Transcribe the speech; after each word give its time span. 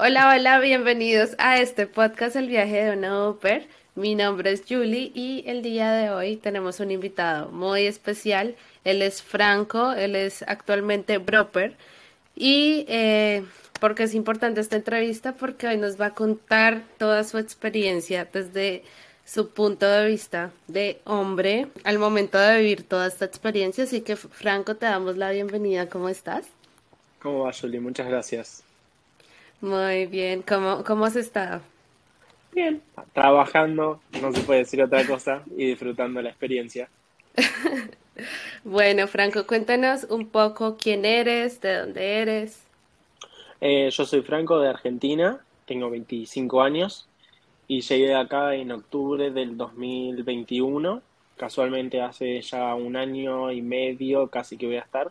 Hola, 0.00 0.32
hola, 0.32 0.60
bienvenidos 0.60 1.34
a 1.38 1.58
este 1.58 1.88
podcast 1.88 2.36
El 2.36 2.46
viaje 2.46 2.84
de 2.84 2.96
una 2.96 3.26
Oper. 3.26 3.66
Mi 3.96 4.14
nombre 4.14 4.52
es 4.52 4.62
Julie 4.62 5.10
y 5.12 5.42
el 5.44 5.60
día 5.60 5.90
de 5.90 6.10
hoy 6.10 6.36
tenemos 6.36 6.78
un 6.78 6.92
invitado 6.92 7.50
muy 7.50 7.84
especial. 7.84 8.54
Él 8.84 9.02
es 9.02 9.20
Franco, 9.24 9.90
él 9.90 10.14
es 10.14 10.42
actualmente 10.42 11.18
broper 11.18 11.76
y 12.36 12.84
eh, 12.86 13.44
porque 13.80 14.04
es 14.04 14.14
importante 14.14 14.60
esta 14.60 14.76
entrevista 14.76 15.32
porque 15.32 15.66
hoy 15.66 15.78
nos 15.78 16.00
va 16.00 16.06
a 16.06 16.14
contar 16.14 16.84
toda 16.96 17.24
su 17.24 17.36
experiencia 17.38 18.28
desde 18.32 18.84
su 19.24 19.50
punto 19.50 19.84
de 19.84 20.06
vista 20.06 20.52
de 20.68 21.00
hombre 21.06 21.66
al 21.82 21.98
momento 21.98 22.38
de 22.38 22.58
vivir 22.58 22.84
toda 22.84 23.08
esta 23.08 23.24
experiencia. 23.24 23.82
Así 23.82 24.02
que 24.02 24.14
Franco, 24.14 24.76
te 24.76 24.86
damos 24.86 25.16
la 25.16 25.32
bienvenida. 25.32 25.88
¿Cómo 25.88 26.08
estás? 26.08 26.46
¿Cómo 27.18 27.40
va, 27.40 27.52
Julie? 27.52 27.80
Muchas 27.80 28.06
gracias. 28.06 28.67
Muy 29.60 30.06
bien. 30.06 30.42
¿Cómo, 30.42 30.84
cómo 30.84 31.04
has 31.04 31.16
estado? 31.16 31.60
Bien, 32.52 32.82
trabajando, 33.12 34.00
no 34.20 34.32
se 34.32 34.40
puede 34.40 34.60
decir 34.60 34.82
otra 34.82 35.06
cosa, 35.06 35.42
y 35.56 35.66
disfrutando 35.66 36.20
la 36.22 36.30
experiencia. 36.30 36.88
bueno, 38.64 39.06
Franco, 39.06 39.46
cuéntanos 39.46 40.04
un 40.10 40.28
poco 40.28 40.76
quién 40.76 41.04
eres, 41.04 41.60
de 41.60 41.76
dónde 41.76 42.20
eres. 42.20 42.64
Eh, 43.60 43.90
yo 43.90 44.04
soy 44.04 44.22
Franco 44.22 44.58
de 44.60 44.68
Argentina, 44.68 45.40
tengo 45.66 45.90
25 45.90 46.62
años 46.62 47.08
y 47.66 47.82
llegué 47.82 48.14
acá 48.14 48.54
en 48.54 48.72
octubre 48.72 49.30
del 49.30 49.56
2021. 49.56 51.02
Casualmente 51.36 52.00
hace 52.00 52.40
ya 52.40 52.74
un 52.74 52.96
año 52.96 53.52
y 53.52 53.62
medio 53.62 54.28
casi 54.28 54.56
que 54.56 54.66
voy 54.66 54.76
a 54.76 54.80
estar. 54.80 55.10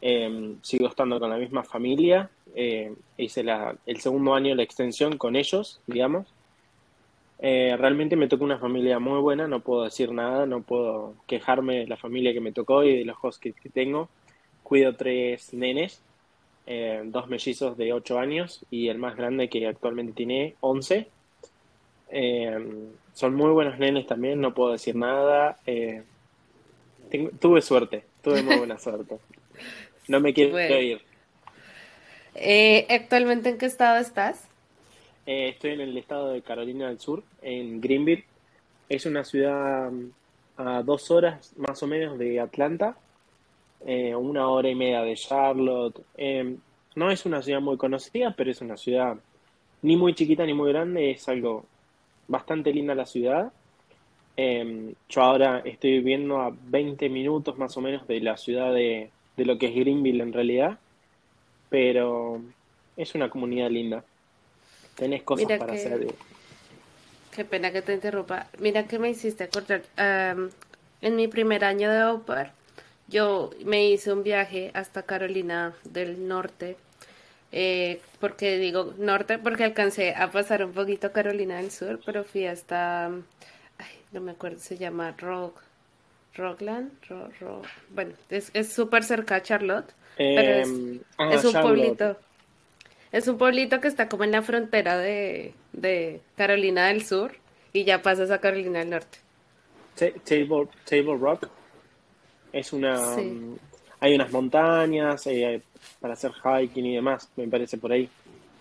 Em, 0.00 0.58
sigo 0.60 0.88
estando 0.88 1.18
con 1.18 1.30
la 1.30 1.36
misma 1.36 1.62
familia. 1.62 2.28
Eh, 2.54 2.94
hice 3.16 3.42
la, 3.42 3.76
el 3.84 4.00
segundo 4.00 4.34
año 4.34 4.54
la 4.54 4.62
extensión 4.62 5.18
con 5.18 5.36
ellos, 5.36 5.80
digamos. 5.86 6.26
Eh, 7.40 7.76
realmente 7.76 8.16
me 8.16 8.28
tocó 8.28 8.44
una 8.44 8.58
familia 8.58 8.98
muy 8.98 9.20
buena, 9.20 9.48
no 9.48 9.60
puedo 9.60 9.84
decir 9.84 10.12
nada, 10.12 10.46
no 10.46 10.62
puedo 10.62 11.14
quejarme 11.26 11.80
de 11.80 11.86
la 11.86 11.96
familia 11.96 12.32
que 12.32 12.40
me 12.40 12.52
tocó 12.52 12.84
y 12.84 12.98
de 12.98 13.04
los 13.04 13.16
hijos 13.16 13.38
que, 13.38 13.52
tengo. 13.72 14.08
Cuido 14.62 14.94
tres 14.94 15.52
nenes, 15.52 16.00
eh, 16.66 17.02
dos 17.04 17.28
mellizos 17.28 17.76
de 17.76 17.92
8 17.92 18.18
años 18.18 18.64
y 18.70 18.88
el 18.88 18.98
más 18.98 19.16
grande 19.16 19.48
que 19.48 19.66
actualmente 19.66 20.12
tiene 20.14 20.54
11. 20.60 21.08
Eh, 22.10 22.88
son 23.12 23.34
muy 23.34 23.50
buenos 23.50 23.78
nenes 23.78 24.06
también, 24.06 24.40
no 24.40 24.54
puedo 24.54 24.72
decir 24.72 24.96
nada. 24.96 25.58
tuve 27.40 27.60
suerte, 27.60 28.04
tuve 28.22 28.42
muy 28.42 28.56
buena 28.56 28.78
suerte. 28.78 29.18
No 30.08 30.20
me 30.20 30.32
quiero 30.32 30.58
ir. 30.80 31.02
¿Actualmente 32.88 33.48
en 33.48 33.58
qué 33.58 33.66
estado 33.66 33.98
estás? 33.98 34.48
Eh, 35.26 35.48
estoy 35.48 35.70
en 35.70 35.80
el 35.80 35.96
estado 35.96 36.32
de 36.32 36.42
Carolina 36.42 36.88
del 36.88 37.00
Sur, 37.00 37.22
en 37.40 37.80
Greenville. 37.80 38.24
Es 38.88 39.06
una 39.06 39.24
ciudad 39.24 39.90
mm, 39.90 40.10
a 40.58 40.82
dos 40.82 41.10
horas 41.10 41.52
más 41.56 41.82
o 41.82 41.86
menos 41.86 42.18
de 42.18 42.40
Atlanta, 42.40 42.96
eh, 43.86 44.14
una 44.14 44.48
hora 44.48 44.68
y 44.68 44.74
media 44.74 45.02
de 45.02 45.14
Charlotte. 45.14 46.00
Em, 46.16 46.58
no 46.94 47.10
es 47.10 47.24
una 47.24 47.40
ciudad 47.42 47.60
muy 47.60 47.78
conocida, 47.78 48.34
pero 48.36 48.50
es 48.50 48.60
una 48.60 48.76
ciudad 48.76 49.16
ni 49.82 49.96
muy 49.96 50.14
chiquita 50.14 50.44
ni 50.44 50.54
muy 50.54 50.72
grande, 50.72 51.10
es 51.10 51.28
algo 51.28 51.64
bastante 52.28 52.72
linda 52.72 52.94
la 52.94 53.06
ciudad. 53.06 53.52
Em, 54.36 54.94
yo 55.08 55.22
ahora 55.22 55.62
estoy 55.64 55.92
viviendo 55.92 56.40
a 56.40 56.52
20 56.66 57.08
minutos 57.08 57.56
más 57.58 57.76
o 57.76 57.80
menos 57.80 58.06
de 58.06 58.20
la 58.20 58.36
ciudad 58.36 58.74
de, 58.74 59.10
de 59.36 59.44
lo 59.44 59.58
que 59.58 59.66
es 59.66 59.74
Greenville 59.74 60.22
en 60.22 60.32
realidad, 60.32 60.78
pero 61.74 62.40
es 62.96 63.16
una 63.16 63.28
comunidad 63.28 63.68
linda. 63.68 64.04
Tenés 64.94 65.24
cosas 65.24 65.58
para 65.58 65.72
hacer. 65.72 66.06
Qué 67.32 67.44
pena 67.44 67.72
que 67.72 67.82
te 67.82 67.92
interrumpa. 67.92 68.46
Mira 68.60 68.86
que 68.86 69.00
me 69.00 69.10
hiciste 69.10 69.42
acordar. 69.42 69.82
en 69.98 71.16
mi 71.16 71.26
primer 71.26 71.64
año 71.64 71.90
de 71.90 72.04
OPER, 72.04 72.52
yo 73.08 73.50
me 73.64 73.88
hice 73.88 74.12
un 74.12 74.22
viaje 74.22 74.70
hasta 74.72 75.02
Carolina 75.02 75.74
del 75.82 76.28
Norte. 76.28 76.76
Eh, 77.50 78.00
porque 78.20 78.56
digo 78.58 78.94
norte, 78.96 79.38
porque 79.38 79.64
alcancé 79.64 80.14
a 80.14 80.30
pasar 80.30 80.64
un 80.64 80.72
poquito 80.72 81.10
Carolina 81.10 81.56
del 81.56 81.72
Sur, 81.72 82.00
pero 82.06 82.22
fui 82.22 82.46
hasta. 82.46 83.10
no 84.12 84.20
me 84.20 84.30
acuerdo, 84.30 84.60
se 84.60 84.78
llama 84.78 85.10
Rock. 85.18 85.60
Rockland, 86.36 86.90
bueno, 87.90 88.12
es 88.28 88.72
súper 88.72 89.04
cerca 89.04 89.36
a 89.36 89.42
Charlotte, 89.42 89.92
pero 90.16 90.40
es, 90.40 90.68
em, 90.68 91.00
ah, 91.18 91.30
es 91.32 91.44
un 91.44 91.52
pueblito. 91.52 92.16
Es 93.12 93.28
un 93.28 93.38
pueblito 93.38 93.80
que 93.80 93.86
está 93.86 94.08
como 94.08 94.24
en 94.24 94.32
la 94.32 94.42
frontera 94.42 94.98
de, 94.98 95.54
Carolina 96.36 96.88
del 96.88 97.04
Sur 97.04 97.36
y 97.72 97.84
ya 97.84 98.02
pasas 98.02 98.30
a 98.32 98.40
Carolina 98.40 98.80
del 98.80 98.90
Norte. 98.90 99.18
Table, 99.96 100.68
Table 100.84 101.16
Rock 101.16 101.48
es 102.52 102.72
una... 102.72 103.16
Mm, 103.16 103.56
hay 104.00 104.14
unas 104.16 104.32
montañas 104.32 105.26
eh, 105.28 105.62
para 106.00 106.14
hacer 106.14 106.32
hiking 106.32 106.86
y 106.86 106.94
demás, 106.96 107.30
me 107.36 107.46
parece 107.46 107.78
por 107.78 107.92
ahí. 107.92 108.08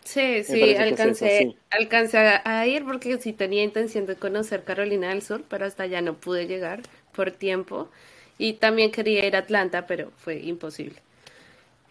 Sí, 0.04 0.44
sí, 0.44 0.76
alcancé, 0.76 1.56
alcancé 1.70 2.18
a 2.44 2.68
ir 2.68 2.84
porque 2.84 3.18
sí 3.20 3.34
tenía 3.34 3.64
intención 3.64 4.06
de 4.06 4.16
conocer 4.16 4.64
Carolina 4.64 5.10
del 5.10 5.22
Sur, 5.22 5.44
pero 5.50 5.66
hasta 5.66 5.84
allá 5.84 6.02
no 6.02 6.14
pude 6.16 6.46
llegar 6.46 6.82
por 7.16 7.32
tiempo. 7.32 7.90
Y 8.38 8.54
también 8.54 8.92
quería 8.92 9.26
ir 9.26 9.36
a 9.36 9.40
Atlanta, 9.40 9.86
pero 9.88 10.12
fue 10.18 10.40
imposible. 10.40 10.96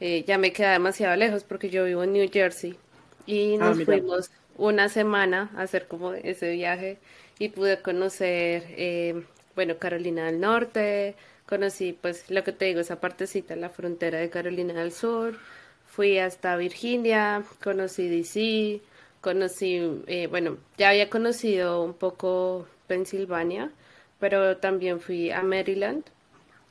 Eh, 0.01 0.25
ya 0.27 0.37
me 0.37 0.53
queda 0.53 0.73
demasiado 0.73 1.15
lejos 1.17 1.45
porque 1.45 1.71
yo 1.71 1.85
vivo 1.85 2.03
en 2.03 2.13
New 2.13 2.29
Jersey 2.31 2.77
y 3.25 3.55
ah, 3.55 3.59
nos 3.59 3.85
fuimos 3.85 4.31
una 4.57 4.89
semana 4.89 5.51
a 5.57 5.63
hacer 5.63 5.87
como 5.87 6.13
ese 6.13 6.51
viaje 6.51 6.99
y 7.39 7.51
pude 7.51 7.81
conocer, 7.81 8.65
eh, 8.71 9.23
bueno, 9.55 9.79
Carolina 9.79 10.27
del 10.27 10.41
Norte, 10.41 11.15
conocí 11.47 11.93
pues 11.93 12.31
lo 12.31 12.43
que 12.45 12.53
te 12.53 12.65
digo, 12.67 12.81
esa 12.81 13.01
partecita, 13.01 13.57
la 13.57 13.69
frontera 13.69 14.19
de 14.19 14.31
Carolina 14.31 14.75
del 14.75 14.93
Sur, 14.93 15.39
fui 15.87 16.19
hasta 16.19 16.57
Virginia, 16.57 17.45
conocí 17.63 18.09
DC, 18.09 18.81
conocí, 19.21 20.03
eh, 20.07 20.27
bueno, 20.27 20.59
ya 20.79 20.91
había 20.91 21.11
conocido 21.11 21.83
un 21.85 21.95
poco 21.95 22.67
Pensilvania, 22.87 23.71
pero 24.23 24.57
también 24.57 25.01
fui 25.01 25.33
a 25.33 25.43
Maryland 25.43 26.05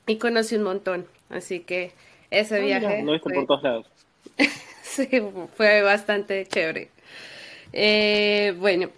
y 0.08 0.16
conocí 0.16 0.56
un 0.56 0.64
montón, 0.64 1.06
así 1.30 1.60
que 1.60 1.92
ese 2.30 2.56
ah, 2.56 2.60
viaje. 2.60 3.04
no 3.04 3.20
fue... 3.20 3.34
por 3.34 3.46
todos 3.46 3.64
lados. 3.64 3.88
sí, 4.84 5.10
fue 5.58 5.82
bastante 5.82 6.46
chévere. 6.46 6.88
Eh, 7.74 8.56
bueno, 8.58 8.90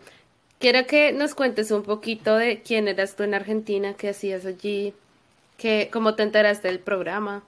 quiero 0.60 0.86
que 0.86 1.14
nos 1.14 1.34
cuentes 1.34 1.72
un 1.72 1.82
poquito 1.82 2.38
de 2.38 2.62
quién 2.62 2.88
eras 2.88 3.16
tú 3.16 3.24
en 3.24 3.34
Argentina, 3.34 3.96
qué 3.98 4.10
hacías 4.10 4.46
allí, 4.46 4.94
qué, 5.58 5.90
cómo 5.92 6.14
te 6.14 6.22
enteraste 6.22 6.68
del 6.68 6.78
programa. 6.78 7.42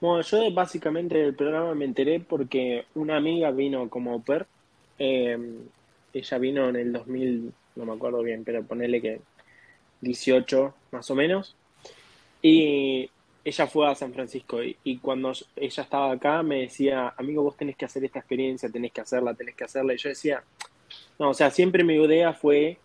Bueno, 0.00 0.22
yo 0.22 0.50
básicamente 0.50 1.18
del 1.18 1.34
programa 1.34 1.72
me 1.76 1.84
enteré 1.84 2.18
porque 2.18 2.86
una 2.96 3.16
amiga 3.16 3.52
vino 3.52 3.88
como 3.88 4.10
au 4.10 4.22
pair. 4.22 4.44
Eh, 4.98 5.38
ella 6.12 6.38
vino 6.38 6.68
en 6.68 6.74
el 6.74 6.92
2000, 6.92 7.52
no 7.76 7.84
me 7.84 7.92
acuerdo 7.92 8.24
bien, 8.24 8.42
pero 8.42 8.64
ponele 8.64 9.00
que 9.00 9.20
18 10.02 10.74
más 10.90 11.10
o 11.10 11.14
menos. 11.14 11.56
Y 12.42 13.08
ella 13.44 13.66
fue 13.66 13.90
a 13.90 13.94
San 13.94 14.12
Francisco 14.12 14.60
y, 14.62 14.98
cuando 14.98 15.32
ella 15.56 15.82
estaba 15.82 16.12
acá 16.12 16.42
me 16.42 16.62
decía, 16.62 17.14
amigo, 17.16 17.42
vos 17.42 17.56
tenés 17.56 17.76
que 17.76 17.84
hacer 17.86 18.04
esta 18.04 18.20
experiencia, 18.20 18.68
tenés 18.70 18.92
que 18.92 19.00
hacerla, 19.00 19.34
tenés 19.34 19.56
que 19.56 19.64
hacerla. 19.64 19.94
Y 19.94 19.98
yo 19.98 20.08
decía, 20.10 20.44
no, 21.18 21.30
o 21.30 21.34
sea, 21.34 21.50
siempre 21.50 21.82
mi 21.82 21.94
idea 21.94 22.32
fue 22.34 22.78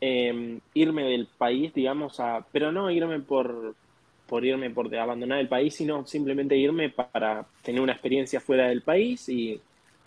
em, 0.00 0.60
irme 0.74 1.04
del 1.04 1.26
país, 1.26 1.72
digamos, 1.74 2.20
a, 2.20 2.46
pero 2.52 2.70
no 2.70 2.90
irme 2.90 3.20
por, 3.20 3.74
por 4.26 4.44
irme 4.44 4.70
por 4.70 4.94
abandonar 4.94 5.38
el 5.38 5.48
país, 5.48 5.74
sino 5.74 6.06
simplemente 6.06 6.56
irme 6.56 6.90
para 6.90 7.46
tener 7.62 7.80
una 7.80 7.92
experiencia 7.92 8.40
fuera 8.40 8.68
del 8.68 8.82
país 8.82 9.28
y 9.28 9.60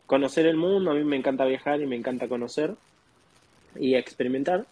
conocer 0.06 0.46
el 0.46 0.56
mundo. 0.56 0.92
A 0.92 0.94
mí 0.94 1.04
me 1.04 1.18
encanta 1.18 1.46
viajar 1.46 1.81
y 1.81 1.88
me 1.88 1.96
encanta 1.98 2.28
conocer 2.28 2.75
y 3.78 3.96
experimentar. 3.96 4.66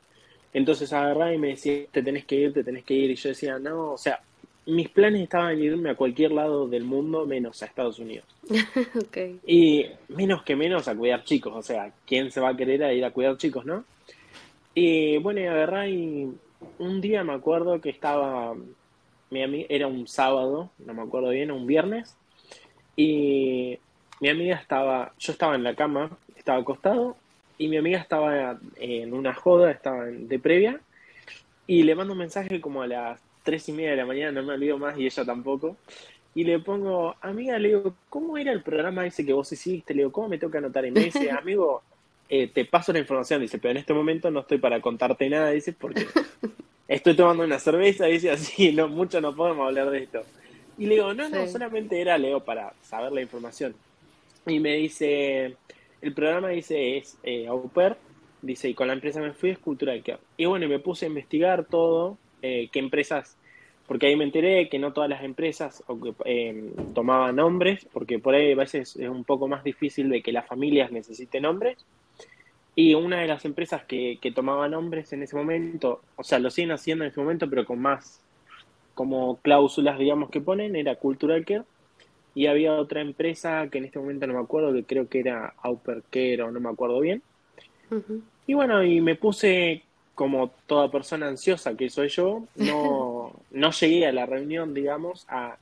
Entonces 0.53 0.92
agarraba 0.94 1.33
y 1.33 1.38
me 1.38 1.50
decía, 1.50 1.86
te 1.92 2.03
tenés 2.03 2.25
que 2.25 2.36
ir, 2.36 2.53
te 2.53 2.63
tenés 2.63 2.83
que 2.83 2.94
ir. 2.94 3.12
Y 3.12 3.15
yo 3.15 3.30
decía, 3.30 3.57
no, 3.59 3.94
o 3.94 3.98
sea, 3.98 4.21
mis 4.65 4.89
planes 4.89 5.21
estaban 5.21 5.59
irme 5.59 5.89
a 5.89 5.95
cualquier 5.95 6.31
lado 6.31 6.68
del 6.68 6.83
mundo 6.83 7.25
menos 7.25 7.62
a 7.62 7.65
Estados 7.65 8.00
Unidos. 8.00 8.25
Y 9.45 9.86
menos 10.09 10.44
que 10.44 10.56
menos 10.56 10.88
a 10.88 10.95
cuidar 10.95 11.24
chicos, 11.24 11.53
o 11.56 11.62
sea, 11.62 11.92
¿quién 12.06 12.31
se 12.31 12.39
va 12.39 12.50
a 12.50 12.57
querer 12.57 12.83
a 12.83 12.94
ir 12.94 13.03
a 13.03 13.12
cuidar 13.12 13.38
chicos, 13.38 13.65
no? 13.65 13.83
Y 14.74 15.18
bueno, 15.18 15.42
y 15.42 15.45
agarré 15.45 15.92
y 15.92 16.31
un 16.77 17.01
día 17.01 17.24
me 17.24 17.33
acuerdo 17.33 17.81
que 17.81 17.89
estaba, 17.89 18.56
mi 19.30 19.44
amiga, 19.44 19.65
era 19.69 19.88
un 19.88 20.07
sábado, 20.07 20.69
no 20.80 20.94
me 20.94 21.01
acuerdo 21.01 21.30
bien, 21.30 21.51
un 21.51 21.65
viernes, 21.65 22.15
y 22.95 23.80
mi 24.19 24.30
amiga 24.30 24.56
estaba, 24.56 25.13
yo 25.18 25.31
estaba 25.31 25.56
en 25.56 25.63
la 25.63 25.75
cama, 25.75 26.18
estaba 26.36 26.59
acostado, 26.59 27.18
y 27.62 27.68
mi 27.68 27.78
amiga 27.78 28.00
estaba 28.00 28.58
en 28.78 29.13
una 29.13 29.36
joda, 29.36 29.69
estaba 29.69 30.06
de 30.06 30.40
previa, 30.40 30.80
y 31.68 31.84
le 31.84 31.94
mando 31.94 32.13
un 32.13 32.19
mensaje 32.19 32.60
como 32.60 32.81
a 32.81 32.88
las 32.88 33.22
tres 33.44 33.69
y 33.69 33.72
media 33.72 33.92
de 33.92 33.98
la 33.98 34.06
mañana, 34.08 34.31
no 34.31 34.48
me 34.48 34.56
olvido 34.56 34.80
más 34.80 34.98
y 34.98 35.06
ella 35.06 35.24
tampoco. 35.24 35.78
y 36.34 36.44
le 36.44 36.58
pongo, 36.58 37.16
amiga, 37.22 37.60
le 37.60 37.68
digo, 37.68 37.94
¿cómo 38.10 38.36
era 38.40 38.52
el 38.52 38.63
programa 38.63 39.06
ese 39.06 39.24
que 39.24 39.34
vos 39.34 39.52
hiciste? 39.52 39.94
Le 39.94 40.00
digo, 40.00 40.12
¿cómo 40.12 40.30
me 40.30 40.40
tengo 40.40 40.50
que 40.50 40.58
anotar 40.58 40.86
en 40.86 40.98
ese? 40.98 41.30
Amigo, 41.31 41.84
eh, 42.30 42.48
te 42.48 42.66
paso 42.66 42.92
la 42.94 43.00
información, 43.00 43.42
dice, 43.42 43.60
pero 43.60 43.74
en 43.74 43.78
este 43.78 43.94
momento 43.94 44.31
no 44.31 44.40
estoy 44.40 44.58
para 44.58 44.81
contarte 44.81 45.30
nada, 45.30 45.52
dice, 45.52 45.72
porque 45.72 46.08
estoy 46.88 47.16
tomando 47.16 47.44
una 47.44 47.60
cerveza, 47.60 48.06
dice, 48.06 48.31
así, 48.31 48.72
no, 48.72 48.88
mucho 48.88 49.22
no 49.22 49.36
podemos 49.36 49.68
hablar 49.68 49.92
de 49.92 50.00
esto. 50.04 50.24
Y 50.80 50.88
le 50.88 50.96
digo, 50.96 51.13
no, 51.13 51.30
no, 51.30 51.48
solamente 51.48 52.02
era, 52.02 52.18
Leo, 52.18 52.40
para 52.40 52.74
saber 52.81 53.12
la 53.12 53.22
información. 53.22 53.75
Y 54.48 54.60
me 54.60 54.78
dice, 54.78 55.58
el 56.01 56.13
programa 56.13 56.50
dice, 56.50 56.98
es 56.98 57.18
eh, 57.24 57.48
au 57.48 57.69
pair, 57.69 57.95
dice, 58.42 58.69
y 58.69 58.74
con 58.74 58.88
la 58.88 58.94
empresa 58.94 59.21
me 59.21 59.33
fui, 59.33 59.51
es 59.51 59.59
Cultural 59.59 60.01
Care. 60.03 60.19
Y 60.38 60.45
bueno, 60.45 60.68
me 60.68 60.80
puse 60.80 61.06
a 61.06 61.09
investigar 61.09 61.65
todo, 61.65 62.18
eh, 62.42 62.69
qué 62.71 62.80
empresas 62.80 63.38
porque 63.92 64.07
ahí 64.07 64.15
me 64.15 64.24
enteré 64.24 64.69
que 64.69 64.80
no 64.80 64.94
todas 64.94 65.09
las 65.09 65.21
empresas 65.21 65.83
eh, 66.24 66.71
tomaban 66.95 67.36
nombres, 67.36 67.86
porque 67.92 68.19
por 68.19 68.33
ahí 68.33 68.53
a 68.53 68.56
veces 68.56 68.95
es 68.95 69.09
un 69.09 69.25
poco 69.25 69.50
más 69.50 69.65
difícil 69.65 70.09
de 70.09 70.21
que 70.21 70.31
las 70.31 70.48
familias 70.48 70.94
necesiten 70.94 71.44
nombres. 71.44 71.86
Y 72.74 72.94
una 72.94 73.19
de 73.19 73.27
las 73.27 73.44
empresas 73.44 73.83
que, 73.83 74.18
que 74.21 74.31
tomaba 74.31 74.69
nombres 74.69 75.12
en 75.12 75.24
ese 75.24 75.36
momento, 75.36 76.03
o 76.15 76.24
sea, 76.24 76.39
lo 76.39 76.50
siguen 76.50 76.71
haciendo 76.71 77.03
en 77.03 77.12
ese 77.12 77.19
momento, 77.19 77.50
pero 77.50 77.65
con 77.65 77.80
más 77.80 78.21
como 78.94 79.36
cláusulas, 79.42 80.00
digamos, 80.00 80.30
que 80.30 80.39
ponen, 80.39 80.77
era 80.77 80.95
Cultural 80.95 81.44
Care. 81.44 81.63
Y 82.33 82.48
había 82.48 82.74
otra 82.74 83.01
empresa 83.01 83.68
que 83.69 83.80
en 83.80 83.86
este 83.86 84.00
momento 84.00 84.28
no 84.28 84.33
me 84.33 84.39
acuerdo, 84.39 84.74
que 84.74 84.83
creo 84.83 85.10
que 85.10 85.19
era 85.19 85.54
Auper 85.62 86.04
Care 86.10 86.44
o 86.44 86.51
no 86.51 86.60
me 86.60 86.69
acuerdo 86.69 87.00
bien. 87.00 87.22
Y 88.48 88.54
bueno, 88.54 88.83
y 88.83 89.01
me 89.01 89.16
puse 89.16 89.83
como 90.16 90.51
toda 90.68 90.92
persona 90.92 91.28
ansiosa 91.28 91.75
que 91.75 91.89
soy 91.89 92.10
yo, 92.10 92.45
no, 92.56 93.33
no 93.51 93.72
llegué 93.72 94.06
a 94.06 94.12
la 94.12 94.25
reunión, 94.25 94.74
digamos, 94.74 95.25
a, 95.28 95.57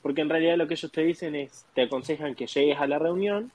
porque 0.00 0.20
en 0.20 0.28
realidad 0.28 0.56
lo 0.56 0.68
que 0.68 0.74
ellos 0.74 0.92
te 0.92 1.02
dicen 1.02 1.34
es, 1.34 1.66
te 1.74 1.82
aconsejan 1.82 2.34
que 2.34 2.46
llegues 2.46 2.78
a 2.78 2.86
la 2.86 2.98
reunión, 2.98 3.50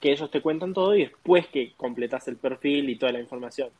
que 0.00 0.12
ellos 0.12 0.30
te 0.30 0.40
cuentan 0.40 0.74
todo 0.74 0.94
y 0.94 1.02
después 1.02 1.46
que 1.46 1.72
completas 1.76 2.26
el 2.28 2.36
perfil 2.36 2.90
y 2.90 2.96
toda 2.96 3.12
la 3.12 3.20
información. 3.20 3.70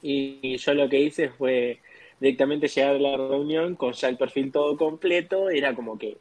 Y, 0.00 0.56
yo 0.58 0.74
lo 0.74 0.88
que 0.88 1.00
hice 1.00 1.30
fue 1.30 1.80
directamente 2.20 2.68
llegar 2.68 2.94
a 2.94 2.98
la 2.98 3.16
reunión 3.16 3.74
con 3.74 3.92
ya 3.94 4.08
el 4.08 4.16
perfil 4.16 4.52
todo 4.52 4.76
completo, 4.76 5.50
era 5.50 5.74
como 5.74 5.98
que 5.98 6.18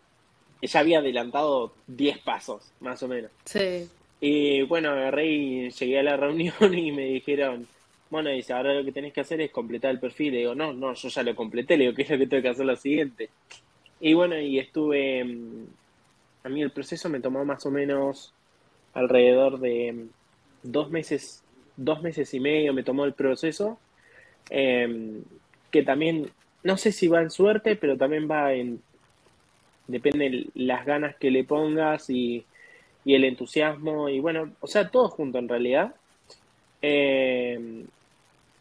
ya 0.67 0.79
había 0.79 0.99
adelantado 0.99 1.73
10 1.87 2.19
pasos, 2.19 2.71
más 2.79 3.01
o 3.03 3.07
menos. 3.07 3.31
Sí. 3.45 3.89
Y 4.21 4.61
bueno, 4.63 4.91
agarré 4.91 5.27
y 5.27 5.69
llegué 5.69 5.99
a 5.99 6.03
la 6.03 6.17
reunión 6.17 6.77
y 6.77 6.91
me 6.91 7.05
dijeron, 7.05 7.67
bueno, 8.09 8.29
dice, 8.29 8.53
ahora 8.53 8.73
lo 8.73 8.85
que 8.85 8.91
tenés 8.91 9.11
que 9.11 9.21
hacer 9.21 9.41
es 9.41 9.51
completar 9.51 9.91
el 9.91 9.99
perfil. 9.99 10.33
Le 10.33 10.39
digo, 10.39 10.55
no, 10.55 10.71
no, 10.71 10.93
yo 10.93 11.09
ya 11.09 11.23
lo 11.23 11.35
completé. 11.35 11.75
Le 11.75 11.85
digo, 11.85 11.95
¿qué 11.95 12.03
es 12.03 12.09
lo 12.09 12.17
que 12.17 12.27
tengo 12.27 12.43
que 12.43 12.49
hacer 12.49 12.65
lo 12.65 12.75
siguiente? 12.75 13.29
Y 13.99 14.13
bueno, 14.13 14.39
y 14.39 14.59
estuve, 14.59 15.23
mm, 15.23 15.65
a 16.43 16.49
mí 16.49 16.61
el 16.61 16.71
proceso 16.71 17.09
me 17.09 17.19
tomó 17.19 17.43
más 17.43 17.65
o 17.65 17.71
menos 17.71 18.33
alrededor 18.93 19.59
de 19.59 19.93
mm, 19.93 20.09
dos 20.63 20.89
meses, 20.91 21.43
dos 21.75 22.01
meses 22.01 22.33
y 22.33 22.39
medio 22.39 22.73
me 22.73 22.83
tomó 22.83 23.05
el 23.05 23.13
proceso, 23.13 23.79
em, 24.49 25.23
que 25.71 25.83
también, 25.83 26.29
no 26.63 26.77
sé 26.77 26.91
si 26.91 27.07
va 27.07 27.21
en 27.21 27.31
suerte, 27.31 27.75
pero 27.75 27.97
también 27.97 28.29
va 28.29 28.53
en, 28.53 28.81
depende 29.87 30.47
las 30.55 30.85
ganas 30.85 31.15
que 31.15 31.31
le 31.31 31.43
pongas 31.43 32.09
y, 32.09 32.45
el 33.05 33.25
entusiasmo, 33.25 34.07
y 34.07 34.19
bueno, 34.19 34.53
o 34.61 34.67
sea, 34.67 34.89
todo 34.89 35.09
junto 35.09 35.37
en 35.37 35.49
realidad. 35.49 35.93
Eh, 36.81 37.85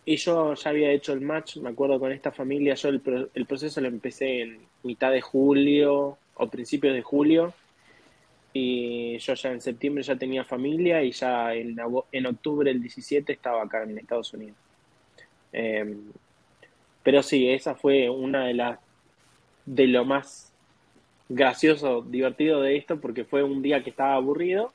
y 0.04 0.16
yo 0.16 0.54
ya 0.54 0.70
había 0.70 0.90
hecho 0.90 1.12
el 1.12 1.20
match, 1.20 1.58
me 1.58 1.70
acuerdo 1.70 2.00
con 2.00 2.10
esta 2.12 2.32
familia, 2.32 2.74
yo 2.74 2.88
el, 2.88 3.00
proceso 3.46 3.80
lo 3.80 3.88
empecé 3.88 4.42
en 4.42 4.58
mitad 4.82 5.12
de 5.12 5.20
julio 5.20 6.19
o 6.34 6.48
principios 6.48 6.94
de 6.94 7.02
julio 7.02 7.54
y 8.52 9.16
yo 9.19 9.34
ya 9.34 9.52
en 9.52 9.60
septiembre 9.60 10.02
ya 10.02 10.16
tenía 10.16 10.44
familia 10.44 11.02
y 11.04 11.12
ya 11.12 11.54
en, 11.54 12.26
octubre 12.26 12.70
del 12.70 12.82
17 12.82 13.32
estaba 13.32 13.62
acá 13.62 13.84
en 13.84 13.98
Estados 13.98 14.32
Unidos. 14.34 14.56
Em, 15.52 16.10
pero 17.02 17.22
sí, 17.22 17.48
esa 17.48 17.74
fue 17.74 18.10
una 18.10 18.46
de 18.46 18.54
las 18.54 18.78
de 19.64 19.86
lo 19.86 20.04
más 20.04 20.51
gracioso, 21.34 22.02
divertido 22.02 22.61
de 22.61 22.76
esto 22.76 23.00
porque 23.00 23.25
fue 23.25 23.43
un 23.43 23.62
día 23.62 23.82
que 23.82 23.90
estaba 23.90 24.14
aburrido 24.14 24.73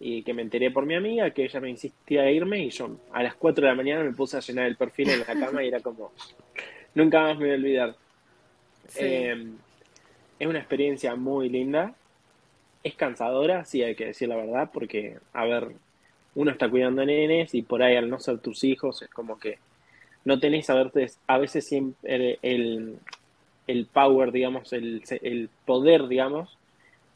y 0.00 0.22
que 0.22 0.34
me 0.34 0.42
enteré 0.42 0.70
por 0.70 0.86
mi 0.86 0.94
amiga 0.94 1.30
que 1.30 1.44
ella 1.44 1.60
me 1.60 1.70
insistía 1.70 2.22
a 2.22 2.30
irme 2.30 2.58
y 2.64 2.70
yo 2.70 2.96
a 3.12 3.22
las 3.22 3.34
4 3.36 3.62
de 3.62 3.70
la 3.70 3.76
mañana 3.76 4.02
me 4.02 4.12
puse 4.12 4.36
a 4.36 4.40
llenar 4.40 4.66
el 4.66 4.76
perfil 4.76 5.10
en 5.10 5.20
la 5.20 5.26
cama 5.46 5.62
y 5.62 5.68
era 5.68 5.80
como, 5.80 6.12
nunca 6.94 7.22
más 7.22 7.38
me 7.38 7.44
voy 7.44 7.52
a 7.52 7.54
olvidar. 7.54 7.96
Em, 8.96 9.56
es 10.38 10.46
una 10.46 10.58
experiencia 10.58 11.14
muy 11.14 11.48
linda, 11.48 11.94
es 12.82 12.94
cansadora, 12.94 13.64
sí 13.64 13.82
hay 13.82 13.94
que 13.94 14.06
decir 14.06 14.28
la 14.28 14.36
verdad, 14.36 14.70
porque, 14.72 15.18
a 15.32 15.44
ver, 15.44 15.68
uno 16.34 16.50
está 16.50 16.68
cuidando 16.68 17.02
a 17.02 17.06
nenes 17.06 17.54
y 17.54 17.62
por 17.62 17.82
ahí 17.82 17.96
al 17.96 18.10
no 18.10 18.18
ser 18.18 18.38
tus 18.38 18.64
hijos 18.64 19.00
es 19.02 19.10
como 19.10 19.38
que 19.38 19.58
no 20.24 20.40
tenés 20.40 20.68
a 20.70 20.74
veces, 20.74 21.18
a 21.26 21.38
veces 21.38 21.66
siempre 21.66 22.14
el, 22.14 22.38
el 22.42 22.98
power, 23.92 24.32
digamos, 24.32 24.72
el, 24.72 25.02
el 25.22 25.48
poder, 25.64 26.08
digamos, 26.08 26.58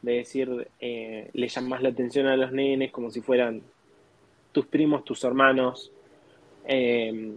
de 0.03 0.13
decir, 0.13 0.69
eh, 0.81 1.31
le 1.33 1.49
llamas 1.49 1.83
la 1.83 1.91
atención 1.91 2.27
a 2.27 2.37
los 2.37 2.53
nenes 2.53 2.91
como 2.91 3.11
si 3.11 3.21
fueran 3.21 3.63
tus 4.53 4.67
primos, 4.67 5.05
tus 5.05 5.25
hermanos. 5.25 5.91
Eh, 6.67 7.33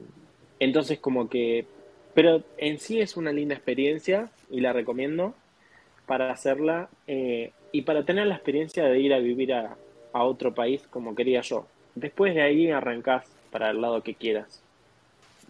entonces 0.59 0.99
como 0.99 1.29
que, 1.29 1.65
pero 2.13 2.43
en 2.57 2.79
sí 2.79 2.99
es 2.99 3.17
una 3.17 3.31
linda 3.31 3.55
experiencia 3.55 4.29
y 4.49 4.61
la 4.61 4.73
recomiendo 4.73 5.33
para 6.05 6.31
hacerla 6.31 6.89
eh, 7.07 7.51
y 7.71 7.81
para 7.83 8.03
tener 8.03 8.27
la 8.27 8.35
experiencia 8.35 8.83
de 8.83 8.99
ir 8.99 9.13
a 9.13 9.19
vivir 9.19 9.53
a, 9.53 9.75
a 10.13 10.23
otro 10.23 10.53
país 10.53 10.85
como 10.89 11.15
quería 11.15 11.41
yo. 11.41 11.67
Después 11.95 12.35
de 12.35 12.41
ahí 12.41 12.69
arrancás 12.69 13.25
para 13.51 13.71
el 13.71 13.81
lado 13.81 14.01
que 14.03 14.15
quieras. 14.15 14.61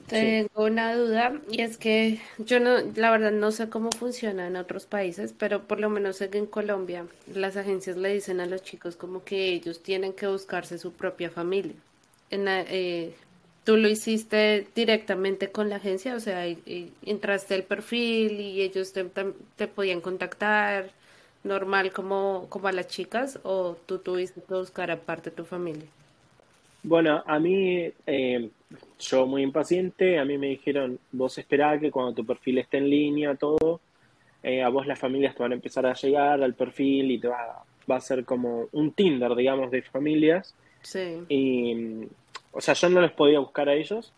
Tengo 0.08 0.66
una 0.66 0.96
duda 0.96 1.34
y 1.50 1.62
es 1.62 1.78
que 1.78 2.20
yo 2.38 2.60
no, 2.60 2.80
la 2.96 3.12
verdad 3.12 3.32
no 3.32 3.52
sé 3.52 3.70
cómo 3.70 3.92
funciona 3.92 4.48
en 4.48 4.56
otros 4.56 4.86
países, 4.86 5.34
pero 5.38 5.64
por 5.64 5.80
lo 5.80 5.90
menos 5.90 6.20
que 6.20 6.38
en 6.38 6.46
Colombia 6.46 7.06
las 7.34 7.58
agencias 7.58 7.98
le 7.98 8.14
dicen 8.14 8.42
a 8.42 8.46
los 8.46 8.64
chicos 8.64 8.96
como 8.96 9.24
que 9.24 9.54
ellos 9.54 9.82
tienen 9.82 10.14
que 10.14 10.28
buscarse 10.28 10.78
su 10.78 10.92
propia 10.94 11.30
familia. 11.30 11.76
Eh, 12.30 13.14
¿Tú 13.64 13.78
lo 13.78 13.88
hiciste 13.88 14.68
directamente 14.74 15.52
con 15.52 15.70
la 15.70 15.76
agencia? 15.76 16.16
O 16.16 16.20
sea, 16.20 16.46
entraste 17.06 17.54
al 17.54 17.64
perfil 17.64 18.40
y 18.40 18.62
ellos 18.62 18.92
te, 18.94 19.04
te, 19.56 19.68
podían 19.68 20.02
contactar 20.02 20.92
normal 21.44 21.92
como, 21.92 22.48
como 22.50 22.68
a 22.68 22.72
las 22.72 22.88
chicas 22.88 23.40
o 23.44 23.78
tú 23.86 24.00
tuviste 24.00 24.42
que 24.42 24.54
buscar 24.56 24.90
aparte 24.90 25.32
tu 25.32 25.46
familia? 25.46 25.88
Bueno, 26.84 27.24
a 27.26 27.40
mí, 27.40 27.92
eh, 28.08 28.50
yo 29.00 29.28
muy 29.28 29.44
impaciente, 29.44 30.20
a 30.20 30.26
mí 30.26 30.38
me 30.38 30.48
dijeron, 30.48 31.00
vos 31.12 31.38
esperá 31.38 31.80
que 31.80 31.92
cuando 31.92 32.14
tu 32.14 32.26
perfil 32.26 32.58
esté 32.58 32.78
en 32.78 32.90
línea, 32.90 33.36
todo, 33.36 33.82
eh, 34.42 34.64
a 34.64 34.70
vos 34.70 34.88
las 34.88 34.98
familias 34.98 35.36
te 35.36 35.44
van 35.44 35.52
a 35.52 35.56
empezar 35.56 35.86
a 35.86 35.94
llegar 35.94 36.42
al 36.42 36.56
perfil 36.56 37.12
y 37.12 37.20
te 37.20 37.28
va, 37.28 37.64
va 37.90 37.96
a 37.98 38.02
ser 38.02 38.26
como 38.26 38.68
un 38.72 38.92
Tinder, 38.94 39.36
digamos, 39.36 39.70
de 39.70 39.84
familias. 39.84 40.56
Sí. 40.82 41.22
Y, 41.30 42.08
o 42.52 42.62
sea, 42.62 42.74
yo 42.74 42.90
no 42.90 43.02
les 43.02 43.12
podía 43.12 43.40
buscar 43.40 43.70
a 43.70 43.76
ellos, 43.76 44.12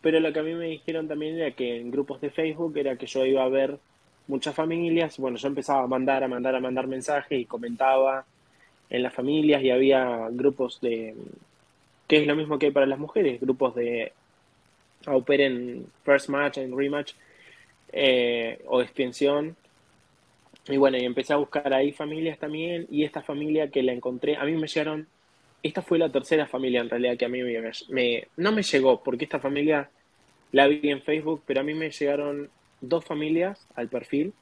pero 0.00 0.18
lo 0.18 0.32
que 0.32 0.40
a 0.40 0.42
mí 0.42 0.54
me 0.54 0.66
dijeron 0.66 1.06
también 1.06 1.38
era 1.38 1.52
que 1.52 1.80
en 1.80 1.92
grupos 1.92 2.20
de 2.20 2.30
Facebook 2.30 2.76
era 2.76 2.96
que 2.96 3.06
yo 3.06 3.24
iba 3.24 3.44
a 3.44 3.48
ver 3.48 3.78
muchas 4.26 4.54
familias, 4.54 5.18
bueno, 5.18 5.36
yo 5.36 5.48
empezaba 5.48 5.84
a 5.84 5.86
mandar, 5.86 6.24
a 6.24 6.28
mandar, 6.28 6.54
a 6.56 6.60
mandar 6.60 6.86
mensajes 6.86 7.38
y 7.38 7.44
comentaba 7.44 8.24
en 8.90 9.02
las 9.02 9.14
familias 9.14 9.62
y 9.62 9.70
había 9.70 10.28
grupos 10.30 10.80
de 10.80 11.14
que 12.12 12.18
es 12.18 12.26
lo 12.26 12.36
mismo 12.36 12.58
que 12.58 12.66
hay 12.66 12.72
para 12.72 12.84
las 12.84 12.98
mujeres, 12.98 13.40
grupos 13.40 13.74
de 13.74 14.12
au 15.06 15.24
en 15.28 15.86
first 16.04 16.28
match, 16.28 16.58
en 16.58 16.76
rematch 16.76 17.14
eh, 17.90 18.60
o 18.66 18.82
extensión. 18.82 19.56
Y 20.68 20.76
bueno, 20.76 20.98
y 20.98 21.06
empecé 21.06 21.32
a 21.32 21.36
buscar 21.36 21.72
ahí 21.72 21.90
familias 21.90 22.38
también 22.38 22.86
y 22.90 23.04
esta 23.04 23.22
familia 23.22 23.70
que 23.70 23.82
la 23.82 23.94
encontré, 23.94 24.36
a 24.36 24.44
mí 24.44 24.52
me 24.52 24.66
llegaron, 24.66 25.06
esta 25.62 25.80
fue 25.80 25.98
la 25.98 26.12
tercera 26.12 26.46
familia 26.46 26.82
en 26.82 26.90
realidad 26.90 27.16
que 27.16 27.24
a 27.24 27.30
mí 27.30 27.40
me, 27.88 28.28
no 28.36 28.52
me 28.52 28.62
llegó, 28.62 29.02
porque 29.02 29.24
esta 29.24 29.40
familia 29.40 29.88
la 30.50 30.66
vi 30.66 30.90
en 30.90 31.00
Facebook, 31.00 31.42
pero 31.46 31.60
a 31.60 31.64
mí 31.64 31.72
me 31.72 31.90
llegaron 31.90 32.50
dos 32.82 33.06
familias 33.06 33.66
al 33.74 33.88
perfil. 33.88 34.34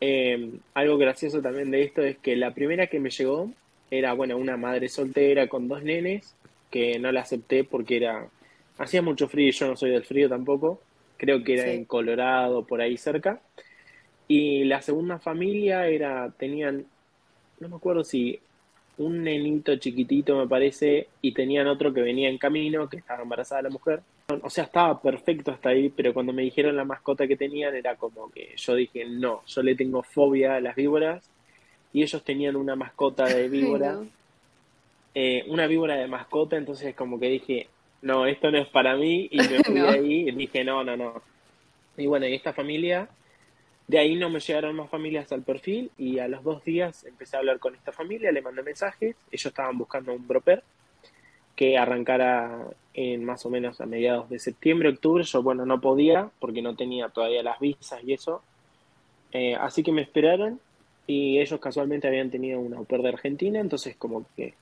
Eh, 0.00 0.52
algo 0.74 0.96
gracioso 0.96 1.42
también 1.42 1.72
de 1.72 1.82
esto 1.82 2.02
es 2.02 2.18
que 2.18 2.36
la 2.36 2.54
primera 2.54 2.86
que 2.86 3.00
me 3.00 3.10
llegó 3.10 3.50
era, 3.90 4.12
bueno, 4.12 4.36
una 4.36 4.56
madre 4.56 4.88
soltera 4.88 5.48
con 5.48 5.66
dos 5.66 5.82
nenes 5.82 6.36
que 6.70 6.98
no 6.98 7.10
la 7.12 7.20
acepté 7.20 7.64
porque 7.64 7.96
era 7.96 8.28
hacía 8.78 9.02
mucho 9.02 9.28
frío 9.28 9.48
y 9.48 9.52
yo 9.52 9.66
no 9.66 9.76
soy 9.76 9.90
del 9.90 10.04
frío 10.04 10.28
tampoco. 10.28 10.80
Creo 11.16 11.42
que 11.42 11.54
era 11.54 11.72
en 11.72 11.84
Colorado, 11.84 12.64
por 12.64 12.80
ahí 12.80 12.96
cerca. 12.96 13.40
Y 14.28 14.64
la 14.64 14.82
segunda 14.82 15.18
familia 15.18 15.88
era, 15.88 16.30
tenían, 16.38 16.84
no 17.60 17.68
me 17.68 17.76
acuerdo 17.76 18.04
si 18.04 18.38
un 18.98 19.22
nenito 19.22 19.76
chiquitito 19.76 20.36
me 20.36 20.46
parece, 20.46 21.08
y 21.22 21.32
tenían 21.32 21.66
otro 21.66 21.92
que 21.94 22.02
venía 22.02 22.28
en 22.28 22.38
camino, 22.38 22.88
que 22.88 22.98
estaba 22.98 23.22
embarazada 23.22 23.62
la 23.62 23.70
mujer. 23.70 24.00
o 24.42 24.50
sea, 24.50 24.64
estaba 24.64 25.00
perfecto 25.00 25.50
hasta 25.50 25.70
ahí, 25.70 25.88
pero 25.88 26.12
cuando 26.12 26.32
me 26.32 26.42
dijeron 26.42 26.76
la 26.76 26.84
mascota 26.84 27.26
que 27.26 27.36
tenían 27.36 27.74
era 27.74 27.96
como 27.96 28.30
que 28.30 28.54
yo 28.56 28.74
dije, 28.74 29.06
no, 29.06 29.42
yo 29.46 29.62
le 29.62 29.74
tengo 29.74 30.02
fobia 30.02 30.56
a 30.56 30.60
las 30.60 30.76
víboras 30.76 31.30
y 31.92 32.02
ellos 32.02 32.22
tenían 32.22 32.56
una 32.56 32.76
mascota 32.76 33.24
de 33.24 33.48
víbora, 33.48 33.98
eh, 35.20 35.44
una 35.48 35.66
víbora 35.66 35.96
de 35.96 36.06
mascota, 36.06 36.56
entonces 36.56 36.94
como 36.94 37.18
que 37.18 37.28
dije, 37.28 37.66
no, 38.02 38.24
esto 38.24 38.52
no 38.52 38.58
es 38.58 38.68
para 38.68 38.94
mí 38.94 39.28
y 39.32 39.38
me 39.38 39.58
fui 39.64 39.80
ahí 39.80 40.28
y 40.28 40.30
dije, 40.30 40.62
no, 40.62 40.84
no, 40.84 40.96
no. 40.96 41.20
Y 41.96 42.06
bueno, 42.06 42.28
y 42.28 42.34
esta 42.34 42.52
familia, 42.52 43.08
de 43.88 43.98
ahí 43.98 44.14
no 44.14 44.30
me 44.30 44.38
llegaron 44.38 44.76
más 44.76 44.88
familias 44.88 45.32
al 45.32 45.42
perfil 45.42 45.90
y 45.98 46.20
a 46.20 46.28
los 46.28 46.44
dos 46.44 46.64
días 46.64 47.02
empecé 47.02 47.34
a 47.34 47.40
hablar 47.40 47.58
con 47.58 47.74
esta 47.74 47.90
familia, 47.90 48.30
le 48.30 48.42
mandé 48.42 48.62
mensajes, 48.62 49.16
ellos 49.32 49.46
estaban 49.46 49.76
buscando 49.76 50.12
un 50.12 50.24
broper 50.24 50.62
que 51.56 51.76
arrancara 51.76 52.68
en 52.94 53.24
más 53.24 53.44
o 53.44 53.50
menos 53.50 53.80
a 53.80 53.86
mediados 53.86 54.30
de 54.30 54.38
septiembre, 54.38 54.90
octubre. 54.90 55.24
Yo, 55.24 55.42
bueno, 55.42 55.66
no 55.66 55.80
podía 55.80 56.30
porque 56.38 56.62
no 56.62 56.76
tenía 56.76 57.08
todavía 57.08 57.42
las 57.42 57.58
visas 57.58 58.04
y 58.04 58.12
eso. 58.12 58.40
Eh, 59.32 59.56
así 59.56 59.82
que 59.82 59.90
me 59.90 60.02
esperaron 60.02 60.60
y 61.08 61.40
ellos 61.40 61.58
casualmente 61.58 62.06
habían 62.06 62.30
tenido 62.30 62.60
una 62.60 62.76
au 62.76 62.86
de 62.86 63.08
Argentina, 63.08 63.58
entonces 63.58 63.96
como 63.96 64.24
que 64.36 64.54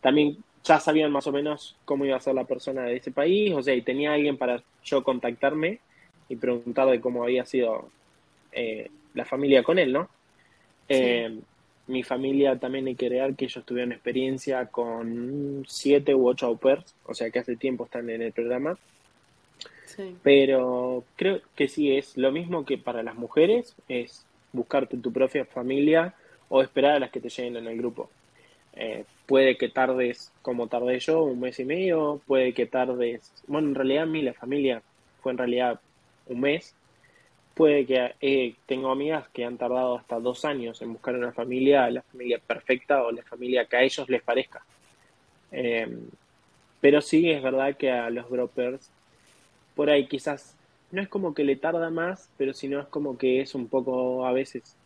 también 0.00 0.36
ya 0.64 0.80
sabían 0.80 1.10
más 1.10 1.26
o 1.26 1.32
menos 1.32 1.76
cómo 1.84 2.04
iba 2.04 2.16
a 2.16 2.20
ser 2.20 2.34
la 2.34 2.44
persona 2.44 2.82
de 2.82 2.96
ese 2.96 3.10
país, 3.10 3.54
o 3.54 3.62
sea, 3.62 3.74
y 3.74 3.82
tenía 3.82 4.12
alguien 4.12 4.36
para 4.36 4.62
yo 4.84 5.02
contactarme 5.02 5.80
y 6.28 6.36
preguntar 6.36 6.88
de 6.88 7.00
cómo 7.00 7.22
había 7.22 7.44
sido 7.44 7.88
eh, 8.52 8.90
la 9.14 9.24
familia 9.24 9.62
con 9.62 9.78
él, 9.78 9.92
¿no? 9.92 10.08
Eh, 10.88 11.38
mi 11.86 12.02
familia 12.02 12.58
también 12.58 12.86
hay 12.86 12.94
que 12.94 13.08
que 13.36 13.44
ellos 13.46 13.64
tuvieron 13.64 13.92
experiencia 13.92 14.66
con 14.66 15.64
siete 15.66 16.14
u 16.14 16.28
ocho 16.28 16.46
au 16.46 16.58
pairs, 16.58 16.94
o 17.06 17.14
sea 17.14 17.30
que 17.30 17.38
hace 17.38 17.56
tiempo 17.56 17.84
están 17.84 18.08
en 18.10 18.22
el 18.22 18.32
programa. 18.32 18.78
Pero 20.22 21.02
creo 21.16 21.40
que 21.56 21.66
sí 21.66 21.96
es 21.96 22.16
lo 22.16 22.30
mismo 22.30 22.64
que 22.64 22.78
para 22.78 23.02
las 23.02 23.16
mujeres, 23.16 23.74
es 23.88 24.24
buscarte 24.52 24.96
tu 24.98 25.12
propia 25.12 25.44
familia 25.44 26.14
o 26.48 26.62
esperar 26.62 26.96
a 26.96 27.00
las 27.00 27.10
que 27.10 27.20
te 27.20 27.30
lleguen 27.30 27.56
en 27.56 27.66
el 27.66 27.78
grupo. 27.78 28.10
Eh, 28.74 29.04
puede 29.26 29.56
que 29.56 29.68
tardes 29.68 30.32
como 30.42 30.68
tardé 30.68 30.98
yo, 31.00 31.22
un 31.22 31.40
mes 31.40 31.58
y 31.60 31.64
medio, 31.64 32.20
puede 32.26 32.54
que 32.54 32.66
tardes, 32.66 33.32
bueno, 33.46 33.68
en 33.68 33.74
realidad 33.74 34.04
a 34.04 34.06
mí 34.06 34.22
la 34.22 34.32
familia 34.32 34.82
fue 35.20 35.32
en 35.32 35.38
realidad 35.38 35.80
un 36.26 36.40
mes, 36.40 36.74
puede 37.54 37.84
que 37.86 38.14
eh, 38.20 38.54
tengo 38.66 38.90
amigas 38.90 39.28
que 39.32 39.44
han 39.44 39.58
tardado 39.58 39.96
hasta 39.98 40.20
dos 40.20 40.44
años 40.44 40.80
en 40.80 40.92
buscar 40.92 41.16
una 41.16 41.32
familia, 41.32 41.90
la 41.90 42.02
familia 42.02 42.38
perfecta 42.38 43.02
o 43.02 43.10
la 43.10 43.22
familia 43.22 43.66
que 43.66 43.76
a 43.76 43.82
ellos 43.82 44.08
les 44.08 44.22
parezca. 44.22 44.62
Em, 45.50 46.08
pero 46.80 47.00
sí 47.00 47.30
es 47.30 47.42
verdad 47.42 47.76
que 47.76 47.90
a 47.90 48.10
los 48.10 48.30
droppers, 48.30 48.90
por 49.74 49.90
ahí 49.90 50.06
quizás, 50.06 50.54
no 50.92 51.02
es 51.02 51.08
como 51.08 51.34
que 51.34 51.44
le 51.44 51.56
tarda 51.56 51.90
más, 51.90 52.30
pero 52.38 52.54
sino 52.54 52.80
es 52.80 52.86
como 52.86 53.18
que 53.18 53.40
es 53.40 53.54
un 53.54 53.68
poco 53.68 54.24
a 54.26 54.32
veces, 54.32 54.76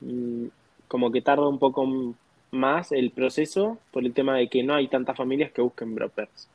mm, 0.00 0.46
como 0.88 1.10
que 1.10 1.22
tarda 1.22 1.48
un 1.48 1.58
poco 1.58 2.14
más 2.52 2.92
el 2.92 3.10
proceso 3.10 3.78
por 3.90 4.04
el 4.04 4.12
tema 4.12 4.36
de 4.36 4.48
que 4.48 4.62
no 4.62 4.74
hay 4.74 4.86
tantas 4.86 5.16
familias 5.16 5.50
que 5.50 5.62
busquen 5.62 5.94
brokers. 5.94 6.48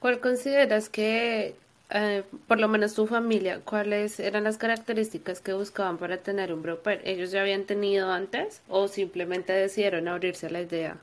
¿Cuál 0.00 0.20
consideras 0.20 0.88
que 0.88 1.54
eh, 1.90 2.24
por 2.48 2.58
lo 2.58 2.66
menos 2.66 2.94
tu 2.94 3.06
familia, 3.06 3.60
¿cuáles 3.64 4.18
eran 4.18 4.44
las 4.44 4.58
características 4.58 5.40
que 5.40 5.52
buscaban 5.52 5.98
para 5.98 6.16
tener 6.16 6.52
un 6.52 6.62
broker? 6.62 7.00
¿Ellos 7.04 7.30
ya 7.30 7.42
habían 7.42 7.64
tenido 7.64 8.10
antes 8.10 8.62
o 8.68 8.88
simplemente 8.88 9.52
decidieron 9.52 10.08
abrirse 10.08 10.46
a 10.46 10.50
la 10.50 10.62
idea? 10.62 10.96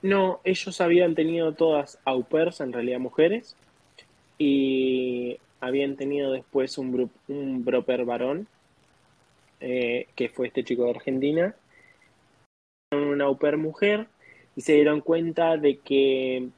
No, 0.00 0.40
ellos 0.44 0.80
habían 0.80 1.14
tenido 1.14 1.52
todas 1.52 1.98
au 2.04 2.24
pairs, 2.24 2.60
en 2.60 2.72
realidad 2.72 2.98
mujeres, 2.98 3.56
y 4.38 5.38
habían 5.60 5.96
tenido 5.96 6.32
después 6.32 6.78
un, 6.78 7.10
un 7.28 7.64
broker 7.64 8.04
varón, 8.04 8.46
eh, 9.60 10.08
que 10.14 10.28
fue 10.28 10.48
este 10.48 10.64
chico 10.64 10.84
de 10.84 10.90
Argentina, 10.90 11.54
una 12.96 13.24
au 13.24 13.36
pair 13.36 13.56
mujer, 13.56 14.06
y 14.56 14.60
se 14.60 14.74
dieron 14.74 15.00
cuenta 15.00 15.56
de 15.56 15.78
que 15.78 16.48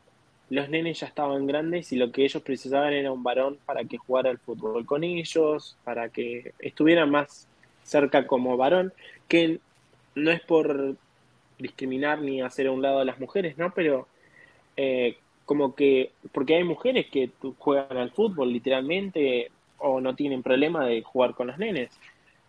los 0.49 0.69
nenes 0.69 1.01
ya 1.01 1.07
estaban 1.07 1.47
grandes 1.47 1.93
y 1.93 1.97
lo 1.97 2.13
que 2.13 2.25
ellos 2.25 2.43
precisaban 2.43 2.93
era 2.93 3.11
un 3.11 3.23
varón 3.23 3.59
para 3.67 3.85
que 3.85 3.97
jugara 3.97 4.31
al 4.31 4.39
fútbol 4.39 4.87
con 4.87 5.03
ellos, 5.03 5.77
para 5.85 6.09
que 6.09 6.53
estuvieran 6.59 7.11
más 7.11 7.49
cerca 7.83 8.27
como 8.27 8.57
varón, 8.57 8.93
que 9.29 9.59
no 10.15 10.31
es 10.31 10.41
por 10.41 10.97
discriminar 11.59 12.21
ni 12.21 12.43
hacer 12.43 12.67
a 12.67 12.73
un 12.73 12.83
lado 12.83 13.01
a 13.01 13.05
las 13.05 13.19
mujeres, 13.19 13.59
¿no? 13.59 13.73
Pero 13.75 14.07
eh, 14.77 15.17
como 15.45 15.75
que, 15.75 16.13
porque 16.33 16.57
hay 16.57 16.65
mujeres 16.65 17.07
que 17.07 17.31
juegan 17.59 17.97
al 17.97 18.11
fútbol 18.11 18.53
literalmente 18.53 19.51
o 19.79 20.01
no 20.01 20.15
tienen 20.15 20.43
problema 20.43 20.87
de 20.87 21.03
jugar 21.03 21.35
con 21.35 21.49
los 21.49 21.59
nenes, 21.59 21.91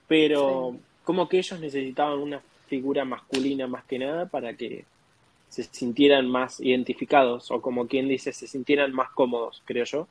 pero 0.07 0.75
como 1.03 1.27
que 1.29 1.37
ellos 1.37 1.59
necesitaban 1.59 2.19
una 2.19 2.41
figura 2.67 3.05
masculina 3.05 3.67
más 3.67 3.83
que 3.85 3.99
nada 3.99 4.27
para 4.27 4.53
que 4.55 4.85
se 5.49 5.63
sintieran 5.63 6.27
más 6.29 6.59
identificados 6.59 7.51
o 7.51 7.61
como 7.61 7.87
quien 7.87 8.07
dice, 8.07 8.33
se 8.33 8.47
sintieran 8.47 8.93
más 8.93 9.09
cómodos, 9.11 9.61
creo 9.65 9.85
yo. 9.85 10.07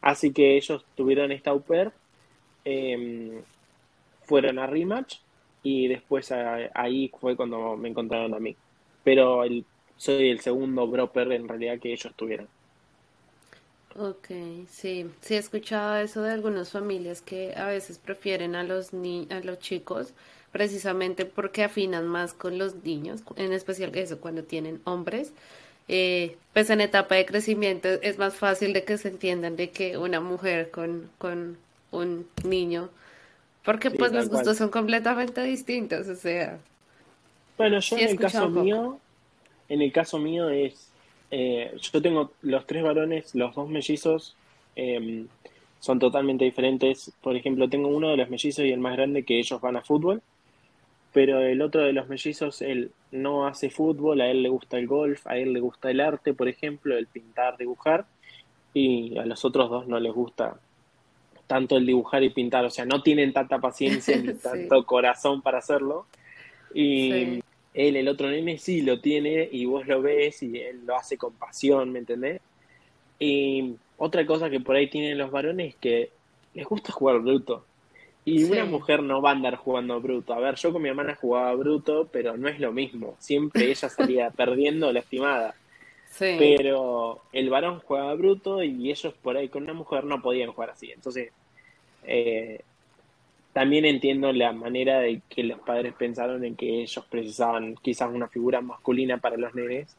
Así 0.00 0.32
que 0.32 0.56
ellos 0.56 0.84
tuvieron 0.96 1.32
esta 1.32 1.50
au 1.50 1.62
pair, 1.62 1.92
em, 2.64 3.42
fueron 4.24 4.58
a 4.58 4.66
rematch 4.66 5.18
y 5.62 5.88
después 5.88 6.32
ahí 6.74 7.10
fue 7.20 7.36
cuando 7.36 7.76
me 7.76 7.88
encontraron 7.88 8.34
a 8.34 8.40
mí. 8.40 8.56
Pero 9.04 9.44
el, 9.44 9.64
soy 9.96 10.30
el 10.30 10.40
segundo 10.40 10.86
broper 10.86 11.32
en 11.32 11.48
realidad 11.48 11.78
que 11.80 11.92
ellos 11.92 12.12
tuvieron. 12.16 12.48
Ok, 13.98 14.28
sí, 14.68 15.10
sí 15.22 15.34
he 15.34 15.38
escuchado 15.38 15.96
eso 15.96 16.20
de 16.22 16.30
algunas 16.30 16.70
familias 16.70 17.22
que 17.22 17.54
a 17.56 17.66
veces 17.66 17.98
prefieren 17.98 18.54
a 18.54 18.62
los 18.62 18.92
ni 18.92 19.26
a 19.30 19.40
los 19.40 19.58
chicos 19.58 20.12
precisamente 20.56 21.26
porque 21.26 21.64
afinan 21.64 22.06
más 22.06 22.32
con 22.32 22.56
los 22.56 22.76
niños, 22.82 23.20
en 23.36 23.52
especial 23.52 23.94
eso 23.94 24.18
cuando 24.22 24.42
tienen 24.42 24.80
hombres. 24.84 25.34
Eh, 25.86 26.38
pues 26.54 26.70
en 26.70 26.80
etapa 26.80 27.14
de 27.14 27.26
crecimiento 27.26 27.88
es 28.00 28.16
más 28.16 28.36
fácil 28.36 28.72
de 28.72 28.82
que 28.82 28.96
se 28.96 29.08
entiendan 29.08 29.54
de 29.56 29.68
que 29.68 29.98
una 29.98 30.18
mujer 30.18 30.70
con, 30.70 31.10
con 31.18 31.58
un 31.90 32.26
niño, 32.42 32.88
porque 33.66 33.90
pues 33.90 34.12
los 34.12 34.30
gustos 34.30 34.56
son 34.56 34.70
completamente 34.70 35.42
distintos, 35.42 36.08
o 36.08 36.16
sea. 36.16 36.58
Bueno, 37.58 37.78
yo 37.80 37.98
en 37.98 38.08
el 38.08 38.18
caso 38.18 38.48
mío, 38.48 38.98
en 39.68 39.82
el 39.82 39.92
caso 39.92 40.18
mío 40.18 40.48
es, 40.48 40.90
eh, 41.30 41.76
yo 41.92 42.00
tengo 42.00 42.32
los 42.40 42.66
tres 42.66 42.82
varones, 42.82 43.34
los 43.34 43.54
dos 43.54 43.68
mellizos, 43.68 44.34
em, 44.74 45.28
son 45.80 45.98
totalmente 45.98 46.46
diferentes. 46.46 47.12
Por 47.20 47.36
ejemplo, 47.36 47.68
tengo 47.68 47.88
uno 47.88 48.08
de 48.08 48.16
los 48.16 48.30
mellizos 48.30 48.64
y 48.64 48.72
el 48.72 48.80
más 48.80 48.96
grande 48.96 49.22
que 49.22 49.38
ellos 49.38 49.60
van 49.60 49.76
a 49.76 49.82
fútbol 49.82 50.22
pero 51.16 51.40
el 51.40 51.62
otro 51.62 51.80
de 51.80 51.94
los 51.94 52.10
mellizos, 52.10 52.60
él 52.60 52.90
no 53.10 53.46
hace 53.46 53.70
fútbol, 53.70 54.20
a 54.20 54.28
él 54.28 54.42
le 54.42 54.50
gusta 54.50 54.76
el 54.76 54.86
golf, 54.86 55.26
a 55.26 55.38
él 55.38 55.54
le 55.54 55.60
gusta 55.60 55.90
el 55.90 56.00
arte, 56.00 56.34
por 56.34 56.46
ejemplo, 56.46 56.94
el 56.94 57.06
pintar, 57.06 57.56
dibujar, 57.56 58.04
y 58.74 59.16
a 59.16 59.24
los 59.24 59.42
otros 59.46 59.70
dos 59.70 59.88
no 59.88 59.98
les 59.98 60.12
gusta 60.12 60.60
tanto 61.46 61.78
el 61.78 61.86
dibujar 61.86 62.22
y 62.22 62.28
pintar, 62.28 62.66
o 62.66 62.70
sea, 62.70 62.84
no 62.84 63.02
tienen 63.02 63.32
tanta 63.32 63.58
paciencia 63.60 64.14
ni 64.18 64.34
tanto 64.42 64.84
corazón 64.84 65.40
para 65.40 65.56
hacerlo. 65.56 66.04
Y 66.74 67.40
él, 67.72 67.96
el 67.96 68.08
otro 68.08 68.28
nene, 68.28 68.58
sí 68.58 68.82
lo 68.82 69.00
tiene 69.00 69.48
y 69.50 69.64
vos 69.64 69.86
lo 69.86 70.02
ves 70.02 70.42
y 70.42 70.58
él 70.58 70.84
lo 70.84 70.96
hace 70.96 71.16
con 71.16 71.32
pasión, 71.32 71.92
¿me 71.92 72.00
entendés? 72.00 72.42
Y 73.18 73.76
otra 73.96 74.26
cosa 74.26 74.50
que 74.50 74.60
por 74.60 74.76
ahí 74.76 74.90
tienen 74.90 75.16
los 75.16 75.30
varones 75.30 75.68
es 75.68 75.76
que 75.76 76.10
les 76.52 76.66
gusta 76.66 76.92
jugar 76.92 77.20
bruto. 77.20 77.64
Y 78.26 78.42
una 78.42 78.64
mujer 78.64 79.04
no 79.04 79.22
va 79.22 79.30
a 79.30 79.34
andar 79.34 79.54
jugando 79.54 80.00
bruto. 80.00 80.34
A 80.34 80.40
ver, 80.40 80.56
yo 80.56 80.72
con 80.72 80.82
mi 80.82 80.88
hermana 80.88 81.14
jugaba 81.14 81.54
bruto, 81.54 82.08
pero 82.10 82.36
no 82.36 82.48
es 82.48 82.58
lo 82.58 82.72
mismo. 82.72 83.14
Siempre 83.20 83.66
ella 83.70 83.88
salía 83.88 84.30
perdiendo 84.30 84.92
lastimada. 84.92 85.54
Sí. 86.10 86.34
Pero 86.36 87.22
el 87.32 87.48
varón 87.50 87.78
jugaba 87.78 88.12
bruto 88.14 88.64
y 88.64 88.90
ellos 88.90 89.14
por 89.22 89.36
ahí 89.36 89.48
con 89.48 89.62
una 89.62 89.74
mujer 89.74 90.02
no 90.02 90.20
podían 90.22 90.50
jugar 90.50 90.70
así. 90.70 90.90
Entonces, 90.90 91.30
eh, 92.04 92.62
también 93.52 93.84
entiendo 93.84 94.32
la 94.32 94.50
manera 94.50 94.98
de 94.98 95.20
que 95.28 95.44
los 95.44 95.60
padres 95.60 95.94
pensaron 95.94 96.44
en 96.44 96.56
que 96.56 96.82
ellos 96.82 97.04
precisaban 97.08 97.76
quizás 97.76 98.10
una 98.12 98.26
figura 98.26 98.60
masculina 98.60 99.18
para 99.18 99.36
los 99.36 99.54
nenes 99.54 99.96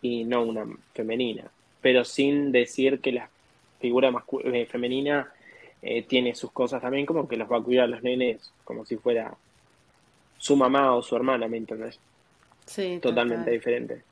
y 0.00 0.22
no 0.22 0.44
una 0.44 0.68
femenina. 0.94 1.50
Pero 1.80 2.04
sin 2.04 2.52
decir 2.52 3.00
que 3.00 3.10
la 3.10 3.28
figura 3.80 4.12
eh, 4.44 4.66
femenina 4.66 5.32
eh, 5.82 6.02
tiene 6.02 6.34
sus 6.34 6.50
cosas 6.52 6.82
también, 6.82 7.06
como 7.06 7.28
que 7.28 7.36
los 7.36 7.50
va 7.50 7.58
a 7.58 7.62
cuidar 7.62 7.88
los 7.88 8.02
nenes 8.02 8.52
como 8.64 8.84
si 8.84 8.96
fuera 8.96 9.34
su 10.38 10.56
mamá 10.56 10.94
o 10.94 11.02
su 11.02 11.16
hermana, 11.16 11.48
¿me 11.48 11.58
entiendes? 11.58 11.98
Sí. 12.66 12.98
Totalmente 13.00 13.50
diferente. 13.50 14.02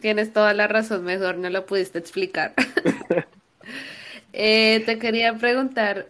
Tienes 0.00 0.32
toda 0.32 0.52
la 0.54 0.68
razón, 0.68 1.04
mejor 1.04 1.38
no 1.38 1.50
lo 1.50 1.66
pudiste 1.66 1.98
explicar. 1.98 2.54
Eh, 4.38 4.82
te 4.84 4.98
quería 4.98 5.32
preguntar, 5.38 6.08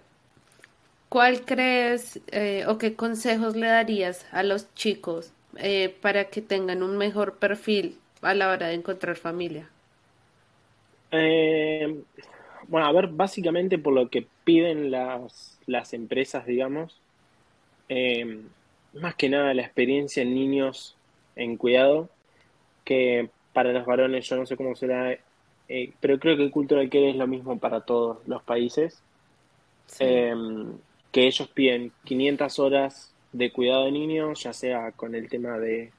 ¿cuál 1.08 1.42
crees 1.42 2.18
eh, 2.32 2.64
o 2.66 2.76
qué 2.76 2.96
consejos 2.96 3.54
le 3.54 3.68
darías 3.68 4.26
a 4.32 4.42
los 4.42 4.74
chicos 4.74 5.30
para 6.00 6.24
que 6.24 6.42
tengan 6.42 6.82
un 6.82 6.98
mejor 6.98 7.36
perfil 7.36 8.00
a 8.22 8.34
la 8.34 8.50
hora 8.50 8.66
de 8.66 8.74
encontrar 8.74 9.14
familia? 9.14 9.68
Eh, 12.66 12.68
bueno, 12.68 12.86
a 12.86 12.92
ver, 12.92 13.08
básicamente 13.08 13.78
por 13.78 13.94
lo 13.94 14.08
que 14.08 14.26
piden 14.44 14.90
las, 14.90 15.58
las 15.66 15.92
empresas, 15.92 16.46
digamos, 16.46 17.00
eh, 17.88 18.42
más 18.94 19.14
que 19.14 19.28
nada 19.28 19.54
la 19.54 19.62
experiencia 19.62 20.22
en 20.22 20.34
niños 20.34 20.96
en 21.36 21.56
cuidado, 21.56 22.08
que 22.84 23.30
para 23.52 23.72
los 23.72 23.86
varones 23.86 24.28
yo 24.28 24.36
no 24.36 24.46
sé 24.46 24.56
cómo 24.56 24.74
será, 24.76 25.12
eh, 25.68 25.92
pero 26.00 26.18
creo 26.18 26.36
que 26.36 26.50
Cultural 26.50 26.88
Care 26.88 27.10
es 27.10 27.16
lo 27.16 27.26
mismo 27.26 27.58
para 27.58 27.80
todos 27.80 28.18
los 28.26 28.42
países, 28.42 29.02
em, 29.98 30.78
que 31.12 31.26
ellos 31.26 31.48
piden 31.48 31.92
500 32.04 32.58
horas 32.58 33.14
de 33.32 33.52
cuidado 33.52 33.84
de 33.84 33.92
niños, 33.92 34.42
ya 34.42 34.52
sea 34.52 34.92
con 34.92 35.14
el 35.14 35.28
tema 35.28 35.58
de 35.58 35.92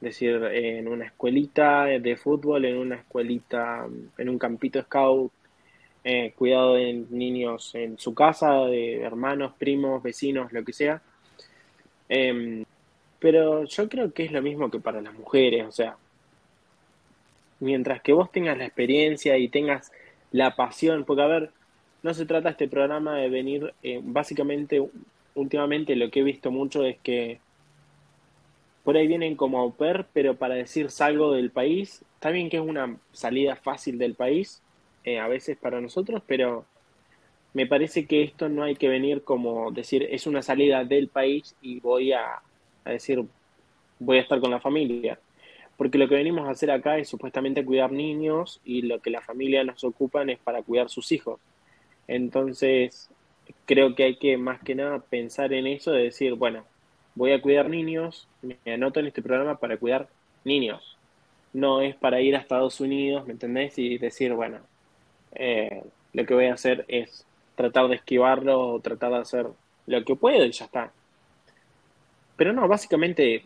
decir 0.00 0.42
en 0.44 0.88
una 0.88 1.06
escuelita 1.06 1.84
de 1.86 2.16
fútbol, 2.16 2.64
en 2.64 2.76
una 2.78 2.96
escuelita, 2.96 3.86
en 4.18 4.28
un 4.28 4.38
campito 4.38 4.82
scout, 4.82 5.32
eh, 6.04 6.32
cuidado 6.36 6.74
de 6.74 7.04
niños 7.10 7.74
en 7.74 7.98
su 7.98 8.14
casa, 8.14 8.66
de 8.66 9.00
hermanos, 9.00 9.52
primos, 9.58 10.02
vecinos, 10.02 10.52
lo 10.52 10.64
que 10.64 10.72
sea. 10.72 11.02
Em, 12.08 12.64
pero 13.18 13.64
yo 13.64 13.88
creo 13.88 14.12
que 14.12 14.24
es 14.24 14.32
lo 14.32 14.42
mismo 14.42 14.70
que 14.70 14.80
para 14.80 15.00
las 15.00 15.14
mujeres, 15.14 15.66
o 15.66 15.72
sea, 15.72 15.96
mientras 17.60 18.02
que 18.02 18.12
vos 18.12 18.30
tengas 18.32 18.58
la 18.58 18.66
experiencia 18.66 19.38
y 19.38 19.48
tengas 19.48 19.92
la 20.32 20.56
pasión, 20.56 21.04
porque 21.04 21.22
a 21.22 21.26
ver, 21.26 21.50
no 22.02 22.14
se 22.14 22.26
trata 22.26 22.50
este 22.50 22.68
programa 22.68 23.16
de 23.16 23.28
venir, 23.30 23.74
eh, 23.82 24.00
básicamente, 24.02 24.82
últimamente 25.34 25.96
lo 25.96 26.10
que 26.10 26.20
he 26.20 26.24
visto 26.24 26.50
mucho 26.50 26.84
es 26.84 26.98
que 26.98 27.40
por 28.84 28.96
ahí 28.96 29.06
vienen 29.06 29.36
como 29.36 29.60
au 29.60 29.72
pair, 29.72 30.06
pero 30.12 30.34
para 30.36 30.54
decir 30.56 30.90
salgo 30.90 31.32
del 31.32 31.50
país, 31.50 32.04
está 32.14 32.30
bien 32.30 32.50
que 32.50 32.56
es 32.56 32.62
una 32.62 32.96
salida 33.12 33.56
fácil 33.56 33.98
del 33.98 34.14
país, 34.14 34.61
eh, 35.04 35.18
a 35.18 35.28
veces 35.28 35.56
para 35.56 35.80
nosotros, 35.80 36.22
pero 36.26 36.64
me 37.54 37.66
parece 37.66 38.06
que 38.06 38.22
esto 38.22 38.48
no 38.48 38.62
hay 38.62 38.76
que 38.76 38.88
venir 38.88 39.22
como 39.22 39.70
decir 39.72 40.08
es 40.10 40.26
una 40.26 40.42
salida 40.42 40.84
del 40.84 41.08
país 41.08 41.54
y 41.60 41.80
voy 41.80 42.12
a, 42.12 42.40
decir 42.84 43.24
voy 43.98 44.18
a 44.18 44.22
estar 44.22 44.40
con 44.40 44.50
la 44.50 44.60
familia. 44.60 45.18
Porque 45.76 45.98
lo 45.98 46.08
que 46.08 46.14
venimos 46.14 46.46
a 46.46 46.52
hacer 46.52 46.70
acá 46.70 46.98
es 46.98 47.08
supuestamente 47.08 47.64
cuidar 47.64 47.92
niños 47.92 48.60
y 48.64 48.82
lo 48.82 49.00
que 49.00 49.10
la 49.10 49.20
familia 49.20 49.64
nos 49.64 49.82
ocupan 49.84 50.30
es 50.30 50.38
para 50.38 50.62
cuidar 50.62 50.88
sus 50.88 51.10
hijos. 51.12 51.40
Entonces, 52.06 53.10
creo 53.66 53.94
que 53.94 54.04
hay 54.04 54.16
que 54.16 54.36
más 54.36 54.62
que 54.62 54.74
nada 54.74 55.00
pensar 55.00 55.52
en 55.52 55.66
eso 55.66 55.90
de 55.92 56.04
decir, 56.04 56.34
bueno, 56.34 56.64
voy 57.14 57.32
a 57.32 57.42
cuidar 57.42 57.68
niños, 57.68 58.28
me 58.42 58.56
anoto 58.72 59.00
en 59.00 59.06
este 59.06 59.22
programa 59.22 59.58
para 59.58 59.76
cuidar 59.76 60.08
niños. 60.44 60.96
No 61.52 61.80
es 61.80 61.94
para 61.96 62.20
ir 62.20 62.36
a 62.36 62.40
Estados 62.40 62.80
Unidos, 62.80 63.26
¿me 63.26 63.32
entendés? 63.32 63.78
Y 63.78 63.98
decir, 63.98 64.32
bueno, 64.34 64.60
eh, 65.34 65.82
lo 66.12 66.26
que 66.26 66.34
voy 66.34 66.46
a 66.46 66.54
hacer 66.54 66.84
es 66.88 67.26
tratar 67.54 67.88
de 67.88 67.96
esquivarlo 67.96 68.60
o 68.60 68.80
tratar 68.80 69.12
de 69.12 69.18
hacer 69.18 69.46
lo 69.86 70.04
que 70.04 70.16
puedo 70.16 70.44
y 70.44 70.52
ya 70.52 70.66
está. 70.66 70.92
Pero 72.36 72.52
no, 72.52 72.66
básicamente 72.68 73.44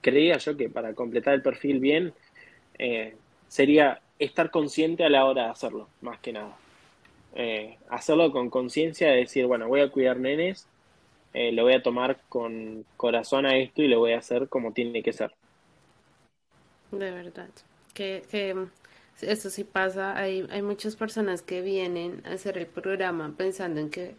creía 0.00 0.36
yo 0.38 0.56
que 0.56 0.68
para 0.68 0.94
completar 0.94 1.34
el 1.34 1.42
perfil 1.42 1.80
bien 1.80 2.12
eh, 2.78 3.16
sería 3.48 4.00
estar 4.18 4.50
consciente 4.50 5.04
a 5.04 5.08
la 5.08 5.24
hora 5.24 5.44
de 5.44 5.50
hacerlo, 5.50 5.88
más 6.02 6.18
que 6.20 6.32
nada. 6.32 6.56
Eh, 7.34 7.78
hacerlo 7.88 8.30
con 8.30 8.50
conciencia 8.50 9.10
de 9.10 9.16
decir, 9.16 9.46
bueno, 9.46 9.68
voy 9.68 9.80
a 9.80 9.90
cuidar 9.90 10.18
nenes, 10.18 10.68
lo 11.32 11.64
voy 11.64 11.72
a 11.72 11.82
tomar 11.82 12.20
con 12.28 12.84
corazón 12.96 13.44
a 13.44 13.56
esto 13.56 13.82
y 13.82 13.88
lo 13.88 13.98
voy 13.98 14.12
a 14.12 14.18
hacer 14.18 14.48
como 14.48 14.72
tiene 14.72 15.02
que 15.02 15.12
ser. 15.12 15.32
De 16.92 17.10
verdad. 17.10 17.50
Que, 17.92 18.22
que 18.30 18.54
eso 19.22 19.50
sí 19.50 19.64
pasa, 19.64 20.16
hay, 20.16 20.46
hay 20.50 20.62
muchas 20.62 20.96
personas 20.96 21.42
que 21.42 21.62
vienen 21.62 22.22
a 22.26 22.32
hacer 22.32 22.58
el 22.58 22.66
programa 22.66 23.34
pensando 23.36 23.80
en 23.80 23.90
que 23.90 24.16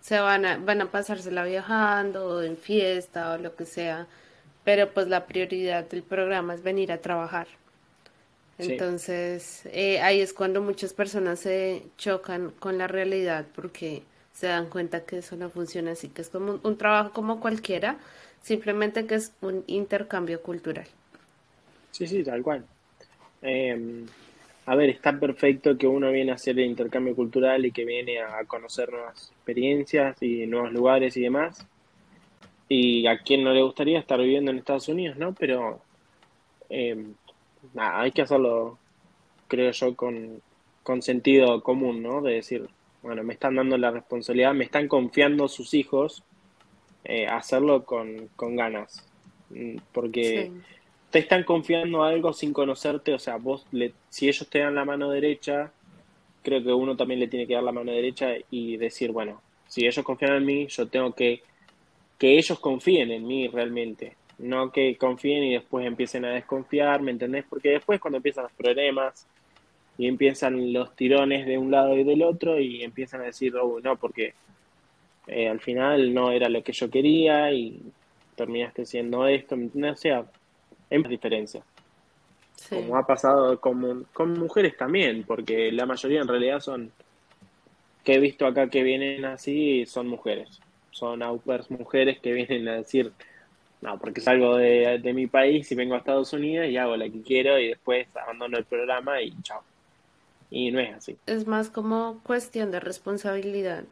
se 0.00 0.18
van 0.20 0.44
a, 0.44 0.58
van 0.58 0.80
a 0.82 0.90
pasársela 0.90 1.44
viajando 1.44 2.26
o 2.26 2.42
en 2.42 2.56
fiesta 2.56 3.32
o 3.32 3.38
lo 3.38 3.56
que 3.56 3.64
sea, 3.66 4.06
pero 4.64 4.92
pues 4.92 5.08
la 5.08 5.26
prioridad 5.26 5.88
del 5.88 6.02
programa 6.02 6.54
es 6.54 6.62
venir 6.62 6.92
a 6.92 6.98
trabajar. 7.00 7.48
Entonces, 8.58 9.66
eh, 9.66 10.00
ahí 10.00 10.20
es 10.20 10.32
cuando 10.32 10.62
muchas 10.62 10.94
personas 10.94 11.40
se 11.40 11.82
chocan 11.98 12.52
con 12.52 12.78
la 12.78 12.86
realidad 12.86 13.44
porque 13.54 14.02
se 14.32 14.46
dan 14.46 14.70
cuenta 14.70 15.04
que 15.04 15.18
eso 15.18 15.36
no 15.36 15.50
funciona 15.50 15.92
así, 15.92 16.08
que 16.08 16.22
es 16.22 16.30
como 16.30 16.52
un, 16.52 16.60
un 16.62 16.78
trabajo 16.78 17.12
como 17.12 17.40
cualquiera, 17.40 17.98
simplemente 18.42 19.06
que 19.06 19.16
es 19.16 19.32
un 19.42 19.64
intercambio 19.66 20.42
cultural. 20.42 20.86
Sí, 21.90 22.06
sí, 22.06 22.22
tal 22.22 22.42
cual. 22.42 22.64
Eh, 23.42 24.04
a 24.66 24.74
ver, 24.74 24.90
está 24.90 25.18
perfecto 25.18 25.78
que 25.78 25.86
uno 25.86 26.10
viene 26.10 26.32
a 26.32 26.34
hacer 26.34 26.58
el 26.58 26.66
intercambio 26.66 27.14
cultural 27.14 27.64
y 27.64 27.70
que 27.70 27.84
viene 27.84 28.18
a 28.18 28.44
conocer 28.46 28.90
nuevas 28.90 29.30
experiencias 29.30 30.20
y 30.20 30.44
nuevos 30.46 30.72
lugares 30.72 31.16
y 31.16 31.22
demás. 31.22 31.64
Y 32.68 33.06
a 33.06 33.18
quien 33.18 33.44
no 33.44 33.52
le 33.52 33.62
gustaría 33.62 34.00
estar 34.00 34.20
viviendo 34.20 34.50
en 34.50 34.58
Estados 34.58 34.88
Unidos, 34.88 35.16
¿no? 35.18 35.32
Pero 35.34 35.80
eh, 36.68 37.06
nada, 37.74 38.00
hay 38.00 38.10
que 38.10 38.22
hacerlo, 38.22 38.76
creo 39.46 39.70
yo, 39.70 39.94
con, 39.94 40.42
con 40.82 41.00
sentido 41.00 41.62
común, 41.62 42.02
¿no? 42.02 42.20
De 42.20 42.34
decir, 42.34 42.68
bueno, 43.02 43.22
me 43.22 43.34
están 43.34 43.54
dando 43.54 43.78
la 43.78 43.92
responsabilidad, 43.92 44.52
me 44.52 44.64
están 44.64 44.88
confiando 44.88 45.46
sus 45.46 45.74
hijos, 45.74 46.24
eh, 47.04 47.28
hacerlo 47.28 47.84
con, 47.84 48.28
con 48.34 48.56
ganas. 48.56 49.06
Mm, 49.50 49.76
porque 49.92 50.50
te 51.10 51.20
están 51.20 51.44
confiando 51.44 52.02
algo 52.02 52.32
sin 52.32 52.52
conocerte, 52.52 53.14
o 53.14 53.18
sea, 53.18 53.36
vos, 53.36 53.66
le, 53.72 53.92
si 54.08 54.28
ellos 54.28 54.48
te 54.48 54.58
dan 54.60 54.74
la 54.74 54.84
mano 54.84 55.10
derecha, 55.10 55.72
creo 56.42 56.62
que 56.62 56.72
uno 56.72 56.96
también 56.96 57.20
le 57.20 57.28
tiene 57.28 57.46
que 57.46 57.54
dar 57.54 57.62
la 57.62 57.72
mano 57.72 57.92
derecha 57.92 58.30
y 58.50 58.76
decir, 58.76 59.12
bueno, 59.12 59.40
si 59.68 59.86
ellos 59.86 60.04
confían 60.04 60.34
en 60.34 60.44
mí, 60.44 60.66
yo 60.68 60.86
tengo 60.88 61.12
que 61.12 61.42
que 62.18 62.38
ellos 62.38 62.58
confíen 62.58 63.10
en 63.10 63.26
mí 63.26 63.48
realmente, 63.48 64.16
no 64.38 64.70
que 64.72 64.96
confíen 64.96 65.44
y 65.44 65.54
después 65.54 65.86
empiecen 65.86 66.24
a 66.24 66.30
desconfiar, 66.30 67.02
¿me 67.02 67.10
entendés? 67.10 67.44
Porque 67.48 67.70
después 67.70 68.00
cuando 68.00 68.16
empiezan 68.18 68.44
los 68.44 68.52
problemas 68.52 69.26
y 69.98 70.08
empiezan 70.08 70.72
los 70.72 70.94
tirones 70.96 71.46
de 71.46 71.58
un 71.58 71.70
lado 71.70 71.96
y 71.96 72.04
del 72.04 72.22
otro 72.22 72.58
y 72.58 72.82
empiezan 72.82 73.20
a 73.22 73.24
decir, 73.24 73.54
oh, 73.56 73.80
no, 73.82 73.96
porque 73.96 74.34
eh, 75.26 75.48
al 75.48 75.60
final 75.60 76.14
no 76.14 76.32
era 76.32 76.48
lo 76.48 76.62
que 76.62 76.72
yo 76.72 76.90
quería 76.90 77.52
y 77.52 77.80
terminaste 78.34 78.86
siendo 78.86 79.26
esto, 79.26 79.56
¿me? 79.74 79.90
O 79.90 79.96
sea, 79.96 80.26
hay 80.90 80.98
más 80.98 81.10
diferencias. 81.10 81.64
Como 82.68 82.96
ha 82.96 83.06
pasado 83.06 83.60
con, 83.60 84.06
con 84.12 84.38
mujeres 84.38 84.76
también, 84.76 85.24
porque 85.24 85.70
la 85.70 85.86
mayoría 85.86 86.20
en 86.20 86.28
realidad 86.28 86.60
son, 86.60 86.90
que 88.02 88.14
he 88.14 88.18
visto 88.18 88.46
acá 88.46 88.68
que 88.68 88.82
vienen 88.82 89.24
así, 89.24 89.86
son 89.86 90.08
mujeres. 90.08 90.60
Son 90.90 91.22
au 91.22 91.40
mujeres 91.68 92.18
que 92.20 92.32
vienen 92.32 92.66
a 92.68 92.76
decir, 92.76 93.12
no, 93.82 93.98
porque 93.98 94.20
salgo 94.20 94.56
de, 94.56 94.98
de 94.98 95.12
mi 95.12 95.26
país 95.26 95.70
y 95.70 95.74
vengo 95.74 95.94
a 95.94 95.98
Estados 95.98 96.32
Unidos 96.32 96.68
y 96.68 96.76
hago 96.76 96.96
lo 96.96 97.04
que 97.04 97.22
quiero 97.22 97.58
y 97.58 97.68
después 97.68 98.08
abandono 98.16 98.56
el 98.56 98.64
programa 98.64 99.20
y 99.20 99.34
chao. 99.42 99.62
Y 100.50 100.70
no 100.70 100.80
es 100.80 100.94
así. 100.94 101.18
Es 101.26 101.46
más 101.46 101.68
como 101.68 102.20
cuestión 102.22 102.70
de 102.70 102.80
responsabilidad. 102.80 103.84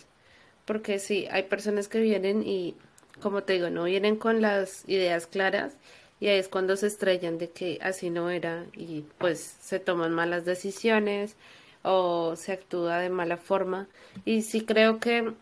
Porque 0.65 0.99
sí, 0.99 1.27
hay 1.31 1.43
personas 1.45 1.89
que 1.89 2.01
vienen 2.01 2.43
y, 2.43 2.75
como 3.21 3.43
te 3.43 3.55
digo, 3.55 3.69
no 3.71 3.85
vienen 3.85 4.17
con 4.17 4.41
las 4.41 4.89
ideas 4.89 5.27
claras 5.27 5.77
y 6.25 6.29
ahí 6.29 6.39
es 6.39 6.49
cuando 6.49 6.75
se 6.79 6.87
estrellan 6.87 7.37
de 7.37 7.51
que 7.51 7.79
así 7.83 8.09
no 8.09 8.31
era 8.31 8.65
y 8.73 9.05
pues 9.19 9.41
se 9.61 9.79
toman 9.79 10.15
malas 10.15 10.47
decisiones 10.47 11.37
o 11.83 12.35
se 12.35 12.53
actúa 12.53 12.97
de 13.01 13.11
mala 13.11 13.37
forma. 13.37 13.89
Y 14.25 14.41
sí 14.41 14.63
creo 14.63 15.01
que 15.01 15.35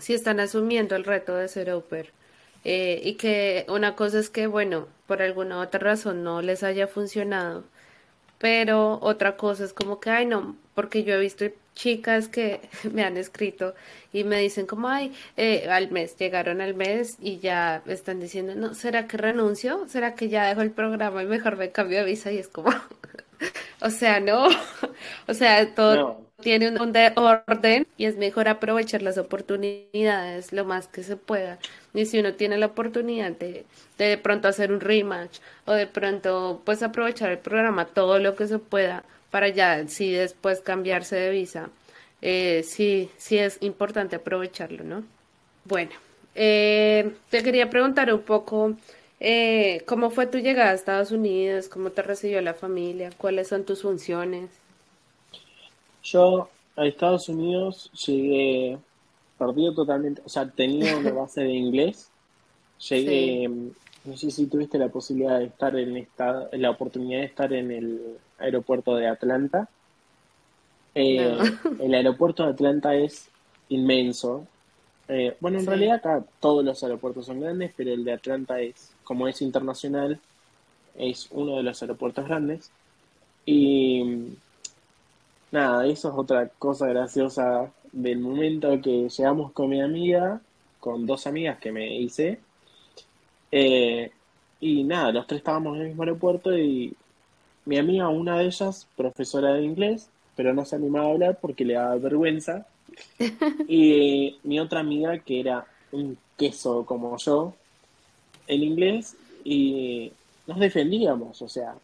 si 0.00 0.14
están 0.14 0.38
asumiendo 0.38 0.94
el 0.94 1.02
reto 1.02 1.34
de 1.34 1.48
ser 1.48 1.72
oper 1.72 2.12
eh, 2.62 3.00
y 3.02 3.14
que 3.14 3.66
una 3.68 3.96
cosa 3.96 4.20
es 4.20 4.30
que 4.30 4.46
bueno 4.46 4.86
por 5.08 5.20
alguna 5.20 5.58
otra 5.60 5.80
razón 5.80 6.22
no 6.22 6.42
les 6.42 6.62
haya 6.62 6.86
funcionado 6.86 7.64
pero 8.44 8.98
otra 9.00 9.38
cosa 9.38 9.64
es 9.64 9.72
como 9.72 10.00
que 10.00 10.10
ay 10.10 10.26
no 10.26 10.54
porque 10.74 11.02
yo 11.02 11.14
he 11.14 11.18
visto 11.18 11.46
chicas 11.74 12.28
que 12.28 12.60
me 12.92 13.02
han 13.02 13.16
escrito 13.16 13.74
y 14.12 14.22
me 14.24 14.38
dicen 14.38 14.66
como, 14.66 14.88
ay, 14.88 15.12
eh, 15.36 15.66
al 15.70 15.90
mes, 15.90 16.16
llegaron 16.18 16.60
al 16.60 16.74
mes 16.74 17.16
y 17.20 17.38
ya 17.38 17.82
están 17.86 18.20
diciendo, 18.20 18.54
no, 18.54 18.74
¿será 18.74 19.08
que 19.08 19.16
renuncio? 19.16 19.88
¿Será 19.88 20.14
que 20.14 20.28
ya 20.28 20.44
dejo 20.46 20.60
el 20.60 20.72
programa 20.72 21.22
y 21.22 21.26
mejor 21.26 21.56
me 21.56 21.72
cambio 21.72 22.00
de 22.00 22.04
visa? 22.04 22.30
Y 22.30 22.38
es 22.38 22.48
como, 22.48 22.70
o 23.80 23.90
sea, 23.90 24.20
no, 24.20 24.46
o 25.26 25.34
sea, 25.34 25.74
todo 25.74 26.23
tiene 26.40 26.68
un, 26.68 26.78
orden 27.16 27.86
y 27.96 28.06
es 28.06 28.16
mejor 28.16 28.48
aprovechar 28.48 29.02
las 29.02 29.18
oportunidades 29.18 30.52
lo 30.52 30.64
más 30.64 30.88
que 30.88 31.02
se 31.02 31.16
pueda. 31.16 31.58
Y 31.92 32.06
si 32.06 32.18
uno 32.18 32.34
tiene 32.34 32.58
la 32.58 32.66
oportunidad 32.66 33.32
de, 33.32 33.64
de 33.98 34.18
pronto 34.18 34.48
hacer 34.48 34.72
un 34.72 34.80
rematch 34.80 35.38
o 35.64 35.72
de 35.72 35.86
pronto 35.86 36.62
pues 36.64 36.82
aprovechar 36.82 37.30
el 37.30 37.38
programa 37.38 37.86
todo 37.86 38.18
lo 38.18 38.34
que 38.34 38.46
se 38.46 38.58
pueda 38.58 39.04
para 39.30 39.48
ya 39.48 39.86
sí 39.88 40.12
después 40.12 40.60
cambiarse 40.60 41.16
de 41.16 41.30
visa. 41.30 41.70
Eh, 42.22 42.62
sí, 42.64 43.10
sí 43.16 43.38
es 43.38 43.58
importante 43.60 44.16
aprovecharlo, 44.16 44.84
¿no? 44.84 45.04
Bueno, 45.64 45.90
eh, 46.34 47.12
te 47.30 47.42
quería 47.42 47.70
preguntar 47.70 48.12
un 48.12 48.22
poco 48.22 48.74
eh, 49.20 49.82
cómo 49.86 50.10
fue 50.10 50.26
tu 50.26 50.38
llegada 50.38 50.70
a 50.70 50.74
Estados 50.74 51.10
Unidos, 51.10 51.68
cómo 51.68 51.90
te 51.90 52.02
recibió 52.02 52.40
la 52.40 52.54
familia, 52.54 53.10
cuáles 53.16 53.48
son 53.48 53.64
tus 53.64 53.82
funciones. 53.82 54.50
Yo 56.04 56.48
a 56.76 56.86
Estados 56.86 57.28
Unidos 57.28 57.90
llegué 58.06 58.78
perdido 59.38 59.74
totalmente, 59.74 60.22
o 60.24 60.28
sea, 60.28 60.48
tenía 60.48 60.96
una 60.96 61.12
base 61.12 61.42
de 61.42 61.52
inglés. 61.52 62.10
Llegué, 62.88 63.48
no 64.04 64.16
sé 64.16 64.30
si 64.30 64.46
tuviste 64.46 64.78
la 64.78 64.88
posibilidad 64.88 65.38
de 65.38 65.46
estar 65.46 65.76
en 65.76 65.96
esta, 65.96 66.48
la 66.52 66.70
oportunidad 66.70 67.20
de 67.20 67.26
estar 67.26 67.52
en 67.52 67.70
el 67.70 68.18
aeropuerto 68.38 68.94
de 68.96 69.08
Atlanta. 69.08 69.68
Eh, 70.94 71.36
el 71.80 71.94
aeropuerto 71.94 72.44
de 72.44 72.50
Atlanta 72.50 72.94
es 72.94 73.28
inmenso. 73.70 74.46
Eh, 75.08 75.36
bueno, 75.40 75.58
en 75.58 75.66
realidad 75.66 75.96
acá 75.96 76.24
todos 76.40 76.64
los 76.64 76.82
aeropuertos 76.82 77.26
son 77.26 77.40
grandes, 77.40 77.72
pero 77.76 77.92
el 77.92 78.04
de 78.04 78.12
Atlanta 78.12 78.60
es, 78.60 78.92
como 79.04 79.26
es 79.26 79.40
internacional, 79.42 80.20
es 80.96 81.28
uno 81.30 81.56
de 81.56 81.62
los 81.62 81.80
aeropuertos 81.82 82.26
grandes. 82.26 82.70
Y 83.46 84.34
nada, 85.54 85.86
eso 85.86 86.10
es 86.10 86.14
otra 86.16 86.48
cosa 86.48 86.88
graciosa 86.88 87.72
del 87.92 88.18
momento 88.18 88.80
que 88.82 89.08
llegamos 89.08 89.52
con 89.52 89.70
mi 89.70 89.80
amiga, 89.80 90.40
con 90.80 91.06
dos 91.06 91.26
amigas 91.26 91.58
que 91.58 91.70
me 91.72 91.96
hice. 91.96 92.40
Eh, 93.52 94.10
y 94.60 94.82
nada, 94.82 95.12
los 95.12 95.26
tres 95.26 95.38
estábamos 95.38 95.76
en 95.76 95.82
el 95.82 95.88
mismo 95.88 96.02
aeropuerto 96.02 96.58
y 96.58 96.94
mi 97.66 97.78
amiga, 97.78 98.08
una 98.08 98.38
de 98.38 98.46
ellas, 98.46 98.88
profesora 98.96 99.54
de 99.54 99.64
inglés, 99.64 100.10
pero 100.34 100.52
no 100.52 100.64
se 100.64 100.76
animaba 100.76 101.06
a 101.06 101.10
hablar 101.12 101.38
porque 101.40 101.64
le 101.64 101.74
daba 101.74 101.96
vergüenza. 101.96 102.66
y 103.68 104.38
mi 104.42 104.58
otra 104.58 104.80
amiga, 104.80 105.18
que 105.18 105.40
era 105.40 105.66
un 105.92 106.18
queso 106.36 106.84
como 106.84 107.16
yo, 107.18 107.54
en 108.48 108.62
inglés, 108.62 109.16
y 109.44 110.12
nos 110.48 110.58
defendíamos, 110.58 111.40
o 111.40 111.48
sea, 111.48 111.74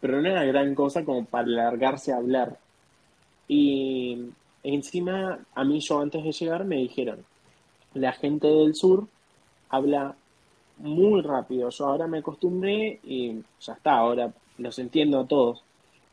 pero 0.00 0.22
no 0.22 0.28
era 0.28 0.44
gran 0.44 0.74
cosa 0.76 1.04
como 1.04 1.24
para 1.24 1.48
largarse 1.48 2.12
a 2.12 2.18
hablar. 2.18 2.56
Y 3.52 4.30
encima, 4.62 5.40
a 5.56 5.64
mí 5.64 5.80
yo 5.80 5.98
antes 5.98 6.22
de 6.22 6.30
llegar 6.30 6.64
me 6.64 6.76
dijeron, 6.76 7.24
la 7.94 8.12
gente 8.12 8.46
del 8.46 8.76
sur 8.76 9.08
habla 9.68 10.14
muy 10.78 11.20
rápido. 11.20 11.68
Yo 11.68 11.86
ahora 11.86 12.06
me 12.06 12.18
acostumbré 12.18 13.00
y 13.02 13.42
ya 13.60 13.72
está, 13.72 13.94
ahora 13.98 14.32
los 14.58 14.78
entiendo 14.78 15.18
a 15.18 15.26
todos. 15.26 15.64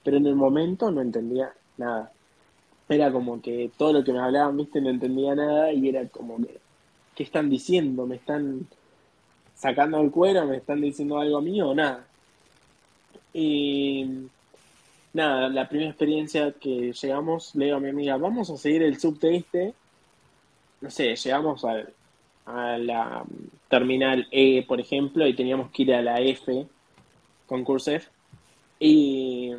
Pero 0.03 0.17
en 0.17 0.25
el 0.25 0.33
momento 0.33 0.89
no 0.89 0.99
entendía 0.99 1.53
nada. 1.77 2.11
Era 2.89 3.11
como 3.11 3.39
que 3.39 3.69
todo 3.77 3.93
lo 3.93 4.03
que 4.03 4.13
me 4.13 4.19
hablaban, 4.19 4.57
viste, 4.57 4.81
no 4.81 4.89
entendía 4.89 5.35
nada 5.35 5.71
y 5.71 5.89
era 5.89 6.07
como 6.07 6.37
que, 6.37 6.57
¿qué 7.13 7.21
están 7.21 7.51
diciendo? 7.51 8.07
¿Me 8.07 8.15
están 8.15 8.65
sacando 9.53 10.01
el 10.01 10.09
cuero? 10.09 10.43
¿Me 10.47 10.57
están 10.57 10.81
diciendo 10.81 11.19
algo 11.19 11.39
mío 11.39 11.69
o 11.69 11.75
nada? 11.75 12.07
Y 13.31 14.27
nada, 15.17 15.49
la 15.49 15.67
primera 15.67 15.89
experiencia 15.89 16.53
que 16.53 16.93
llegamos, 16.93 17.55
le 17.55 17.65
digo 17.65 17.77
a 17.77 17.79
mi 17.81 17.89
amiga, 17.89 18.17
vamos 18.17 18.49
a 18.51 18.57
seguir 18.57 18.83
el 18.83 18.99
subte 18.99 19.35
este. 19.35 19.73
No 20.79 20.91
sé, 20.91 21.15
llegamos 21.15 21.65
a, 21.65 21.83
a 22.45 22.77
la 22.77 23.23
terminal 23.67 24.27
E, 24.31 24.63
por 24.67 24.79
ejemplo, 24.79 25.27
y 25.27 25.35
teníamos 25.35 25.71
que 25.71 25.83
ir 25.83 25.93
a 25.93 26.03
la 26.03 26.21
F 26.21 26.67
con 27.47 27.63
Cursef. 27.63 28.07
Y 28.79 29.51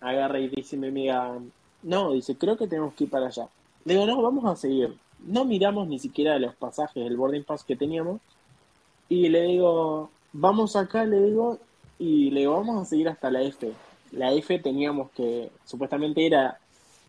agarra 0.00 0.40
y 0.40 0.48
dice 0.48 0.76
mi 0.76 0.88
amiga, 0.88 1.38
no, 1.82 2.12
dice, 2.12 2.36
creo 2.36 2.58
que 2.58 2.68
tenemos 2.68 2.92
que 2.92 3.04
ir 3.04 3.10
para 3.10 3.28
allá. 3.28 3.48
Le 3.86 3.94
digo, 3.94 4.06
no, 4.06 4.20
vamos 4.20 4.44
a 4.44 4.56
seguir. 4.56 4.94
No 5.26 5.46
miramos 5.46 5.88
ni 5.88 5.98
siquiera 5.98 6.38
los 6.38 6.54
pasajes, 6.54 7.06
el 7.06 7.16
boarding 7.16 7.44
pass 7.44 7.64
que 7.64 7.76
teníamos. 7.76 8.20
Y 9.08 9.30
le 9.30 9.42
digo, 9.44 10.10
vamos 10.34 10.76
acá, 10.76 11.06
le 11.06 11.18
digo, 11.22 11.58
y 11.98 12.30
le 12.30 12.40
digo, 12.40 12.52
vamos 12.52 12.82
a 12.82 12.84
seguir 12.84 13.08
hasta 13.08 13.30
la 13.30 13.40
F. 13.40 13.72
La 14.12 14.32
F 14.32 14.58
teníamos 14.58 15.10
que, 15.12 15.50
supuestamente 15.64 16.26
era 16.26 16.58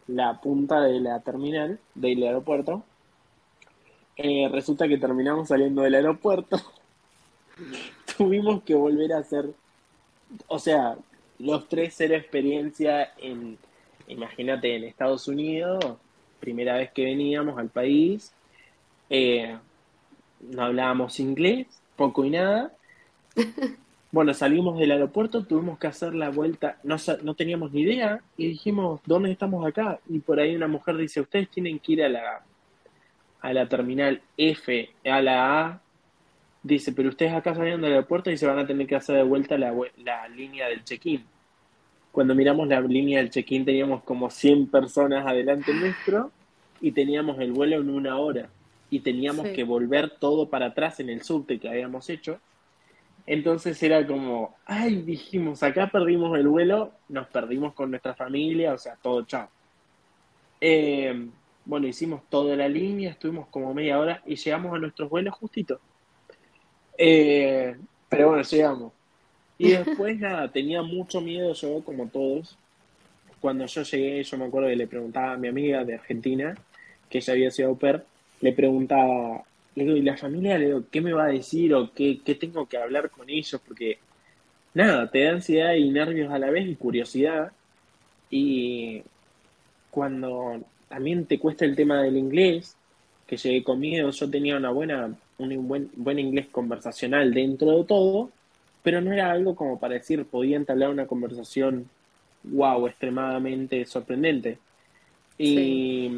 la 0.07 0.39
punta 0.41 0.81
de 0.81 0.99
la 0.99 1.19
terminal 1.21 1.79
del 1.95 2.23
aeropuerto. 2.23 2.83
Eh, 4.17 4.49
resulta 4.51 4.87
que 4.87 4.97
terminamos 4.97 5.47
saliendo 5.47 5.81
del 5.81 5.95
aeropuerto. 5.95 6.59
Tuvimos 8.17 8.63
que 8.63 8.75
volver 8.75 9.13
a 9.13 9.19
hacer, 9.19 9.49
o 10.47 10.59
sea, 10.59 10.97
los 11.37 11.69
tres 11.69 11.93
cero 11.95 12.15
experiencia 12.15 13.13
en, 13.17 13.57
imagínate, 14.07 14.75
en 14.75 14.83
Estados 14.83 15.27
Unidos, 15.27 15.83
primera 16.39 16.75
vez 16.75 16.91
que 16.91 17.05
veníamos 17.05 17.57
al 17.57 17.69
país, 17.69 18.33
eh, 19.09 19.57
no 20.41 20.63
hablábamos 20.63 21.19
inglés, 21.19 21.67
poco 21.95 22.25
y 22.25 22.31
nada. 22.31 22.73
Bueno, 24.11 24.33
salimos 24.33 24.79
del 24.79 24.91
aeropuerto, 24.91 25.45
tuvimos 25.45 25.77
que 25.77 25.85
hacer 25.85 26.15
la 26.15 26.29
vuelta, 26.29 26.79
no, 26.83 26.95
no 27.21 27.35
teníamos 27.35 27.71
ni 27.71 27.81
idea 27.81 28.21
y 28.37 28.47
dijimos, 28.47 29.01
¿dónde 29.05 29.31
estamos 29.31 29.65
acá? 29.67 29.99
Y 30.09 30.17
por 30.17 30.39
ahí 30.39 30.55
una 30.55 30.67
mujer 30.67 30.97
dice, 30.97 31.21
ustedes 31.21 31.47
tienen 31.49 31.77
que 31.77 31.91
ir 31.91 32.03
a 32.03 32.09
la, 32.09 32.41
a 33.41 33.53
la 33.53 33.67
terminal 33.67 34.19
F, 34.35 34.89
a 35.05 35.21
la 35.21 35.61
A. 35.61 35.81
Dice, 36.63 36.91
pero 36.91 37.09
ustedes 37.09 37.33
acá 37.33 37.53
saliendo 37.53 37.85
del 37.85 37.97
aeropuerto 37.97 38.31
y 38.31 38.37
se 38.37 38.47
van 38.47 38.57
a 38.57 38.65
tener 38.65 38.87
que 38.87 38.95
hacer 38.95 39.15
de 39.15 39.23
vuelta 39.23 39.59
la, 39.59 39.73
la 40.03 40.27
línea 40.27 40.67
del 40.67 40.83
check-in. 40.83 41.23
Cuando 42.11 42.33
miramos 42.33 42.67
la 42.67 42.81
línea 42.81 43.19
del 43.19 43.29
check-in 43.29 43.63
teníamos 43.63 44.01
como 44.01 44.31
100 44.31 44.67
personas 44.71 45.27
adelante 45.27 45.71
nuestro 45.71 46.31
y 46.81 46.93
teníamos 46.93 47.39
el 47.39 47.51
vuelo 47.51 47.75
en 47.75 47.91
una 47.91 48.17
hora 48.17 48.49
y 48.89 49.01
teníamos 49.01 49.47
que 49.49 49.63
volver 49.63 50.09
todo 50.09 50.49
para 50.49 50.67
atrás 50.67 50.99
en 50.99 51.09
el 51.09 51.21
subte 51.21 51.59
que 51.59 51.69
habíamos 51.69 52.09
hecho 52.09 52.39
entonces 53.31 53.81
era 53.83 54.07
como, 54.07 54.55
ay, 54.65 55.03
dijimos, 55.03 55.61
acá 55.61 55.87
perdimos 55.91 56.35
el 56.35 56.47
vuelo, 56.47 56.93
nos 57.09 57.27
perdimos 57.27 57.75
con 57.75 57.91
nuestra 57.91 58.15
familia, 58.15 58.73
o 58.73 58.77
sea, 58.79 58.95
todo 58.95 59.23
chao. 59.23 59.47
Eh, 60.59 61.29
bueno, 61.63 61.85
hicimos 61.85 62.23
toda 62.27 62.55
la 62.55 62.67
línea, 62.67 63.11
estuvimos 63.11 63.47
como 63.49 63.71
media 63.71 63.99
hora 63.99 64.23
y 64.25 64.35
llegamos 64.35 64.73
a 64.73 64.79
nuestros 64.79 65.11
vuelos 65.11 65.35
justito. 65.35 65.79
Eh, 66.97 67.75
pero 68.09 68.29
bueno, 68.29 68.41
llegamos. 68.41 68.93
Y 69.59 69.71
después 69.77 70.19
nada, 70.19 70.51
tenía 70.51 70.81
mucho 70.81 71.21
miedo 71.21 71.53
yo, 71.53 71.83
como 71.83 72.07
todos. 72.07 72.57
Cuando 73.39 73.67
yo 73.67 73.83
llegué, 73.83 74.23
yo 74.23 74.37
me 74.39 74.45
acuerdo 74.45 74.69
que 74.69 74.75
le 74.75 74.87
preguntaba 74.87 75.33
a 75.33 75.37
mi 75.37 75.49
amiga 75.49 75.85
de 75.85 75.93
Argentina, 75.93 76.55
que 77.07 77.19
ella 77.19 77.33
había 77.33 77.51
sido 77.51 77.69
au 77.69 77.77
pair, 77.77 78.03
le 78.41 78.53
preguntaba, 78.53 79.43
le 79.79 79.85
digo, 79.85 79.97
y 79.97 80.01
la 80.01 80.17
familia, 80.17 80.57
le 80.57 80.67
digo, 80.67 80.83
¿qué 80.91 81.01
me 81.01 81.13
va 81.13 81.25
a 81.25 81.29
decir 81.29 81.73
o 81.73 81.91
qué, 81.93 82.19
qué 82.23 82.35
tengo 82.35 82.67
que 82.67 82.77
hablar 82.77 83.09
con 83.09 83.29
ellos? 83.29 83.61
Porque, 83.65 83.97
nada, 84.73 85.09
te 85.09 85.23
da 85.23 85.31
ansiedad 85.31 85.73
y 85.73 85.89
nervios 85.89 86.31
a 86.31 86.39
la 86.39 86.51
vez 86.51 86.67
y 86.67 86.75
curiosidad. 86.75 87.51
Y 88.29 89.01
cuando 89.89 90.61
también 90.89 91.25
te 91.25 91.39
cuesta 91.39 91.65
el 91.65 91.75
tema 91.75 92.03
del 92.03 92.17
inglés, 92.17 92.75
que 93.25 93.37
llegué 93.37 93.63
con 93.63 93.79
miedo, 93.79 94.09
yo 94.09 94.29
tenía 94.29 94.57
una 94.57 94.71
buena, 94.71 95.15
un 95.37 95.67
buen, 95.67 95.89
buen 95.95 96.19
inglés 96.19 96.47
conversacional 96.51 97.33
dentro 97.33 97.77
de 97.77 97.83
todo, 97.85 98.31
pero 98.83 99.01
no 99.01 99.13
era 99.13 99.31
algo 99.31 99.55
como 99.55 99.79
para 99.79 99.93
decir, 99.93 100.25
podía 100.25 100.57
entablar 100.57 100.89
una 100.89 101.07
conversación, 101.07 101.89
wow, 102.43 102.87
extremadamente 102.87 103.85
sorprendente. 103.85 104.57
Y 105.37 106.09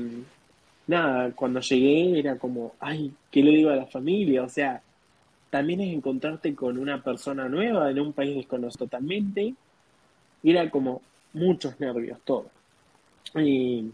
nada, 0.92 1.32
cuando 1.32 1.62
llegué 1.62 2.20
era 2.20 2.38
como, 2.38 2.74
ay, 2.80 3.12
¿qué 3.32 3.42
le 3.42 3.52
digo 3.52 3.70
a 3.70 3.78
la 3.78 3.86
familia? 3.86 4.44
O 4.44 4.50
sea, 4.50 4.82
también 5.50 5.80
es 5.82 5.94
encontrarte 5.94 6.54
con 6.54 6.78
una 6.78 7.02
persona 7.02 7.48
nueva 7.48 7.90
en 7.90 8.00
un 8.00 8.14
país 8.14 8.36
desconocido 8.36 8.86
totalmente. 8.86 9.54
Y 10.44 10.52
era 10.52 10.70
como 10.70 11.02
muchos 11.34 11.80
nervios, 11.80 12.20
todo. 12.26 12.48
Y 13.36 13.86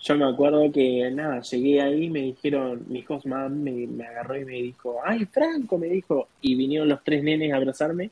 yo 0.00 0.16
me 0.16 0.24
acuerdo 0.24 0.70
que, 0.72 1.08
nada, 1.12 1.40
llegué 1.40 1.80
ahí, 1.80 2.10
me 2.10 2.22
dijeron, 2.22 2.84
mi 2.88 3.04
host 3.06 3.26
me, 3.26 3.86
me 3.86 4.06
agarró 4.06 4.36
y 4.36 4.44
me 4.44 4.54
dijo, 4.54 5.00
ay, 5.04 5.26
Franco, 5.26 5.78
me 5.78 5.86
dijo, 5.86 6.28
y 6.40 6.56
vinieron 6.56 6.88
los 6.88 7.04
tres 7.04 7.22
nenes 7.22 7.52
a 7.52 7.56
abrazarme. 7.56 8.10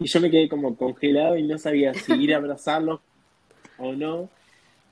Y 0.00 0.06
yo 0.06 0.20
me 0.20 0.30
quedé 0.30 0.48
como 0.48 0.76
congelado 0.76 1.36
y 1.36 1.44
no 1.44 1.58
sabía 1.58 1.94
si 1.94 2.12
ir 2.14 2.34
a 2.34 2.38
abrazarlos 2.38 3.00
o 3.78 3.92
no. 3.92 4.28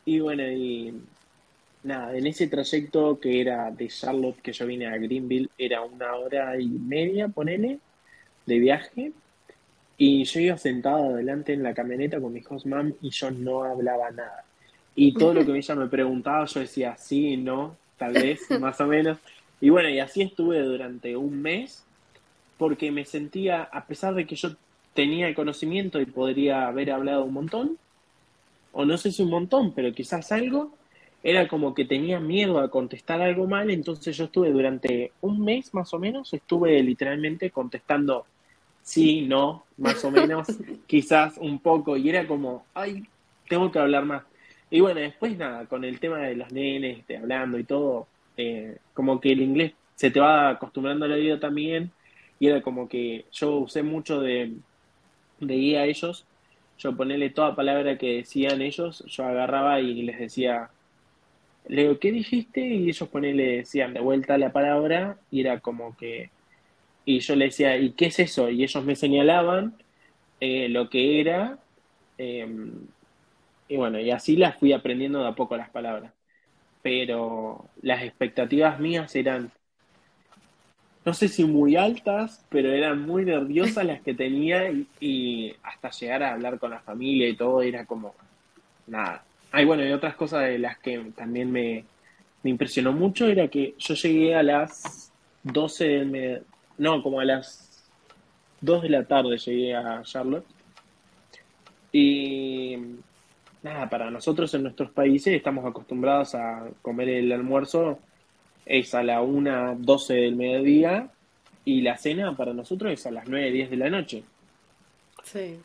Y 0.05 0.21
bueno, 0.21 0.45
y 0.45 0.95
nada, 1.83 2.17
en 2.17 2.27
ese 2.27 2.47
trayecto 2.47 3.19
que 3.19 3.41
era 3.41 3.71
de 3.71 3.89
Charlotte, 3.89 4.41
que 4.43 4.53
yo 4.53 4.67
vine 4.67 4.87
a 4.87 4.97
Greenville, 4.97 5.49
era 5.57 5.83
una 5.83 6.15
hora 6.15 6.61
y 6.61 6.69
media, 6.69 7.29
ponele, 7.29 7.79
de 8.47 8.59
viaje. 8.59 9.13
Y 9.97 10.25
yo 10.25 10.41
iba 10.41 10.57
sentado 10.57 11.15
adelante 11.15 11.53
en 11.53 11.63
la 11.63 11.75
camioneta 11.75 12.21
con 12.21 12.33
mi 12.33 12.43
host 12.49 12.67
mom 12.67 12.93
y 13.03 13.11
yo 13.11 13.31
no 13.31 13.65
hablaba 13.65 14.11
nada. 14.11 14.45
Y 14.95 15.15
todo 15.15 15.35
lo 15.35 15.45
que 15.45 15.57
ella 15.57 15.75
me 15.75 15.89
preguntaba, 15.89 16.45
yo 16.47 16.61
decía 16.61 16.97
sí, 16.97 17.37
no, 17.37 17.77
tal 17.99 18.15
vez, 18.15 18.41
más 18.61 18.81
o 18.81 18.87
menos. 18.87 19.19
Y 19.61 19.69
bueno, 19.69 19.91
y 19.91 19.99
así 20.01 20.23
estuve 20.23 20.61
durante 20.61 21.17
un 21.17 21.41
mes, 21.43 21.85
porque 22.57 22.91
me 22.91 23.05
sentía, 23.05 23.63
a 23.63 23.85
pesar 23.87 24.15
de 24.15 24.27
que 24.27 24.37
yo 24.37 24.57
tenía 24.95 25.29
el 25.29 25.35
conocimiento 25.35 26.01
y 26.01 26.07
podría 26.07 26.67
haber 26.67 26.91
hablado 26.91 27.25
un 27.25 27.35
montón, 27.35 27.79
o 28.73 28.85
no 28.85 28.97
sé 28.97 29.13
si 29.13 29.23
un 29.23 29.31
montón, 29.31 29.73
pero 29.73 29.93
quizás 29.93 30.33
algo, 30.33 30.73
era 31.23 31.49
como 31.49 31.75
que 31.75 31.85
tenía 31.85 32.19
miedo 32.19 32.59
a 32.59 32.71
contestar 32.71 33.21
algo 33.21 33.47
mal, 33.47 33.71
entonces 33.71 34.17
yo 34.17 34.25
estuve 34.25 34.51
durante 34.51 35.13
un 35.21 35.45
mes 35.45 35.75
más 35.75 35.93
o 35.93 35.99
menos, 35.99 36.33
estuve 36.33 36.83
literalmente 36.83 37.51
contestando 37.51 38.27
sí, 38.83 39.23
no, 39.23 39.65
más 39.77 40.05
o 40.05 40.11
menos, 40.11 40.49
quizás 40.87 41.37
un 41.39 41.61
poco, 41.61 41.97
y 41.97 42.09
era 42.09 42.27
como, 42.27 42.65
ay, 42.75 43.05
tengo 43.49 43.71
que 43.71 43.79
hablar 43.79 44.05
más. 44.05 44.25
Y 44.71 44.81
bueno, 44.81 45.01
después 45.01 45.37
nada, 45.37 45.67
con 45.67 45.85
el 45.85 46.01
tema 46.01 46.19
de 46.19 46.37
los 46.37 46.51
nenes, 46.53 46.99
este, 46.99 47.17
hablando 47.17 47.59
y 47.59 47.65
todo, 47.65 48.07
eh, 48.37 48.79
como 48.95 49.21
que 49.21 49.33
el 49.33 49.43
inglés 49.43 49.75
se 49.97 50.11
te 50.11 50.21
va 50.21 50.51
acostumbrando 50.51 51.05
al 51.05 51.13
oído 51.13 51.39
también, 51.39 51.91
y 52.39 52.47
era 52.47 52.63
como 52.63 52.89
que 52.89 53.27
yo 53.33 53.59
usé 53.59 53.83
mucho 53.83 54.21
de, 54.21 54.55
de 55.41 55.55
guía 55.55 55.81
a 55.81 55.85
ellos, 55.85 56.25
yo 56.79 56.97
ponerle 56.97 57.29
toda 57.31 57.55
palabra 57.55 57.99
que 57.99 58.17
decían 58.17 58.63
ellos, 58.63 59.05
yo 59.07 59.25
agarraba 59.25 59.81
y 59.81 60.03
les 60.03 60.19
decía, 60.19 60.71
le 61.71 61.83
digo, 61.83 61.99
¿qué 62.01 62.11
dijiste? 62.11 62.61
Y 62.61 62.89
ellos 62.89 63.09
ponerle, 63.09 63.59
decían 63.59 63.95
de 63.95 64.01
vuelta 64.01 64.37
la 64.39 64.53
palabra, 64.53 65.19
y 65.31 65.41
era 65.41 65.61
como 65.61 65.97
que, 65.97 66.31
y 67.05 67.21
yo 67.21 67.37
le 67.37 67.47
decía, 67.47 67.77
¿y 67.77 67.93
qué 67.93 68.07
es 68.07 68.19
eso? 68.19 68.51
Y 68.51 68.65
ellos 68.65 68.85
me 68.85 68.97
señalaban 68.97 69.77
eh, 70.41 70.69
lo 70.69 70.91
que 70.91 71.21
era, 71.21 71.59
em, 72.19 72.73
y 73.69 73.77
bueno, 73.77 74.01
y 74.01 74.11
así 74.11 74.37
las 74.37 74.59
fui 74.59 74.73
aprendiendo 74.73 75.23
de 75.23 75.29
a 75.29 75.35
poco 75.35 75.57
las 75.57 75.71
palabras. 75.71 76.13
Pero 76.83 77.67
las 77.83 78.03
expectativas 78.03 78.81
mías 78.81 79.15
eran, 79.15 79.53
no 81.05 81.15
sé 81.15 81.29
si 81.29 81.45
muy 81.45 81.77
altas, 81.77 82.45
pero 82.49 82.73
eran 82.73 83.07
muy 83.07 83.25
nerviosas 83.25 83.85
las 83.87 84.01
que 84.03 84.15
tenía 84.15 84.73
y, 85.01 85.55
hasta 85.63 85.91
llegar 85.91 86.23
a 86.25 86.33
hablar 86.35 86.59
con 86.59 86.71
la 86.73 86.81
familia 86.81 87.29
y 87.29 87.37
todo 87.37 87.63
era 87.63 87.87
como, 87.87 88.15
nada. 88.89 89.25
Hay 89.53 89.65
bueno, 89.65 89.85
y 89.85 89.93
otras 89.93 90.15
cosas 90.15 90.43
de 90.43 90.59
las 90.59 90.79
que 90.79 90.99
también 91.17 91.51
me, 91.51 91.85
me 92.43 92.51
impresionó 92.51 92.93
mucho 92.93 93.27
era 93.27 93.49
que 93.49 93.75
yo 93.79 93.95
llegué 93.95 94.35
a 94.35 94.43
las 94.43 95.13
12 95.43 95.85
del 95.85 96.43
no, 96.79 97.03
como 97.03 97.21
a 97.21 97.25
las 97.25 97.85
2 98.63 98.83
de 98.83 98.89
la 98.89 99.05
tarde 99.05 99.37
llegué 99.37 99.75
a 99.75 100.03
Charlotte. 100.03 100.47
Y 101.93 102.77
nada, 103.63 103.91
para 103.91 104.11
nosotros 104.11 104.53
en 104.55 104.63
nuestros 104.63 104.91
países 104.91 105.35
estamos 105.35 105.67
acostumbrados 105.67 106.35
a 106.35 106.69
comer 106.83 107.09
el 107.09 107.33
almuerzo 107.33 107.99
es 108.67 108.95
a 108.95 109.03
la 109.03 109.21
1, 109.21 109.77
12 109.81 110.15
del 110.15 110.37
mediodía 110.37 111.09
y 111.65 111.83
la 111.83 111.97
cena 111.97 112.37
para 112.37 112.55
nosotros 112.55 112.93
es 112.93 113.05
a 113.07 113.11
las 113.11 113.29
9, 113.29 113.51
10 113.51 113.71
de 113.71 113.77
la 113.77 113.91
noche. 113.91 114.25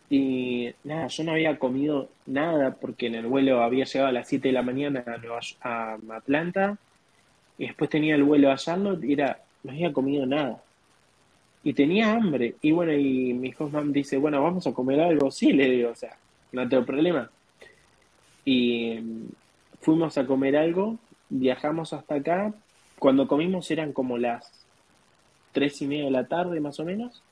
Y 0.10 0.70
nada, 0.84 1.08
yo 1.08 1.24
no 1.24 1.32
había 1.32 1.58
comido 1.58 2.10
nada 2.26 2.76
porque 2.76 3.08
en 3.08 3.16
el 3.16 3.28
vuelo 3.28 3.62
había 3.64 3.86
llegado 3.86 4.10
a 4.10 4.14
las 4.14 4.28
7 4.28 4.48
de 4.48 4.54
la 4.54 4.62
mañana 4.62 5.04
a, 5.62 5.94
a 5.94 5.98
Atlanta 6.16 6.78
y 7.58 7.68
después 7.68 7.90
tenía 7.90 8.16
el 8.16 8.24
vuelo 8.24 8.52
a 8.52 8.58
Charlotte 8.58 9.04
y 9.04 9.14
era, 9.14 9.40
no 9.64 9.72
había 9.72 9.94
comido 9.94 10.26
nada. 10.26 10.62
Y 11.64 11.74
tenía 11.74 12.14
hambre. 12.14 12.56
Y 12.62 12.72
bueno, 12.72 12.94
y 12.94 13.34
mi 13.34 13.54
hostman 13.58 13.92
dice, 13.92 14.18
bueno, 14.18 14.44
vamos 14.44 14.68
a 14.68 14.74
comer 14.74 15.00
algo. 15.00 15.32
Sí, 15.32 15.52
le 15.52 15.70
digo, 15.70 15.92
o 15.92 15.96
sea, 15.96 16.16
no 16.52 16.68
tengo 16.70 16.86
problema. 16.86 17.30
Y 18.44 19.00
mm, 19.02 19.28
fuimos 19.82 20.18
a 20.18 20.28
comer 20.28 20.58
algo, 20.58 20.98
viajamos 21.30 21.94
hasta 21.94 22.16
acá. 22.16 22.54
Cuando 23.00 23.28
comimos 23.28 23.72
eran 23.72 23.94
como 23.94 24.18
las 24.18 24.52
tres 25.54 25.82
y 25.82 25.88
media 25.88 26.06
de 26.06 26.12
la 26.12 26.28
tarde, 26.28 26.60
más 26.60 26.80
o 26.80 26.86
menos. 26.86 27.24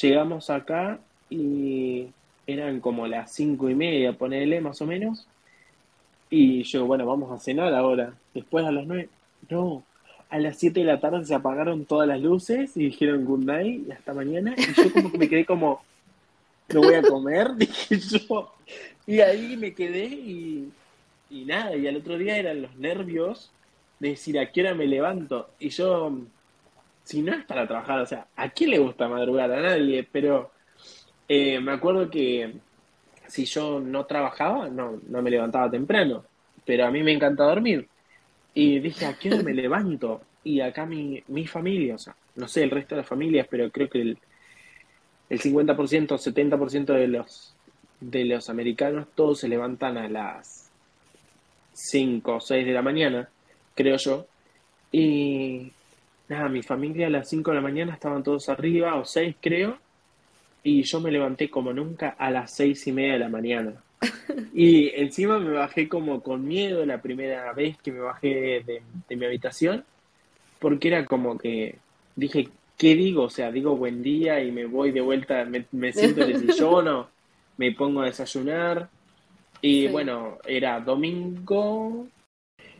Llegamos 0.00 0.48
acá 0.48 1.00
y 1.30 2.08
eran 2.46 2.80
como 2.80 3.06
las 3.06 3.32
cinco 3.32 3.70
y 3.70 3.74
media, 3.74 4.12
ponele, 4.12 4.60
más 4.60 4.80
o 4.82 4.86
menos. 4.86 5.26
Y 6.30 6.62
yo, 6.64 6.86
bueno, 6.86 7.06
vamos 7.06 7.30
a 7.32 7.42
cenar 7.42 7.74
ahora. 7.74 8.14
Después 8.34 8.64
a 8.66 8.72
las 8.72 8.86
nueve, 8.86 9.08
no, 9.48 9.84
a 10.30 10.38
las 10.38 10.58
siete 10.58 10.80
de 10.80 10.86
la 10.86 11.00
tarde 11.00 11.24
se 11.24 11.34
apagaron 11.34 11.84
todas 11.84 12.08
las 12.08 12.20
luces 12.20 12.76
y 12.76 12.86
dijeron 12.86 13.24
good 13.24 13.44
night 13.44 13.88
y 13.88 13.92
hasta 13.92 14.14
mañana. 14.14 14.54
Y 14.56 14.82
yo 14.82 14.92
como 14.92 15.12
que 15.12 15.18
me 15.18 15.28
quedé 15.28 15.44
como, 15.44 15.82
no 16.72 16.80
voy 16.80 16.94
a 16.94 17.02
comer, 17.02 17.54
dije 17.56 17.98
yo. 17.98 18.52
Y 19.06 19.20
ahí 19.20 19.56
me 19.56 19.74
quedé 19.74 20.06
y, 20.06 20.72
y 21.30 21.44
nada, 21.44 21.76
y 21.76 21.86
al 21.86 21.96
otro 21.96 22.18
día 22.18 22.36
eran 22.36 22.62
los 22.62 22.74
nervios 22.76 23.50
de 24.00 24.10
decir 24.10 24.38
a 24.38 24.50
qué 24.50 24.62
hora 24.62 24.74
me 24.74 24.86
levanto. 24.86 25.50
Y 25.58 25.68
yo, 25.68 26.18
si 27.04 27.22
no 27.22 27.34
es 27.34 27.44
para 27.44 27.66
trabajar, 27.66 28.00
o 28.00 28.06
sea, 28.06 28.26
¿a 28.34 28.48
quién 28.50 28.70
le 28.70 28.78
gusta 28.78 29.08
madrugar? 29.08 29.52
A 29.52 29.60
nadie, 29.60 30.06
pero 30.10 30.50
eh, 31.28 31.60
me 31.60 31.72
acuerdo 31.72 32.10
que 32.10 32.54
si 33.26 33.44
yo 33.44 33.80
no 33.80 34.06
trabajaba, 34.06 34.68
no, 34.68 35.00
no 35.08 35.22
me 35.22 35.30
levantaba 35.30 35.70
temprano, 35.70 36.24
pero 36.64 36.86
a 36.86 36.90
mí 36.90 37.02
me 37.02 37.12
encanta 37.12 37.44
dormir. 37.44 37.88
Y 38.54 38.78
dije, 38.80 39.06
¿a 39.06 39.18
qué 39.18 39.30
hora 39.32 39.42
me 39.42 39.54
levanto? 39.54 40.22
Y 40.44 40.60
acá 40.60 40.86
mi, 40.86 41.22
mi 41.28 41.46
familia, 41.46 41.94
o 41.96 41.98
sea, 41.98 42.14
no 42.36 42.48
sé 42.48 42.62
el 42.62 42.70
resto 42.70 42.94
de 42.94 43.00
las 43.00 43.08
familias, 43.08 43.46
pero 43.50 43.70
creo 43.70 43.88
que 43.88 44.00
el, 44.00 44.18
el 45.30 45.40
50%, 45.40 45.76
70% 45.76 46.84
de 46.92 47.08
los, 47.08 47.54
de 48.00 48.24
los 48.24 48.50
americanos, 48.50 49.06
todos 49.14 49.40
se 49.40 49.48
levantan 49.48 49.96
a 49.96 50.08
las 50.08 50.70
5 51.72 52.36
o 52.36 52.40
6 52.40 52.66
de 52.66 52.72
la 52.72 52.82
mañana, 52.82 53.28
creo 53.74 53.96
yo. 53.96 54.26
Y 54.92 55.72
nada, 56.28 56.48
mi 56.48 56.62
familia 56.62 57.06
a 57.06 57.10
las 57.10 57.28
5 57.28 57.50
de 57.50 57.56
la 57.56 57.62
mañana 57.62 57.94
estaban 57.94 58.22
todos 58.22 58.48
arriba, 58.48 58.96
o 58.96 59.04
6 59.04 59.36
creo, 59.40 59.78
y 60.64 60.82
yo 60.82 61.00
me 61.00 61.12
levanté 61.12 61.50
como 61.50 61.72
nunca 61.72 62.16
a 62.18 62.30
las 62.30 62.50
6 62.52 62.88
y 62.88 62.92
media 62.92 63.12
de 63.12 63.18
la 63.20 63.28
mañana. 63.28 63.74
Y 64.52 64.88
encima 64.94 65.38
me 65.38 65.50
bajé 65.50 65.88
como 65.88 66.22
con 66.22 66.46
miedo 66.46 66.86
la 66.86 67.02
primera 67.02 67.52
vez 67.52 67.76
que 67.78 67.92
me 67.92 68.00
bajé 68.00 68.62
de, 68.64 68.82
de 69.08 69.16
mi 69.16 69.26
habitación, 69.26 69.84
porque 70.60 70.88
era 70.88 71.04
como 71.06 71.36
que 71.36 71.76
dije, 72.16 72.48
¿qué 72.78 72.94
digo? 72.94 73.24
O 73.24 73.30
sea, 73.30 73.50
digo 73.50 73.76
buen 73.76 74.02
día 74.02 74.42
y 74.42 74.52
me 74.52 74.66
voy 74.66 74.92
de 74.92 75.00
vuelta, 75.00 75.44
me, 75.44 75.92
siento 75.92 76.22
en 76.22 76.30
el 76.30 76.40
sillón 76.52 77.06
me 77.56 77.72
pongo 77.72 78.02
a 78.02 78.06
desayunar. 78.06 78.88
Y 79.60 79.88
bueno, 79.88 80.38
era 80.46 80.80
domingo 80.80 82.06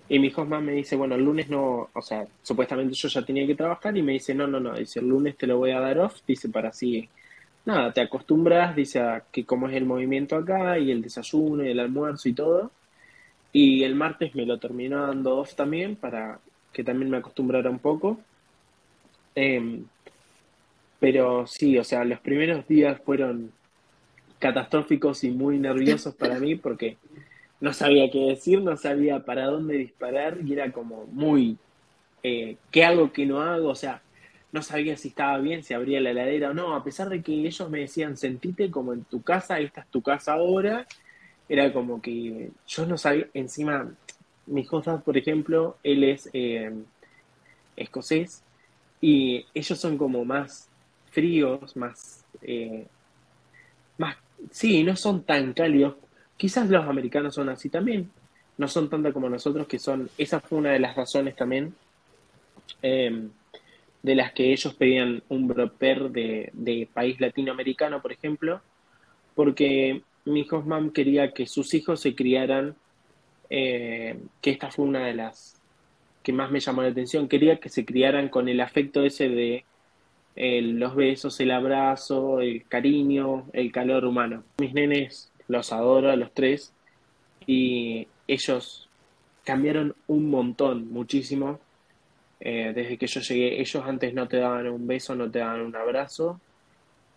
y 0.09 0.18
mi 0.18 0.33
hostman 0.35 0.64
me 0.64 0.73
dice, 0.73 0.97
bueno, 0.97 1.14
el 1.14 1.25
lunes 1.25 1.49
no, 1.49 1.88
o 1.92 2.03
sea, 2.03 2.27
supuestamente 2.42 2.94
yo 2.94 3.09
ya 3.09 3.25
tenía 3.25 3.47
que 3.47 3.55
trabajar 3.55 3.97
y 3.97 4.03
me 4.03 4.12
dice, 4.12 4.35
no, 4.35 4.47
no, 4.47 4.61
no, 4.61 4.75
dice, 4.75 5.01
el 5.01 5.09
lunes 5.09 5.37
te 5.37 5.47
lo 5.47 5.57
voy 5.57 5.70
a 5.70 5.81
dar 5.81 5.99
off, 5.99 6.20
dice, 6.27 6.51
para 6.51 6.68
así, 6.68 7.09
nada, 7.64 7.92
te 7.92 8.00
acostumbras, 8.00 8.77
dice, 8.77 9.00
a 9.00 9.24
que 9.33 9.44
cómo 9.44 9.68
es 9.68 9.74
el 9.74 9.85
movimiento 9.85 10.37
acá 10.37 10.79
y 10.79 10.90
el 10.90 11.03
desayuno 11.03 11.64
y 11.64 11.70
el 11.70 11.81
almuerzo 11.81 12.29
y 12.29 12.35
todo. 12.35 12.70
Y 13.53 13.85
el 13.85 13.94
martes 13.94 14.35
me 14.35 14.46
lo 14.46 14.59
terminó 14.59 15.07
dando 15.07 15.38
off 15.38 15.55
también 15.55 15.96
para 15.96 16.40
que 16.72 16.85
también 16.85 17.11
me 17.11 17.18
acostumbrara 17.18 17.70
un 17.70 17.79
poco. 17.79 18.18
Em, 19.35 19.85
pero 21.00 21.46
sí, 21.46 21.79
o 21.79 21.85
sea, 21.85 22.05
los 22.05 22.20
primeros 22.20 22.66
días 22.66 23.00
fueron 23.05 23.53
catastróficos 24.38 25.24
y 25.24 25.31
muy 25.31 25.59
nerviosos 25.59 26.14
para 26.14 26.38
mí 26.38 26.57
porque 26.57 26.96
no 27.61 27.72
sabía 27.72 28.11
qué 28.11 28.20
decir, 28.27 28.61
no 28.61 28.77
sabía 28.77 29.20
para 29.24 29.46
dónde 29.46 29.79
disparar 29.79 30.38
y 30.44 30.53
era 30.53 30.70
como 30.72 31.07
muy, 31.07 31.57
eh, 32.22 32.57
¿qué 32.70 32.85
hago, 32.85 33.12
qué 33.12 33.24
no 33.27 33.40
hago? 33.40 33.68
O 33.68 33.74
sea, 33.74 34.03
no 34.55 34.62
sabía 34.62 34.97
si 34.97 35.09
estaba 35.09 35.37
bien, 35.38 35.64
si 35.64 35.75
abría 35.75 36.01
la 36.01 36.11
heladera 36.12 36.51
o 36.51 36.55
no, 36.55 36.77
a 36.77 36.85
pesar 36.85 37.09
de 37.09 37.21
que 37.23 37.33
ellos 37.33 37.69
me 37.69 37.81
decían, 37.81 38.17
sentite 38.17 38.71
como 38.71 38.93
en 38.93 39.03
tu 39.03 39.21
casa, 39.21 39.59
esta 39.59 39.81
es 39.81 39.88
tu 39.88 40.01
casa 40.01 40.35
ahora, 40.35 40.87
era 41.49 41.73
como 41.73 42.01
que 42.01 42.53
yo 42.69 42.87
no 42.87 42.97
sabía, 42.97 43.27
encima, 43.35 43.93
mi 44.47 44.61
esposa, 44.61 45.01
por 45.01 45.19
ejemplo, 45.19 45.77
él 45.83 46.05
es 46.05 46.31
eh, 46.33 46.73
escocés 47.75 48.45
y 49.01 49.45
ellos 49.55 49.77
son 49.77 49.99
como 49.99 50.25
más 50.25 50.69
fríos, 51.11 51.77
más, 51.77 52.25
eh, 52.40 52.87
más, 53.99 54.17
sí, 54.53 54.85
no 54.85 54.95
son 54.95 55.25
tan 55.25 55.53
cálidos. 55.53 55.97
Quizás 56.37 56.71
los 56.71 56.85
americanos 56.87 57.35
son 57.35 57.49
así 57.49 57.71
también, 57.71 58.09
no 58.57 58.69
son 58.69 58.88
tanto 58.88 59.12
como 59.12 59.29
nosotros, 59.29 59.67
que 59.67 59.81
son, 59.81 60.09
esa 60.17 60.38
fue 60.38 60.59
una 60.59 60.71
de 60.71 60.79
las 60.79 60.95
razones 60.95 61.35
también 61.35 61.75
em, 62.83 63.31
de 64.05 64.14
las 64.14 64.33
que 64.35 64.53
ellos 64.53 64.75
pedían 64.75 65.23
un 65.31 65.49
broper 65.49 66.11
de, 66.11 66.88
país 66.93 67.19
latinoamericano, 67.21 68.03
por 68.03 68.12
ejemplo, 68.12 68.61
porque 69.35 70.03
mi 70.27 70.47
Hoffman 70.49 70.90
quería 70.90 71.33
que 71.33 71.47
sus 71.47 71.73
hijos 71.73 72.03
se 72.03 72.14
criaran, 72.14 72.77
eh, 73.49 74.19
que 74.43 74.51
esta 74.51 74.71
fue 74.71 74.85
una 74.85 75.07
de 75.07 75.14
las 75.14 75.59
que 76.23 76.35
más 76.35 76.51
me 76.51 76.61
llamó 76.61 76.83
la 76.83 76.88
atención. 76.88 77.29
Quería 77.29 77.57
que 77.57 77.71
se 77.71 77.87
criaran 77.87 78.29
con 78.29 78.47
el 78.51 78.61
afecto 78.61 79.03
ese 79.03 79.31
de 79.31 79.64
los 80.37 80.95
besos, 80.95 81.40
el 81.40 81.51
abrazo, 81.51 82.40
el 82.40 82.67
cariño, 82.67 83.47
el 83.55 83.73
calor 83.73 84.05
humano. 84.05 84.45
Mis 84.59 84.75
nenes 84.75 85.33
los 85.49 85.73
adoro 85.73 86.11
a 86.11 86.17
los 86.17 86.31
tres 86.35 86.75
y 87.47 88.07
ellos 88.29 88.90
cambiaron 89.45 89.95
un 90.09 90.29
montón, 90.29 90.93
muchísimo. 90.93 91.59
Eh, 92.47 92.73
desde 92.75 92.99
que 92.99 93.07
yo 93.07 93.21
llegué, 93.21 93.59
ellos 93.59 93.83
antes 93.87 94.13
no 94.13 94.29
te 94.29 94.37
daban 94.37 94.69
un 94.69 94.87
beso, 94.87 95.15
no 95.15 95.31
te 95.31 95.39
daban 95.39 95.63
un 95.63 95.75
abrazo. 95.75 96.39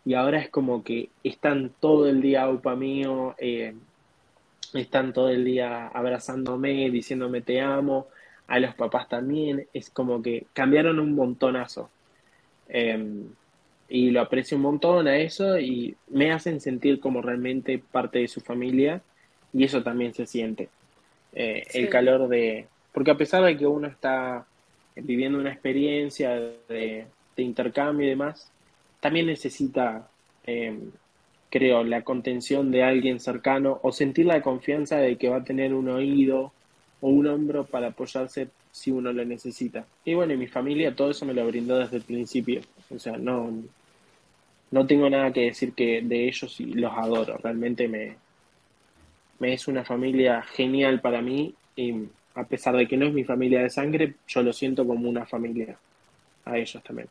Y 0.06 0.13
ahora 0.13 0.40
es 0.40 0.50
como 0.50 0.86
que 0.86 1.10
están 1.22 1.70
todo 1.82 2.08
el 2.08 2.22
día 2.22 2.50
upa 2.50 2.78
mío, 2.78 3.36
eh, 3.38 3.76
están 4.74 5.12
todo 5.12 5.30
el 5.30 5.44
día 5.44 5.88
abrazándome, 5.90 6.90
diciéndome 6.90 7.42
te 7.42 7.60
amo, 7.60 8.08
a 8.48 8.58
los 8.60 8.74
papás 8.76 9.10
también, 9.10 9.68
es 9.74 9.90
como 9.90 10.22
que 10.22 10.46
cambiaron 10.54 10.98
un 10.98 11.13
montonazo. 11.13 11.90
Em, 12.70 13.26
y 13.90 14.12
lo 14.12 14.22
aprecio 14.22 14.56
un 14.56 14.63
montón 14.63 15.10
a 15.10 15.18
eso 15.18 15.60
y 15.60 15.98
me 16.08 16.32
hacen 16.32 16.62
sentir 16.62 17.02
como 17.02 17.22
realmente 17.22 17.80
parte 17.80 18.20
de 18.20 18.28
su 18.30 18.40
familia 18.40 19.02
y 19.54 19.66
eso 19.66 19.84
también 19.84 20.13
se 20.13 20.26
siente. 20.26 20.70
eh, 21.34 21.66
el 21.74 21.90
calor 21.90 22.30
de... 22.30 22.68
Porque 22.94 23.12
a 23.12 23.18
pesar 23.18 23.44
de 23.44 23.58
que 23.58 23.68
uno 23.68 23.88
está 23.88 24.46
viviendo 25.03 25.39
una 25.39 25.51
experiencia 25.51 26.36
de, 26.67 27.05
intercambio 27.38 28.05
y 28.05 28.10
demás, 28.10 28.51
también 28.99 29.27
necesita, 29.27 30.10
eh, 30.45 30.77
creo, 31.49 31.83
la 31.83 32.01
contención 32.03 32.71
de 32.71 32.83
alguien 32.83 33.19
cercano 33.19 33.79
o 33.83 33.91
sentir 33.91 34.25
la 34.25 34.41
confianza 34.41 34.97
de 34.97 35.17
que 35.17 35.29
va 35.29 35.38
a 35.38 35.43
tener 35.43 35.73
un 35.73 35.89
oído 35.89 36.51
o 37.01 37.10
un 37.10 37.27
hombro 37.27 37.65
para 37.65 37.88
apoyarse 37.88 38.47
si 38.71 38.91
uno 38.91 39.13
lo 39.13 39.23
necesita. 39.23 39.86
Y 40.03 40.13
bueno, 40.15 40.36
mi 40.36 40.47
familia 40.47 40.95
todo 40.95 41.12
eso 41.12 41.25
me 41.25 41.33
lo 41.33 41.45
brindó 41.45 41.77
desde 41.77 41.97
el 41.97 42.03
principio. 42.03 42.62
O 42.89 42.97
sea, 42.97 43.17
no, 43.17 43.51
no 44.71 44.88
tengo 44.88 45.10
nada 45.10 45.31
que 45.31 45.41
decir 45.41 45.73
que 45.73 46.01
de 46.01 46.27
ellos 46.27 46.60
y 46.60 46.73
los 46.73 46.93
adoro. 46.93 47.38
Realmente 47.38 47.88
me, 47.88 48.15
me 49.39 49.53
es 49.53 49.67
una 49.67 49.83
familia 49.83 50.41
genial 50.41 51.01
para 51.01 51.21
mí 51.21 51.53
y 51.75 51.93
a 52.38 52.43
pesar 52.43 52.76
de 52.78 52.88
que 52.88 52.95
no 52.97 53.08
es 53.08 53.13
mi 53.13 53.23
familia 53.23 53.63
de 53.63 53.69
sangre, 53.71 54.13
yo 54.28 54.43
lo 54.43 54.54
siento 54.54 54.86
como 54.86 55.10
una 55.10 55.26
familia 55.26 55.76
a 56.45 56.56
ellos 56.56 56.84
también. 56.84 57.10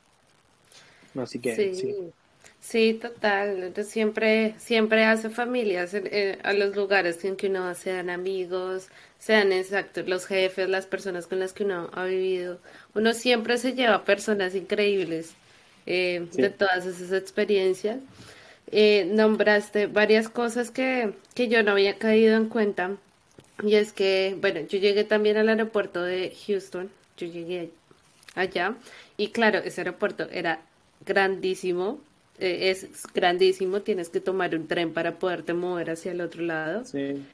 Así 1.21 1.41
que 1.41 1.57
sí. 1.57 2.12
sí. 2.61 2.95
total. 2.95 3.73
Siempre, 3.85 4.55
siempre 4.59 5.05
hace 5.05 5.29
familias 5.29 5.97
a 6.45 6.53
los 6.53 6.77
lugares 6.77 7.25
en 7.25 7.35
que 7.35 7.49
uno 7.49 7.75
sean 7.75 8.09
amigos, 8.09 8.89
sean 9.19 9.51
exactos 9.51 10.07
los 10.07 10.27
jefes, 10.27 10.69
las 10.69 10.87
personas 10.87 11.27
con 11.27 11.41
las 11.41 11.53
que 11.53 11.65
uno 11.65 11.91
ha 11.93 12.05
vivido. 12.05 12.61
Uno 12.95 13.12
siempre 13.12 13.59
se 13.59 13.73
lleva 13.73 14.05
personas 14.05 14.55
increíbles 14.55 15.35
eh, 15.87 16.29
de 16.35 16.51
todas 16.51 16.87
esas 16.87 17.11
experiencias. 17.11 17.99
Eh, 18.71 19.09
nombraste 19.11 19.89
varias 19.89 20.29
cosas 20.29 20.71
que, 20.71 21.15
que 21.35 21.49
yo 21.49 21.65
no 21.65 21.73
había 21.73 21.99
caído 21.99 22.37
en 22.37 22.49
cuenta 22.49 22.97
y 23.62 23.75
es 23.77 23.92
que, 23.92 24.37
bueno, 24.40 24.61
yo 24.61 24.79
llegué 24.79 25.05
también 25.05 25.37
al 25.37 25.49
aeropuerto 25.49 26.03
de 26.03 26.35
Houston, 26.47 26.90
yo 27.16 27.27
llegué 27.27 27.71
allá 28.35 28.77
y 29.16 29.29
claro, 29.31 29.59
ese 29.61 29.83
aeropuerto 29.83 30.29
era 30.31 30.61
grandísimo, 31.07 32.01
eh, 32.38 32.71
es 32.71 32.88
grandísimo, 33.14 33.83
tienes 33.83 34.09
que 34.11 34.21
tomar 34.21 34.55
un 34.57 34.69
tren 34.69 34.92
para 34.92 35.19
poderte 35.19 35.55
mover 35.55 35.90
hacia 35.90 36.12
el 36.12 36.21
otro 36.21 36.42
lado. 36.42 36.85
Sí. 36.85 37.27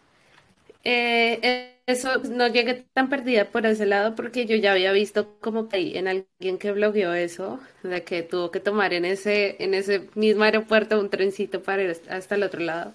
Eh, 0.85 1.77
eso 1.87 2.19
no 2.31 2.49
llegué 2.49 2.85
tan 2.93 3.09
perdida 3.09 3.45
por 3.47 3.67
ese 3.67 3.87
lado 3.87 4.15
porque 4.17 4.47
yo 4.47 4.57
ya 4.57 4.73
había 4.73 4.93
visto 4.93 5.37
como 5.41 5.69
que 5.69 5.97
en 5.99 6.09
alguien 6.09 6.59
que 6.59 6.73
blogueó 6.73 7.13
eso, 7.15 7.61
de 7.83 8.03
que 8.05 8.23
tuvo 8.23 8.51
que 8.51 8.61
tomar 8.61 8.93
en 8.93 9.05
ese, 9.05 9.57
en 9.63 9.75
ese 9.75 10.09
mismo 10.15 10.43
aeropuerto 10.45 10.99
un 11.01 11.11
trencito 11.11 11.63
para 11.63 11.83
ir 11.83 11.97
hasta 12.09 12.35
el 12.35 12.43
otro 12.43 12.61
lado. 12.61 12.93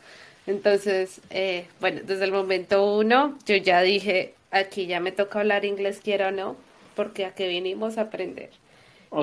Entonces, 0.47 1.21
eh, 1.29 1.67
bueno, 1.81 2.01
desde 2.05 2.23
el 2.23 2.31
momento 2.31 2.95
uno, 2.95 3.38
yo 3.45 3.57
ya 3.57 3.81
dije, 3.81 4.33
aquí 4.49 4.88
ya 4.88 5.01
me 5.01 5.12
toca 5.12 5.41
hablar 5.41 5.65
inglés, 5.65 5.99
quiero 6.01 6.29
o 6.29 6.31
no, 6.31 6.55
porque 6.95 7.25
a 7.25 7.36
qué 7.36 7.49
vinimos 7.49 7.97
a 7.97 8.03
aprender. 8.03 8.49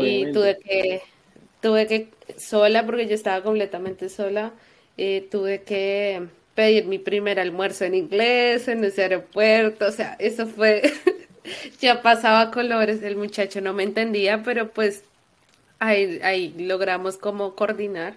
Y 0.01 0.33
tuve 0.33 0.59
que, 0.59 1.03
tuve 1.61 1.87
que, 1.87 2.09
sola, 2.39 2.85
porque 2.85 3.07
yo 3.07 3.15
estaba 3.15 3.43
completamente 3.43 4.09
sola, 4.11 4.53
eh, 4.99 5.27
tuve 5.31 5.63
que 5.63 6.27
pedir 6.55 6.85
mi 6.87 6.99
primer 6.99 7.41
almuerzo 7.41 7.85
en 7.85 7.95
inglés 7.95 8.69
en 8.69 8.85
ese 8.85 9.03
aeropuerto, 9.03 9.87
o 9.87 9.93
sea, 9.93 10.17
eso 10.19 10.47
fue, 10.47 10.83
ya 11.81 12.03
pasaba 12.03 12.51
colores, 12.51 13.03
el 13.03 13.17
muchacho 13.17 13.61
no 13.61 13.73
me 13.73 13.83
entendía, 13.83 14.43
pero 14.43 14.71
pues 14.71 15.05
ahí, 15.79 16.21
ahí 16.23 16.55
logramos 16.59 17.17
como 17.17 17.55
coordinar. 17.55 18.15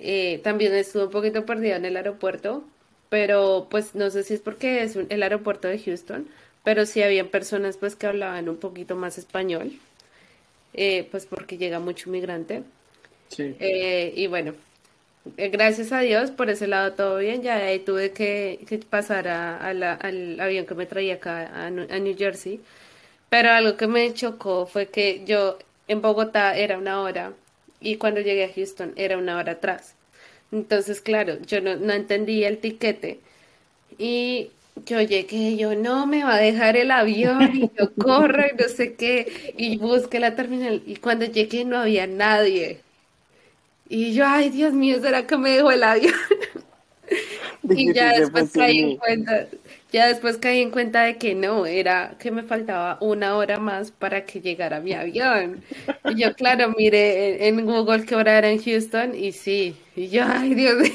Eh, 0.00 0.40
también 0.44 0.74
estuve 0.74 1.04
un 1.04 1.10
poquito 1.10 1.44
perdida 1.44 1.76
en 1.76 1.84
el 1.84 1.96
aeropuerto, 1.96 2.64
pero 3.08 3.66
pues 3.70 3.94
no 3.94 4.10
sé 4.10 4.22
si 4.22 4.34
es 4.34 4.40
porque 4.40 4.82
es 4.82 4.96
el 4.96 5.22
aeropuerto 5.22 5.68
de 5.68 5.78
Houston, 5.78 6.28
pero 6.64 6.86
sí 6.86 7.02
habían 7.02 7.28
personas 7.28 7.76
pues 7.76 7.96
que 7.96 8.06
hablaban 8.06 8.48
un 8.48 8.56
poquito 8.58 8.96
más 8.96 9.18
español, 9.18 9.72
eh, 10.74 11.08
pues 11.10 11.26
porque 11.26 11.58
llega 11.58 11.80
mucho 11.80 12.08
inmigrante. 12.08 12.62
Sí. 13.28 13.56
Eh, 13.58 14.12
y 14.16 14.26
bueno, 14.26 14.54
gracias 15.36 15.92
a 15.92 16.00
Dios, 16.00 16.30
por 16.30 16.48
ese 16.50 16.66
lado 16.66 16.92
todo 16.92 17.18
bien, 17.18 17.42
ya 17.42 17.56
ahí 17.56 17.80
tuve 17.80 18.12
que, 18.12 18.80
pasar 18.88 19.28
a, 19.28 19.56
al 19.66 20.40
avión 20.40 20.66
que 20.66 20.74
me 20.74 20.86
traía 20.86 21.14
acá 21.14 21.46
a, 21.46 21.66
a 21.66 21.70
New 21.70 22.16
Jersey, 22.16 22.60
pero 23.28 23.50
algo 23.50 23.76
que 23.76 23.86
me 23.86 24.14
chocó 24.14 24.66
fue 24.66 24.86
que 24.86 25.24
yo 25.26 25.58
en 25.88 26.00
Bogotá 26.02 26.56
era 26.56 26.78
una 26.78 27.00
hora 27.02 27.32
y 27.80 27.96
cuando 27.96 28.20
llegué 28.20 28.44
a 28.44 28.52
Houston 28.52 28.92
era 28.96 29.18
una 29.18 29.36
hora 29.36 29.52
atrás. 29.52 29.94
Entonces, 30.52 31.00
claro, 31.00 31.38
yo 31.46 31.60
no, 31.60 31.76
no 31.76 31.92
entendía 31.92 32.48
el 32.48 32.58
tiquete 32.58 33.20
y 33.98 34.50
yo 34.86 35.00
llegué, 35.02 35.56
yo 35.56 35.74
no 35.74 36.06
me 36.06 36.24
va 36.24 36.34
a 36.36 36.38
dejar 36.38 36.76
el 36.76 36.90
avión 36.90 37.56
y 37.56 37.70
yo 37.78 37.92
corro 37.98 38.42
y 38.46 38.56
no 38.56 38.68
sé 38.68 38.94
qué 38.94 39.54
y 39.56 39.78
busqué 39.78 40.20
la 40.20 40.34
terminal 40.34 40.82
y 40.86 40.96
cuando 40.96 41.26
llegué 41.26 41.64
no 41.64 41.78
había 41.78 42.06
nadie. 42.06 42.80
Y 43.88 44.12
yo, 44.14 44.24
ay 44.26 44.50
Dios 44.50 44.72
mío, 44.72 45.00
¿será 45.00 45.26
que 45.26 45.36
me 45.36 45.50
dejó 45.50 45.70
el 45.70 45.82
avión? 45.82 46.14
y 47.70 47.92
ya 47.92 48.12
después 48.12 48.50
caí 48.52 48.80
en 48.80 48.96
cuenta, 48.96 49.48
ya 49.92 50.06
después 50.06 50.36
caí 50.36 50.60
en 50.60 50.70
cuenta 50.70 51.04
de 51.04 51.16
que 51.16 51.34
no, 51.34 51.64
era 51.64 52.16
que 52.18 52.30
me 52.30 52.42
faltaba 52.42 52.98
una 53.00 53.36
hora 53.36 53.58
más 53.58 53.90
para 53.90 54.24
que 54.24 54.40
llegara 54.40 54.80
mi 54.80 54.92
avión. 54.92 55.62
Y 56.10 56.20
yo, 56.20 56.34
claro, 56.34 56.74
miré 56.76 57.48
en, 57.48 57.64
Google 57.64 58.04
qué 58.04 58.14
hora 58.14 58.36
era 58.38 58.50
en 58.50 58.62
Houston 58.62 59.14
y 59.14 59.32
sí, 59.32 59.76
y 59.96 60.08
yo, 60.08 60.24
ay, 60.26 60.54
Dios 60.54 60.76
mío. 60.76 60.92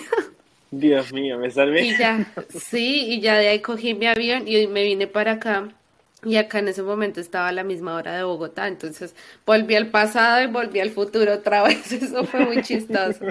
Dios 0.69 1.13
mío, 1.13 1.37
me 1.37 1.51
salvé. 1.51 1.85
Y 1.85 1.97
ya, 1.97 2.31
sí, 2.49 3.05
y 3.07 3.21
ya 3.21 3.37
de 3.37 3.47
ahí 3.47 3.59
cogí 3.59 3.93
mi 3.93 4.07
avión 4.07 4.47
y 4.47 4.67
me 4.67 4.83
vine 4.83 5.07
para 5.07 5.33
acá. 5.33 5.69
Y 6.25 6.37
acá 6.37 6.59
en 6.59 6.69
ese 6.69 6.83
momento 6.83 7.19
estaba 7.19 7.49
a 7.49 7.51
la 7.51 7.63
misma 7.63 7.95
hora 7.95 8.15
de 8.15 8.23
Bogotá, 8.23 8.67
entonces 8.67 9.13
volví 9.45 9.75
al 9.75 9.87
pasado 9.87 10.41
y 10.41 10.47
volví 10.47 10.79
al 10.79 10.91
futuro 10.91 11.33
otra 11.33 11.63
vez, 11.63 11.91
eso 11.91 12.23
fue 12.25 12.45
muy 12.45 12.61
chistoso. 12.61 13.25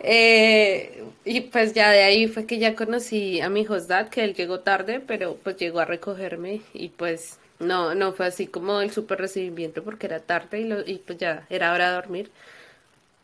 Eh, 0.00 1.04
y 1.24 1.42
pues 1.42 1.74
ya 1.74 1.90
de 1.90 2.02
ahí 2.02 2.26
fue 2.28 2.46
que 2.46 2.58
ya 2.58 2.74
conocí 2.74 3.40
a 3.40 3.48
mi 3.50 3.64
dad 3.88 4.08
que 4.08 4.24
él 4.24 4.34
llegó 4.34 4.60
tarde, 4.60 5.00
pero 5.00 5.36
pues 5.42 5.56
llegó 5.58 5.80
a 5.80 5.84
recogerme 5.84 6.62
y 6.72 6.88
pues 6.90 7.38
no, 7.58 7.94
no 7.94 8.12
fue 8.12 8.26
así 8.26 8.46
como 8.46 8.80
el 8.80 8.90
super 8.90 9.18
recibimiento 9.18 9.84
porque 9.84 10.06
era 10.06 10.20
tarde 10.20 10.60
y, 10.60 10.64
lo, 10.64 10.80
y 10.86 10.96
pues 10.98 11.18
ya 11.18 11.46
era 11.50 11.72
hora 11.74 11.90
de 11.90 11.94
dormir. 11.96 12.30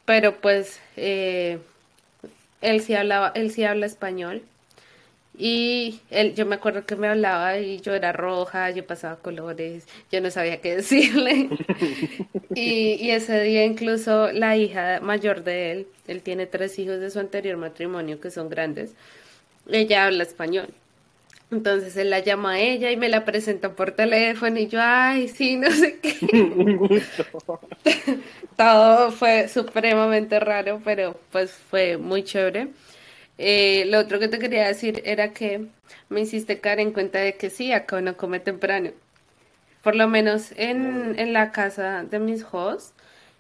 Pero 0.04 0.40
pues 0.40 0.80
eh, 0.96 1.58
él 2.60 2.80
sí 2.82 2.94
hablaba, 2.94 3.32
él 3.34 3.50
sí 3.50 3.64
habla 3.64 3.86
español 3.86 4.42
y 5.38 6.00
él, 6.10 6.34
yo 6.34 6.46
me 6.46 6.56
acuerdo 6.56 6.86
que 6.86 6.96
me 6.96 7.08
hablaba 7.08 7.58
y 7.58 7.80
yo 7.80 7.94
era 7.94 8.12
roja, 8.12 8.70
yo 8.70 8.86
pasaba 8.86 9.16
colores, 9.20 9.86
yo 10.10 10.20
no 10.20 10.30
sabía 10.30 10.60
qué 10.60 10.76
decirle. 10.78 11.54
y, 12.54 12.94
y 13.04 13.10
ese 13.10 13.42
día 13.42 13.64
incluso 13.64 14.32
la 14.32 14.56
hija 14.56 15.00
mayor 15.00 15.44
de 15.44 15.72
él, 15.72 15.88
él 16.06 16.22
tiene 16.22 16.46
tres 16.46 16.78
hijos 16.78 17.00
de 17.00 17.10
su 17.10 17.18
anterior 17.20 17.56
matrimonio 17.56 18.20
que 18.20 18.30
son 18.30 18.48
grandes, 18.48 18.94
ella 19.68 20.06
habla 20.06 20.24
español. 20.24 20.74
Entonces 21.50 21.96
él 21.96 22.10
la 22.10 22.20
llama 22.20 22.54
a 22.54 22.60
ella 22.60 22.90
y 22.92 22.96
me 22.96 23.08
la 23.08 23.24
presenta 23.24 23.74
por 23.76 23.92
teléfono 23.92 24.58
y 24.58 24.68
yo, 24.68 24.80
ay, 24.82 25.28
sí, 25.28 25.56
no 25.56 25.70
sé 25.70 26.00
qué. 26.00 26.16
Todo 28.56 29.10
fue 29.12 29.48
supremamente 29.48 30.40
raro, 30.40 30.80
pero 30.84 31.20
pues 31.30 31.52
fue 31.52 31.96
muy 31.98 32.24
chévere. 32.24 32.68
Eh, 33.38 33.84
lo 33.86 33.98
otro 33.98 34.18
que 34.18 34.28
te 34.28 34.38
quería 34.38 34.66
decir 34.66 35.02
era 35.04 35.32
que 35.32 35.66
me 36.08 36.20
hiciste 36.20 36.60
caer 36.60 36.80
en 36.80 36.92
cuenta 36.92 37.18
de 37.18 37.36
que 37.36 37.50
sí, 37.50 37.72
acá 37.72 37.96
uno 37.98 38.16
come 38.16 38.40
temprano. 38.40 38.90
Por 39.82 39.94
lo 39.94 40.08
menos 40.08 40.52
en, 40.56 41.18
en 41.18 41.32
la 41.32 41.52
casa 41.52 42.02
de 42.04 42.18
mis 42.18 42.44
hosts, 42.50 42.92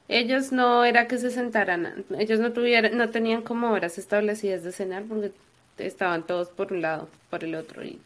ellos 0.08 0.52
no 0.52 0.84
era 0.84 1.08
que 1.08 1.18
se 1.18 1.30
sentaran, 1.30 2.04
ellos 2.18 2.38
no 2.38 2.52
tuvieran, 2.52 2.96
no 2.96 3.10
tenían 3.10 3.42
como 3.42 3.72
horas 3.72 3.98
establecidas 3.98 4.62
de 4.62 4.72
cenar 4.72 5.04
porque 5.04 5.32
estaban 5.78 6.24
todos 6.26 6.48
por 6.48 6.72
un 6.72 6.82
lado, 6.82 7.08
por 7.30 7.42
el 7.42 7.54
otro. 7.54 7.84
Y... 7.84 7.98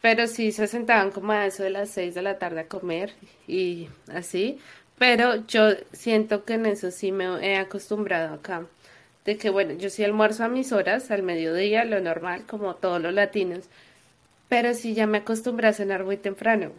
Pero 0.00 0.26
sí 0.26 0.50
se 0.50 0.66
sentaban 0.66 1.10
como 1.10 1.32
a 1.32 1.46
eso 1.46 1.62
de 1.62 1.70
las 1.70 1.90
seis 1.90 2.14
de 2.14 2.22
la 2.22 2.38
tarde 2.38 2.60
a 2.60 2.66
comer 2.66 3.12
y 3.46 3.88
así. 4.12 4.58
Pero 4.98 5.46
yo 5.46 5.70
siento 5.92 6.44
que 6.44 6.54
en 6.54 6.66
eso 6.66 6.90
sí 6.90 7.12
me 7.12 7.24
he 7.46 7.56
acostumbrado 7.56 8.34
acá 8.34 8.64
de 9.28 9.36
que, 9.36 9.50
bueno, 9.50 9.74
yo 9.74 9.90
sí 9.90 10.02
almuerzo 10.02 10.44
a 10.44 10.48
mis 10.48 10.72
horas, 10.72 11.10
al 11.10 11.22
mediodía, 11.22 11.84
lo 11.84 12.00
normal, 12.00 12.44
como 12.46 12.74
todos 12.76 13.02
los 13.02 13.12
latinos, 13.12 13.68
pero 14.48 14.72
sí 14.72 14.94
ya 14.94 15.06
me 15.06 15.18
acostumbré 15.18 15.68
a 15.68 15.74
cenar 15.74 16.02
muy 16.02 16.16
temprano. 16.16 16.72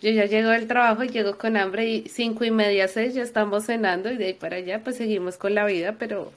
Yo 0.00 0.10
ya 0.10 0.24
llego 0.24 0.50
del 0.50 0.66
trabajo 0.66 1.04
y 1.04 1.10
llego 1.10 1.38
con 1.38 1.56
hambre 1.56 1.88
y 1.88 2.08
cinco 2.08 2.44
y 2.44 2.50
media, 2.50 2.88
seis 2.88 3.14
ya 3.14 3.22
estamos 3.22 3.66
cenando 3.66 4.10
y 4.10 4.16
de 4.16 4.24
ahí 4.24 4.34
para 4.34 4.56
allá 4.56 4.80
pues 4.82 4.96
seguimos 4.96 5.36
con 5.36 5.54
la 5.54 5.64
vida, 5.64 5.94
pero 5.96 6.32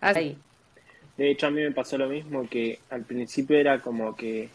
ahí. 0.00 0.38
De 1.18 1.30
hecho 1.30 1.48
a 1.48 1.50
mí 1.50 1.60
me 1.60 1.72
pasó 1.72 1.98
lo 1.98 2.08
mismo 2.08 2.48
que 2.48 2.78
al 2.88 3.02
principio 3.02 3.58
era 3.58 3.82
como 3.82 4.16
que, 4.16 4.48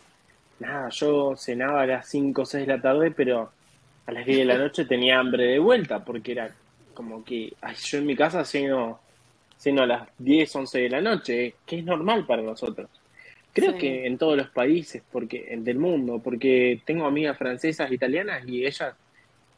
nada, 0.57 0.89
yo 0.89 1.35
cenaba 1.35 1.83
a 1.83 1.85
las 1.85 2.09
cinco 2.09 2.41
o 2.41 2.45
seis 2.47 2.65
de 2.65 2.75
la 2.75 2.81
tarde, 2.81 3.11
pero 3.11 3.51
a 4.07 4.11
las 4.11 4.25
diez 4.25 4.39
de 4.39 4.45
la 4.45 4.57
noche 4.65 4.85
tenía 4.85 5.19
hambre 5.19 5.43
de 5.43 5.59
vuelta 5.59 6.03
porque 6.03 6.31
era 6.31 6.49
como 6.95 7.23
que 7.23 7.53
ay, 7.61 7.75
yo 7.75 7.99
en 7.99 8.07
mi 8.07 8.15
casa 8.15 8.43
ceno 8.43 9.04
sino 9.57 9.83
a 9.83 9.87
las 9.87 10.09
10, 10.17 10.55
11 10.55 10.79
de 10.79 10.89
la 10.89 11.01
noche, 11.01 11.55
que 11.65 11.79
es 11.79 11.85
normal 11.85 12.25
para 12.25 12.41
nosotros. 12.41 12.89
Creo 13.53 13.77
que 13.77 14.05
en 14.05 14.17
todos 14.17 14.35
los 14.35 14.49
países 14.49 15.01
porque 15.09 15.55
del 15.59 15.77
mundo, 15.77 16.19
porque 16.21 16.81
tengo 16.85 17.05
amigas 17.05 17.37
francesas, 17.37 17.89
italianas 17.89 18.43
y 18.45 18.65
ellas 18.65 18.95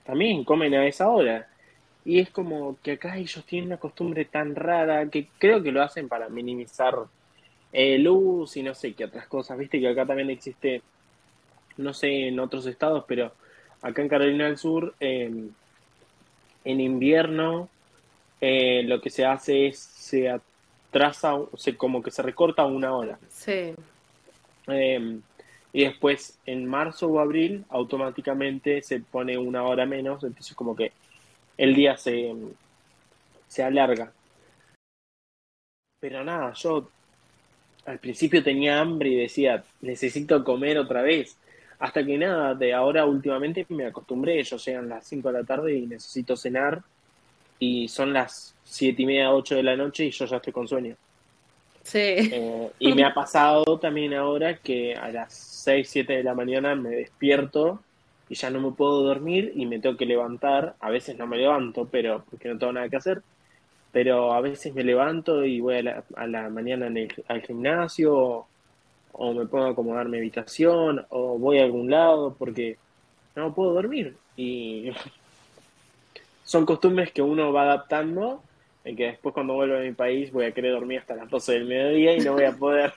también 0.05 0.43
comen 0.43 0.75
a 0.75 0.85
esa 0.85 1.09
hora. 1.09 1.49
Y 2.05 2.19
es 2.19 2.29
como 2.29 2.77
que 2.83 2.91
acá 2.93 3.17
ellos 3.17 3.43
tienen 3.45 3.69
una 3.69 3.77
costumbre 3.77 4.25
tan 4.25 4.55
rara 4.55 5.09
que 5.09 5.27
creo 5.39 5.63
que 5.63 5.71
lo 5.71 5.81
hacen 5.81 6.07
para 6.07 6.29
minimizar 6.29 6.95
eh, 7.73 7.97
luz 7.97 8.55
y 8.55 8.63
no 8.63 8.75
sé 8.75 8.93
qué 8.93 9.05
otras 9.05 9.27
cosas. 9.27 9.57
Viste 9.57 9.79
que 9.79 9.89
acá 9.89 10.05
también 10.05 10.29
existe, 10.29 10.83
no 11.77 11.91
sé 11.93 12.27
en 12.27 12.39
otros 12.39 12.67
estados, 12.67 13.03
pero 13.07 13.33
acá 13.81 14.03
en 14.03 14.09
Carolina 14.09 14.45
del 14.45 14.57
Sur, 14.57 14.93
en 14.99 15.55
invierno, 16.63 17.67
eh, 18.39 18.83
lo 18.83 19.01
que 19.01 19.09
se 19.09 19.25
hace 19.25 19.67
es 19.67 19.79
se 19.79 20.29
atrasa, 20.29 21.35
se, 21.55 21.75
como 21.75 22.01
que 22.01 22.11
se 22.11 22.21
recorta 22.21 22.65
una 22.65 22.95
hora. 22.95 23.19
Sí. 23.29 23.73
Em, 24.67 25.21
y 25.73 25.83
después 25.83 26.39
en 26.45 26.65
marzo 26.65 27.07
o 27.07 27.19
abril 27.19 27.65
automáticamente 27.69 28.81
se 28.81 28.99
pone 28.99 29.37
una 29.37 29.63
hora 29.63 29.85
menos, 29.85 30.23
entonces 30.23 30.55
como 30.55 30.75
que 30.75 30.91
el 31.57 31.73
día 31.75 31.97
se, 31.97 32.33
se 33.47 33.63
alarga. 33.63 34.11
Pero 35.99 36.23
nada, 36.23 36.53
yo 36.53 36.89
al 37.85 37.99
principio 37.99 38.43
tenía 38.43 38.79
hambre 38.79 39.09
y 39.09 39.15
decía, 39.15 39.63
necesito 39.81 40.43
comer 40.43 40.77
otra 40.77 41.01
vez. 41.01 41.37
Hasta 41.79 42.03
que 42.03 42.17
nada, 42.17 42.53
de 42.55 42.73
ahora 42.73 43.05
últimamente 43.05 43.65
me 43.69 43.85
acostumbré, 43.85 44.43
yo 44.43 44.57
llegan 44.57 44.89
las 44.89 45.05
5 45.07 45.31
de 45.31 45.39
la 45.39 45.45
tarde 45.45 45.75
y 45.75 45.87
necesito 45.87 46.35
cenar 46.35 46.83
y 47.59 47.87
son 47.87 48.13
las 48.13 48.55
siete 48.63 49.03
y 49.03 49.05
media, 49.05 49.33
ocho 49.33 49.55
de 49.55 49.63
la 49.63 49.75
noche 49.75 50.05
y 50.05 50.11
yo 50.11 50.25
ya 50.25 50.37
estoy 50.37 50.53
con 50.53 50.67
sueño. 50.67 50.95
Sí. 51.83 51.99
Eh, 51.99 52.71
y 52.79 52.93
me 52.93 53.05
ha 53.05 53.13
pasado 53.13 53.79
también 53.79 54.13
ahora 54.13 54.57
que 54.57 54.93
a 54.93 55.09
las 55.09 55.33
6, 55.33 55.89
7 55.89 56.17
de 56.17 56.23
la 56.23 56.33
mañana 56.33 56.75
me 56.75 56.89
despierto 56.89 57.81
y 58.27 58.35
ya 58.35 58.49
no 58.49 58.59
me 58.59 58.71
puedo 58.71 59.03
dormir 59.03 59.53
y 59.55 59.65
me 59.65 59.79
tengo 59.79 59.95
que 59.95 60.05
levantar. 60.05 60.75
A 60.81 60.89
veces 60.89 61.17
no 61.17 61.27
me 61.27 61.37
levanto, 61.37 61.87
pero 61.89 62.25
porque 62.29 62.49
no 62.49 62.57
tengo 62.57 62.73
nada 62.73 62.89
que 62.89 62.97
hacer. 62.97 63.21
Pero 63.93 64.33
a 64.33 64.41
veces 64.41 64.75
me 64.75 64.83
levanto 64.83 65.45
y 65.45 65.61
voy 65.61 65.75
a 65.75 65.83
la, 65.83 66.03
a 66.15 66.27
la 66.27 66.49
mañana 66.49 66.87
en 66.87 66.97
el, 66.97 67.23
al 67.29 67.41
gimnasio 67.41 68.47
o, 69.13 69.33
me 69.33 69.45
pongo 69.45 69.65
a 69.65 69.69
acomodar 69.69 70.09
mi 70.09 70.17
habitación 70.17 71.05
o 71.09 71.39
voy 71.39 71.59
a 71.59 71.63
algún 71.63 71.89
lado 71.89 72.35
porque 72.37 72.77
no 73.35 73.55
puedo 73.55 73.73
dormir. 73.73 74.17
Y 74.35 74.91
son 76.47 76.65
costumbres 76.65 77.11
que 77.11 77.21
uno 77.21 77.51
va 77.51 77.63
adaptando 77.63 78.41
y 78.85 78.95
que 78.95 79.07
después 79.07 79.33
cuando 79.33 79.53
vuelva 79.53 79.79
a 79.79 79.81
mi 79.81 79.91
país 79.91 80.31
voy 80.31 80.45
a 80.45 80.53
querer 80.53 80.71
dormir 80.71 80.99
hasta 80.99 81.13
las 81.13 81.29
12 81.29 81.51
del 81.51 81.65
mediodía 81.65 82.15
y 82.15 82.21
no 82.21 82.33
voy 82.33 82.45
a 82.45 82.53
poder. 82.53 82.93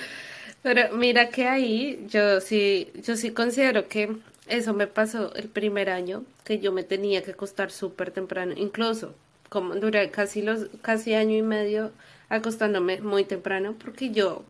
Pero 0.62 0.94
mira 0.94 1.28
que 1.30 1.46
ahí 1.46 2.04
yo 2.08 2.40
sí, 2.40 2.90
yo 3.06 3.14
sí 3.14 3.30
considero 3.30 3.86
que 3.86 4.16
eso 4.48 4.74
me 4.74 4.88
pasó 4.88 5.32
el 5.36 5.48
primer 5.48 5.88
año, 5.88 6.24
que 6.44 6.58
yo 6.58 6.72
me 6.72 6.82
tenía 6.82 7.22
que 7.22 7.30
acostar 7.30 7.70
súper 7.70 8.10
temprano, 8.10 8.54
incluso 8.56 9.14
como 9.48 9.76
duré 9.76 10.10
casi 10.10 10.42
los, 10.42 10.66
casi 10.82 11.14
año 11.14 11.36
y 11.36 11.42
medio 11.42 11.92
acostándome 12.28 13.00
muy 13.00 13.24
temprano 13.24 13.76
porque 13.82 14.10
yo 14.10 14.44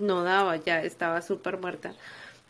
no 0.00 0.24
daba, 0.24 0.56
ya 0.56 0.82
estaba 0.82 1.22
súper 1.22 1.58
muerta. 1.58 1.94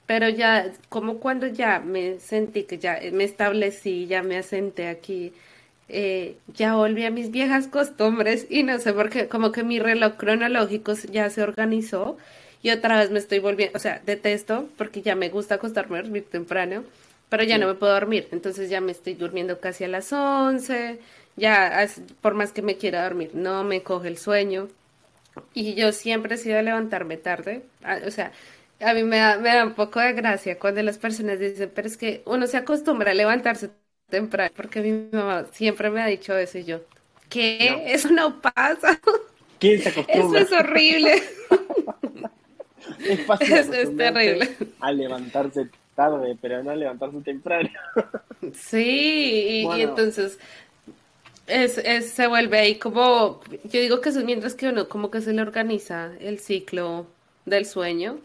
Pero 0.07 0.29
ya, 0.29 0.73
como 0.89 1.19
cuando 1.19 1.47
ya 1.49 1.81
me 1.81 2.21
sentí 2.21 2.63
que 2.65 2.79
ya 2.79 3.01
me 3.13 3.25
establecí, 3.25 4.07
ya 4.07 4.23
me 4.23 4.39
asenté 4.39 4.89
aquí, 4.89 5.33
eh, 5.89 6.37
ya 6.49 6.75
volví 6.77 7.05
a 7.05 7.11
mis 7.11 7.31
viejas 7.31 7.69
costumbres 7.69 8.47
y 8.51 8.63
no 8.63 8.79
sé 8.79 8.93
por 8.93 9.11
qué, 9.11 9.29
como 9.29 9.53
que 9.53 9.63
mi 9.65 9.79
reloj 9.79 10.15
cronológico 10.17 10.95
ya 11.11 11.31
se 11.31 11.43
organizó 11.43 12.17
y 12.63 12.71
otra 12.71 12.99
vez 12.99 13.11
me 13.11 13.19
estoy 13.19 13.39
volviendo, 13.39 13.77
o 13.77 13.81
sea, 13.81 14.01
detesto 14.05 14.69
porque 14.77 15.03
ya 15.03 15.15
me 15.15 15.29
gusta 15.29 15.57
acostarme 15.57 15.99
a 15.99 16.03
dormir 16.03 16.27
temprano, 16.31 16.85
pero 17.29 17.45
ya 17.45 17.59
no 17.59 17.67
me 17.69 17.75
puedo 17.75 17.93
dormir, 17.93 18.29
entonces 18.33 18.71
ya 18.71 18.81
me 18.81 18.93
estoy 18.93 19.15
durmiendo 19.15 19.61
casi 19.61 19.85
a 19.85 19.89
las 19.89 20.13
11, 20.13 20.99
ya 21.37 21.89
por 22.21 22.35
más 22.35 22.53
que 22.53 22.63
me 22.63 22.77
quiera 22.77 23.05
dormir, 23.05 23.31
no 23.35 23.65
me 23.65 23.83
coge 23.83 24.09
el 24.09 24.19
sueño. 24.19 24.69
Y 25.53 25.75
yo 25.75 25.93
siempre 25.93 26.37
he 26.37 26.39
sido 26.39 26.61
levantarme 26.63 27.19
tarde, 27.19 27.63
o 28.07 28.11
sea, 28.11 28.33
a 28.81 28.95
mí 28.95 29.03
me 29.03 29.19
da, 29.19 29.39
me 29.39 29.55
da 29.55 29.65
un 29.65 29.75
poco 29.75 30.01
de 30.01 30.13
gracia 30.13 30.59
cuando 30.59 30.83
las 30.83 30.99
personas 30.99 31.39
dicen, 31.39 31.71
pero 31.75 31.89
es 31.89 31.97
que 31.97 32.23
uno 32.27 32.47
se 32.47 32.57
acostumbra 32.57 33.13
a 33.13 33.15
levantarse 33.15 33.71
temprano, 34.09 34.53
porque 34.55 34.81
mi 34.81 35.09
mamá 35.17 35.47
siempre 35.53 35.91
me 35.91 36.03
ha 36.03 36.07
dicho 36.07 36.37
eso 36.37 36.59
y 36.59 36.65
yo, 36.65 36.81
¿qué? 37.29 37.85
Eso 37.87 38.11
no 38.11 38.41
pasa. 38.41 39.01
¿Quién 39.59 39.81
se 39.81 39.89
acostumbra? 39.89 40.41
Eso 40.41 40.55
es 40.55 40.61
horrible. 40.61 41.15
es 43.09 43.27
fácil 43.27 43.53
eso 43.53 43.73
es 43.73 43.97
terrible. 43.97 44.49
A 44.81 44.93
levantarse 44.93 45.69
tarde, 45.95 46.37
pero 46.41 46.63
no 46.63 46.71
a 46.71 46.77
levantarse 46.77 47.21
temprano. 47.23 47.71
sí, 48.55 49.67
y, 49.75 49.81
entonces 49.81 50.39
es, 51.47 51.79
es, 51.79 52.11
se 52.11 52.27
vuelve 52.27 52.59
ahí 52.59 52.75
como, 52.77 53.41
yo 53.65 53.81
digo 53.81 54.01
que 54.01 54.11
eso 54.11 54.19
es 54.19 54.25
mientras 54.27 54.55
que 54.55 54.69
uno 54.69 54.89
como 54.89 55.11
que 55.11 55.23
se 55.23 55.33
le 55.33 55.41
organiza 55.41 56.13
el 56.21 56.39
ciclo 56.39 57.07
del 57.47 57.65
sueño 57.65 58.19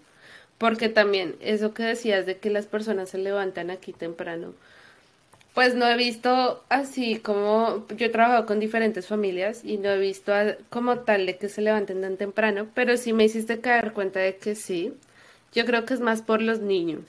porque 0.61 0.89
también 0.89 1.37
eso 1.39 1.73
que 1.73 1.81
decías 1.81 2.27
de 2.27 2.37
que 2.37 2.51
las 2.51 2.67
personas 2.67 3.09
se 3.09 3.17
levantan 3.17 3.71
aquí 3.71 3.93
temprano, 3.93 4.53
pues 5.55 5.73
no 5.73 5.87
he 5.87 5.97
visto 5.97 6.63
así 6.69 7.17
como 7.17 7.87
yo 7.97 8.05
he 8.05 8.09
trabajado 8.09 8.45
con 8.45 8.59
diferentes 8.59 9.07
familias 9.07 9.61
y 9.65 9.79
no 9.79 9.89
he 9.89 9.97
visto 9.97 10.31
como 10.69 10.99
tal 10.99 11.25
de 11.25 11.37
que 11.37 11.49
se 11.49 11.63
levanten 11.63 12.01
tan 12.01 12.15
temprano, 12.15 12.67
pero 12.75 12.95
sí 12.95 13.11
me 13.11 13.23
hiciste 13.23 13.59
caer 13.59 13.93
cuenta 13.93 14.19
de 14.19 14.37
que 14.37 14.53
sí. 14.53 14.93
Yo 15.51 15.65
creo 15.65 15.83
que 15.85 15.95
es 15.95 15.99
más 15.99 16.21
por 16.21 16.43
los 16.43 16.59
niños 16.59 17.01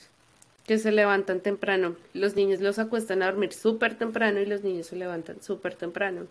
que 0.66 0.78
se 0.78 0.90
levantan 0.90 1.40
temprano. 1.40 1.96
Los 2.14 2.36
niños 2.36 2.61
los 2.62 2.78
acuestan 2.78 3.22
a 3.22 3.26
dormir 3.26 3.53
súper 3.53 3.96
temprano 3.96 4.40
y 4.40 4.46
los 4.46 4.62
niños 4.64 4.86
se 4.86 4.96
levantan 4.96 5.42
súper 5.42 5.74
temprano. 5.74 6.22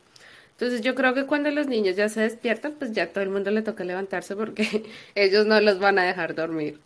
Entonces 0.54 0.82
yo 0.82 0.96
creo 0.96 1.14
que 1.14 1.28
cuando 1.28 1.52
los 1.52 1.68
niños 1.68 1.96
ya 1.96 2.10
se 2.10 2.22
despiertan, 2.22 2.74
pues 2.80 2.94
ya 2.94 3.10
todo 3.14 3.24
el 3.24 3.30
mundo 3.30 3.52
le 3.52 3.62
toca 3.62 3.84
levantarse 3.84 4.36
porque 4.36 4.86
ellos 5.16 5.46
no 5.46 5.62
los 5.62 5.78
van 5.78 6.00
a 6.00 6.04
dejar 6.04 6.34
dormir. 6.34 6.80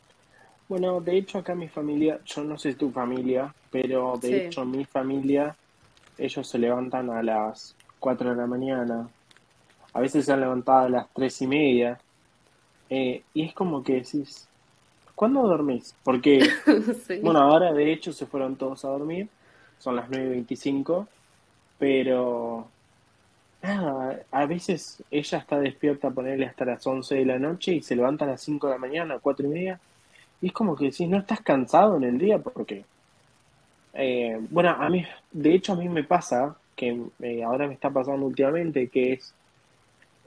Bueno, 0.68 1.00
de 1.00 1.18
hecho 1.18 1.38
acá 1.38 1.54
mi 1.54 1.68
familia, 1.68 2.20
yo 2.26 2.44
no 2.44 2.58
sé 2.58 2.74
tu 2.74 2.90
familia, 2.90 3.54
pero 3.70 4.18
de 4.20 4.48
hecho 4.48 4.66
mi 4.66 4.84
familia, 4.84 5.56
ellos 6.18 6.48
se 6.48 6.58
levantan 6.58 7.12
a 7.12 7.22
las 7.22 7.76
4 8.00 8.32
de 8.32 8.36
la 8.36 8.48
mañana, 8.48 9.08
a 9.94 10.00
veces 10.00 10.26
se 10.26 10.34
han 10.34 10.42
levantado 10.42 10.86
a 10.86 10.90
las 10.90 11.14
tres 11.14 11.40
y 11.44 11.48
media, 11.48 12.00
eh, 12.90 13.22
y 13.36 13.44
es 13.44 13.54
como 13.54 13.84
que 13.84 13.94
decís, 13.94 14.48
¿cuándo 15.14 15.48
dormís? 15.48 15.96
Porque, 16.04 16.50
bueno, 17.22 17.42
ahora 17.42 17.72
de 17.72 17.94
hecho 17.94 18.12
se 18.12 18.26
fueron 18.26 18.56
todos 18.56 18.84
a 18.86 18.90
dormir, 18.90 19.30
son 19.78 19.96
las 19.96 20.10
9.25, 20.10 21.08
pero 21.78 22.68
nada, 23.62 24.20
a 24.32 24.46
veces 24.48 25.04
ella 25.12 25.38
está 25.38 25.60
despierta, 25.60 26.10
ponerle 26.10 26.48
hasta 26.48 26.66
las 26.66 26.86
11 26.88 27.14
de 27.14 27.26
la 27.26 27.38
noche 27.38 27.74
y 27.74 27.84
se 27.84 27.96
levanta 27.96 28.26
a 28.26 28.30
las 28.30 28.42
5 28.42 28.66
de 28.66 28.74
la 28.74 28.80
mañana, 28.80 29.20
4 29.22 29.46
y 29.46 29.50
media 29.50 29.80
y 30.42 30.48
es 30.48 30.54
como 30.54 30.76
que 30.76 30.86
decís, 30.86 31.08
no 31.08 31.18
estás 31.18 31.42
cansado 31.42 31.98
en 31.98 32.04
el 32.04 32.18
día 32.18 32.40
porque... 32.40 32.86
Eh, 33.98 34.38
bueno, 34.50 34.72
a 34.72 34.90
mí, 34.90 35.06
de 35.32 35.56
hecho 35.56 35.72
a 35.72 35.76
mí 35.78 35.88
me 35.88 36.04
pasa, 36.04 36.58
que 36.76 37.02
eh, 37.22 37.44
ahora 37.44 37.68
me 37.68 37.74
está 37.74 37.90
pasando 37.90 38.26
últimamente, 38.26 38.90
que 38.90 39.14
es 39.14 39.34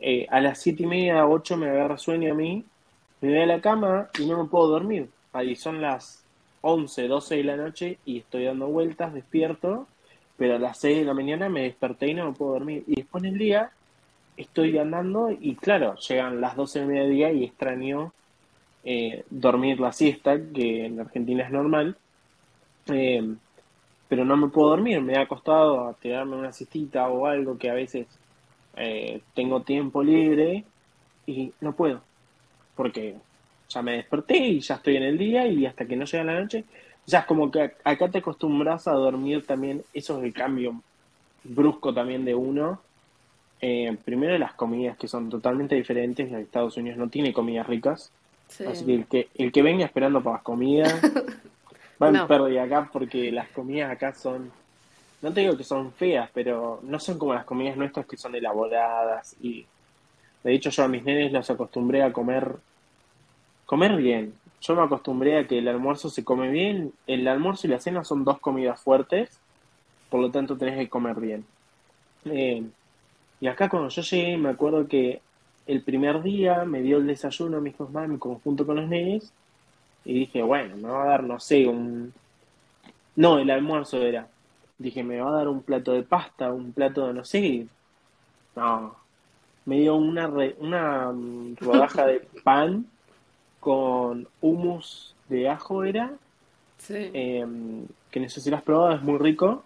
eh, 0.00 0.26
a 0.30 0.40
las 0.40 0.58
siete 0.58 0.84
y 0.84 0.86
media, 0.86 1.26
ocho 1.26 1.56
me 1.56 1.68
agarra 1.68 1.98
sueño 1.98 2.32
a 2.32 2.36
mí, 2.36 2.64
me 3.20 3.28
voy 3.28 3.38
a 3.40 3.46
la 3.46 3.60
cama 3.60 4.08
y 4.18 4.26
no 4.26 4.42
me 4.42 4.48
puedo 4.48 4.68
dormir. 4.68 5.08
Ahí 5.32 5.56
son 5.56 5.82
las 5.82 6.24
11, 6.62 7.08
12 7.08 7.36
de 7.36 7.44
la 7.44 7.56
noche 7.56 7.98
y 8.04 8.18
estoy 8.18 8.44
dando 8.44 8.68
vueltas, 8.68 9.12
despierto, 9.12 9.86
pero 10.36 10.56
a 10.56 10.58
las 10.58 10.78
6 10.78 10.98
de 10.98 11.04
la 11.04 11.14
mañana 11.14 11.48
me 11.48 11.62
desperté 11.62 12.08
y 12.08 12.14
no 12.14 12.26
me 12.26 12.36
puedo 12.36 12.52
dormir. 12.52 12.84
Y 12.86 12.96
después 12.96 13.24
en 13.24 13.32
el 13.32 13.38
día 13.38 13.70
estoy 14.36 14.78
andando 14.78 15.30
y 15.30 15.56
claro, 15.56 15.96
llegan 15.96 16.40
las 16.40 16.56
12 16.56 16.80
de 16.80 16.86
mediodía 16.86 17.32
y 17.32 17.44
extraño 17.44 18.12
eh, 18.84 19.24
dormir 19.28 19.80
la 19.80 19.92
siesta, 19.92 20.38
que 20.54 20.86
en 20.86 21.00
Argentina 21.00 21.44
es 21.44 21.50
normal, 21.50 21.96
eh, 22.86 23.34
pero 24.08 24.24
no 24.24 24.36
me 24.36 24.48
puedo 24.48 24.70
dormir, 24.70 25.00
me 25.02 25.18
ha 25.18 25.26
costado 25.26 25.94
tirarme 26.00 26.36
una 26.36 26.52
siestita 26.52 27.08
o 27.08 27.26
algo 27.26 27.58
que 27.58 27.70
a 27.70 27.74
veces 27.74 28.06
eh, 28.76 29.20
tengo 29.34 29.62
tiempo 29.62 30.02
libre 30.02 30.64
y 31.26 31.52
no 31.60 31.72
puedo, 31.72 32.00
porque 32.76 33.16
ya 33.68 33.82
me 33.82 33.96
desperté 33.96 34.38
y 34.38 34.60
ya 34.60 34.76
estoy 34.76 34.96
en 34.96 35.02
el 35.02 35.18
día 35.18 35.46
y 35.46 35.66
hasta 35.66 35.84
que 35.84 35.96
no 35.96 36.04
llega 36.04 36.24
la 36.24 36.40
noche, 36.40 36.64
ya 37.04 37.20
es 37.20 37.26
como 37.26 37.50
que 37.50 37.72
acá 37.84 38.08
te 38.10 38.18
acostumbras 38.18 38.86
a 38.88 38.92
dormir 38.92 39.44
también, 39.44 39.82
eso 39.92 40.18
es 40.18 40.24
el 40.24 40.32
cambio 40.32 40.80
brusco 41.44 41.92
también 41.92 42.24
de 42.24 42.34
uno. 42.34 42.80
primero 44.04 44.38
las 44.38 44.54
comidas 44.54 44.96
que 44.96 45.08
son 45.08 45.28
totalmente 45.28 45.74
diferentes, 45.74 46.28
en 46.28 46.36
Estados 46.36 46.76
Unidos 46.76 46.98
no 46.98 47.08
tiene 47.08 47.32
comidas 47.32 47.66
ricas, 47.66 48.12
Así 48.48 48.84
que 48.84 48.94
el, 48.94 49.06
que 49.06 49.28
el 49.34 49.52
que 49.52 49.62
venga 49.62 49.84
esperando 49.84 50.22
para 50.22 50.36
las 50.36 50.42
comidas 50.42 51.00
va 52.02 52.08
en 52.08 52.26
pérdida 52.26 52.64
acá 52.64 52.88
porque 52.92 53.30
las 53.30 53.48
comidas 53.48 53.90
acá 53.90 54.14
son, 54.14 54.50
no 55.22 55.32
te 55.32 55.40
digo 55.40 55.56
que 55.56 55.64
son 55.64 55.92
feas, 55.92 56.30
pero 56.32 56.80
no 56.82 56.98
son 56.98 57.18
como 57.18 57.34
las 57.34 57.44
comidas 57.44 57.76
nuestras 57.76 58.06
que 58.06 58.16
son 58.16 58.34
elaboradas 58.34 59.36
y 59.40 59.66
de 60.42 60.54
hecho 60.54 60.70
yo 60.70 60.84
a 60.84 60.88
mis 60.88 61.04
nenes 61.04 61.32
los 61.32 61.50
acostumbré 61.50 62.02
a 62.02 62.12
comer 62.12 62.56
comer 63.68 63.96
bien. 63.96 64.32
Yo 64.62 64.74
me 64.74 64.82
acostumbré 64.82 65.38
a 65.38 65.46
que 65.46 65.58
el 65.58 65.68
almuerzo 65.68 66.08
se 66.08 66.24
come 66.24 66.48
bien. 66.48 66.94
El 67.06 67.28
almuerzo 67.28 67.66
y 67.66 67.70
la 67.70 67.78
cena 67.78 68.02
son 68.02 68.24
dos 68.24 68.40
comidas 68.40 68.80
fuertes, 68.80 69.38
por 70.08 70.20
lo 70.20 70.30
tanto 70.30 70.56
tenés 70.56 70.78
que 70.78 70.88
comer 70.88 71.20
bien. 71.20 71.44
Eh, 72.24 72.64
y 73.40 73.46
acá 73.46 73.68
cuando 73.68 73.90
yo 73.90 74.00
llegué, 74.00 74.38
me 74.38 74.48
acuerdo 74.48 74.88
que 74.88 75.20
el 75.68 75.82
primer 75.82 76.22
día 76.22 76.64
me 76.64 76.80
dio 76.80 76.96
el 76.96 77.06
desayuno 77.06 77.58
a 77.58 77.60
mis 77.60 77.76
dos 77.76 77.90
en 77.94 78.18
conjunto 78.18 78.66
con 78.66 78.76
los 78.76 78.88
nenes, 78.88 79.30
y 80.04 80.14
dije, 80.14 80.42
bueno, 80.42 80.76
me 80.78 80.88
va 80.88 81.02
a 81.02 81.06
dar, 81.06 81.24
no 81.24 81.38
sé, 81.38 81.66
un... 81.66 82.14
No, 83.14 83.38
el 83.38 83.50
almuerzo 83.50 83.98
era. 84.02 84.26
Dije, 84.78 85.04
me 85.04 85.20
va 85.20 85.28
a 85.28 85.32
dar 85.34 85.48
un 85.48 85.62
plato 85.62 85.92
de 85.92 86.02
pasta, 86.02 86.50
un 86.50 86.72
plato 86.72 87.06
de 87.06 87.12
no 87.12 87.24
sé. 87.24 87.66
No, 88.56 88.96
me 89.66 89.80
dio 89.80 89.96
una, 89.96 90.28
una 90.58 91.12
mm, 91.12 91.56
rodaja 91.60 92.06
de 92.06 92.20
pan 92.42 92.86
con 93.60 94.26
hummus 94.40 95.14
de 95.28 95.50
ajo, 95.50 95.84
era. 95.84 96.12
Sí. 96.78 97.10
Em, 97.12 97.86
que 98.10 98.20
no 98.20 98.28
sé 98.30 98.40
si 98.40 98.48
lo 98.48 98.56
has 98.56 98.62
probado, 98.62 98.94
es 98.94 99.02
muy 99.02 99.18
rico. 99.18 99.64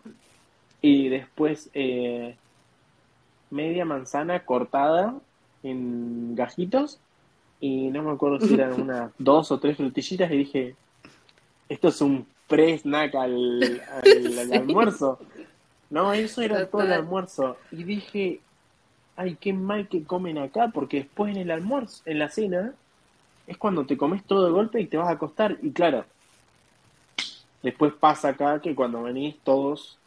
Y 0.80 1.08
después 1.08 1.70
eh, 1.74 2.34
media 3.50 3.84
manzana 3.84 4.44
cortada 4.44 5.14
en 5.62 6.34
gajitos. 6.34 6.98
Y 7.60 7.88
no 7.88 8.02
me 8.02 8.10
acuerdo 8.10 8.40
si 8.40 8.54
eran 8.54 8.72
unas 8.80 9.12
dos 9.18 9.50
o 9.52 9.58
tres 9.58 9.76
frutillitas. 9.76 10.30
Y 10.30 10.36
dije, 10.36 10.76
esto 11.68 11.88
es 11.88 12.00
un 12.00 12.26
pre-snack 12.48 13.14
al, 13.14 13.82
almuerzo. 14.52 15.18
No, 15.90 16.12
eso 16.12 16.42
era 16.42 16.66
todo 16.66 16.82
el 16.82 16.92
almuerzo. 16.92 17.56
Y 17.70 17.84
dije, 17.84 18.40
ay, 19.16 19.36
qué 19.40 19.52
mal 19.52 19.88
que 19.88 20.04
comen 20.04 20.38
acá, 20.38 20.70
porque 20.72 20.98
después 20.98 21.34
en 21.34 21.42
el 21.42 21.50
almuerzo, 21.50 22.02
en 22.06 22.18
la 22.18 22.28
cena, 22.28 22.74
es 23.46 23.56
cuando 23.56 23.86
te 23.86 23.96
comes 23.96 24.24
todo 24.24 24.46
de 24.46 24.52
golpe 24.52 24.80
y 24.80 24.86
te 24.86 24.96
vas 24.96 25.08
a 25.08 25.12
acostar. 25.12 25.58
Y 25.62 25.70
claro, 25.70 26.04
después 27.62 27.92
pasa 27.94 28.28
acá 28.28 28.60
que 28.60 28.74
cuando 28.74 29.02
venís 29.02 29.36
todos, 29.44 29.98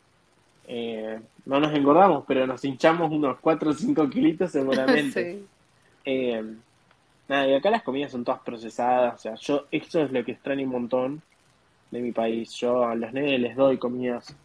eh, 0.68 1.20
no 1.46 1.60
nos 1.60 1.74
engordamos, 1.74 2.24
pero 2.28 2.48
nos 2.48 2.64
hinchamos 2.66 3.12
unos 3.12 3.38
4 3.40 3.70
o 3.70 3.74
5 3.74 4.10
kilitos 4.10 4.52
seguramente. 4.52 5.44
Eh, 6.08 6.40
nada, 7.28 7.48
y 7.48 7.56
acá 7.56 7.72
las 7.72 7.82
comidas 7.82 8.12
son 8.12 8.24
todas 8.24 8.40
procesadas. 8.42 9.16
O 9.16 9.18
sea, 9.18 9.34
yo, 9.34 9.66
esto 9.72 10.04
es 10.04 10.12
lo 10.12 10.24
que 10.24 10.34
extraño 10.34 10.66
un 10.66 10.72
montón 10.72 11.22
de 11.90 12.00
mi 12.00 12.12
país. 12.12 12.52
Yo 12.52 12.86
a 12.86 12.94
los 12.94 13.12
nenes 13.12 13.40
les 13.40 13.56
doy 13.56 13.80
comidas, 13.80 14.36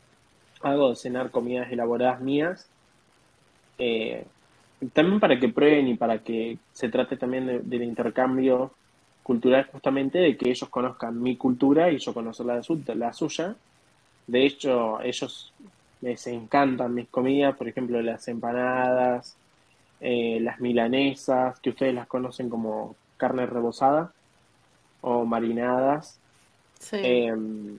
hago 0.62 0.94
cenar 0.94 1.30
comidas 1.30 1.70
elaboradas 1.70 2.22
mías. 2.22 2.66
Eh, 3.76 4.24
también 4.94 5.20
para 5.20 5.38
que 5.38 5.50
prueben 5.50 5.88
y 5.88 5.96
para 5.96 6.20
que 6.20 6.56
se 6.72 6.88
trate 6.88 7.18
también 7.18 7.68
del 7.68 7.82
intercambio 7.82 8.72
cultural 9.22 9.68
justamente 9.70 10.18
de 10.18 10.38
que 10.38 10.48
ellos 10.48 10.70
conozcan 10.70 11.20
mi 11.20 11.36
cultura 11.36 11.90
y 11.90 11.98
yo 11.98 12.14
conocer 12.14 12.46
la, 12.46 12.62
la 12.94 13.12
suya. 13.12 13.54
De 14.26 14.46
hecho, 14.46 14.98
ellos 15.02 15.52
les 16.00 16.26
encantan 16.26 16.94
mis 16.94 17.08
comidas, 17.08 17.56
por 17.56 17.68
ejemplo, 17.68 18.00
las 18.00 18.26
empanadas, 18.28 19.36
eh, 20.00 20.38
las 20.40 20.60
milanesas, 20.60 21.60
que 21.60 21.70
ustedes 21.70 21.94
las 21.94 22.06
conocen 22.06 22.48
como 22.48 22.96
carne 23.16 23.46
rebozada 23.46 24.12
o 25.02 25.24
marinadas. 25.24 26.18
Em, 26.92 27.76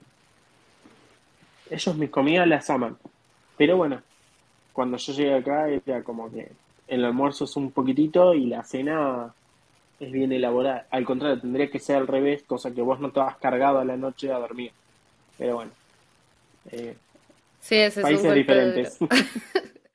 ellos 1.70 1.96
mis 1.96 2.10
comidas 2.10 2.46
las 2.46 2.70
aman. 2.70 2.96
Pero 3.56 3.76
bueno, 3.76 4.00
cuando 4.72 4.96
yo 4.96 5.12
llegué 5.12 5.34
acá 5.34 5.68
era 5.68 6.02
como 6.04 6.30
que 6.30 6.52
el 6.86 7.04
almuerzo 7.04 7.44
es 7.44 7.56
un 7.56 7.72
poquitito 7.72 8.34
y 8.34 8.46
la 8.46 8.62
cena 8.62 9.34
es 9.98 10.12
bien 10.12 10.32
elaborada. 10.32 10.86
Al 10.90 11.04
contrario, 11.04 11.40
tendría 11.40 11.70
que 11.70 11.78
ser 11.78 11.96
al 11.96 12.06
revés, 12.06 12.42
cosa 12.44 12.72
que 12.72 12.82
vos 12.82 13.00
no 13.00 13.10
te 13.10 13.20
vas 13.20 13.36
cargado 13.36 13.78
a 13.78 13.84
la 13.84 13.96
noche 13.96 14.32
a 14.32 14.38
dormir. 14.38 14.72
Pero 15.38 15.56
bueno. 15.56 15.72
Eh, 16.70 16.96
sí, 17.62 17.76
ese 17.76 18.02
países 18.02 18.34
diferentes. 18.34 18.98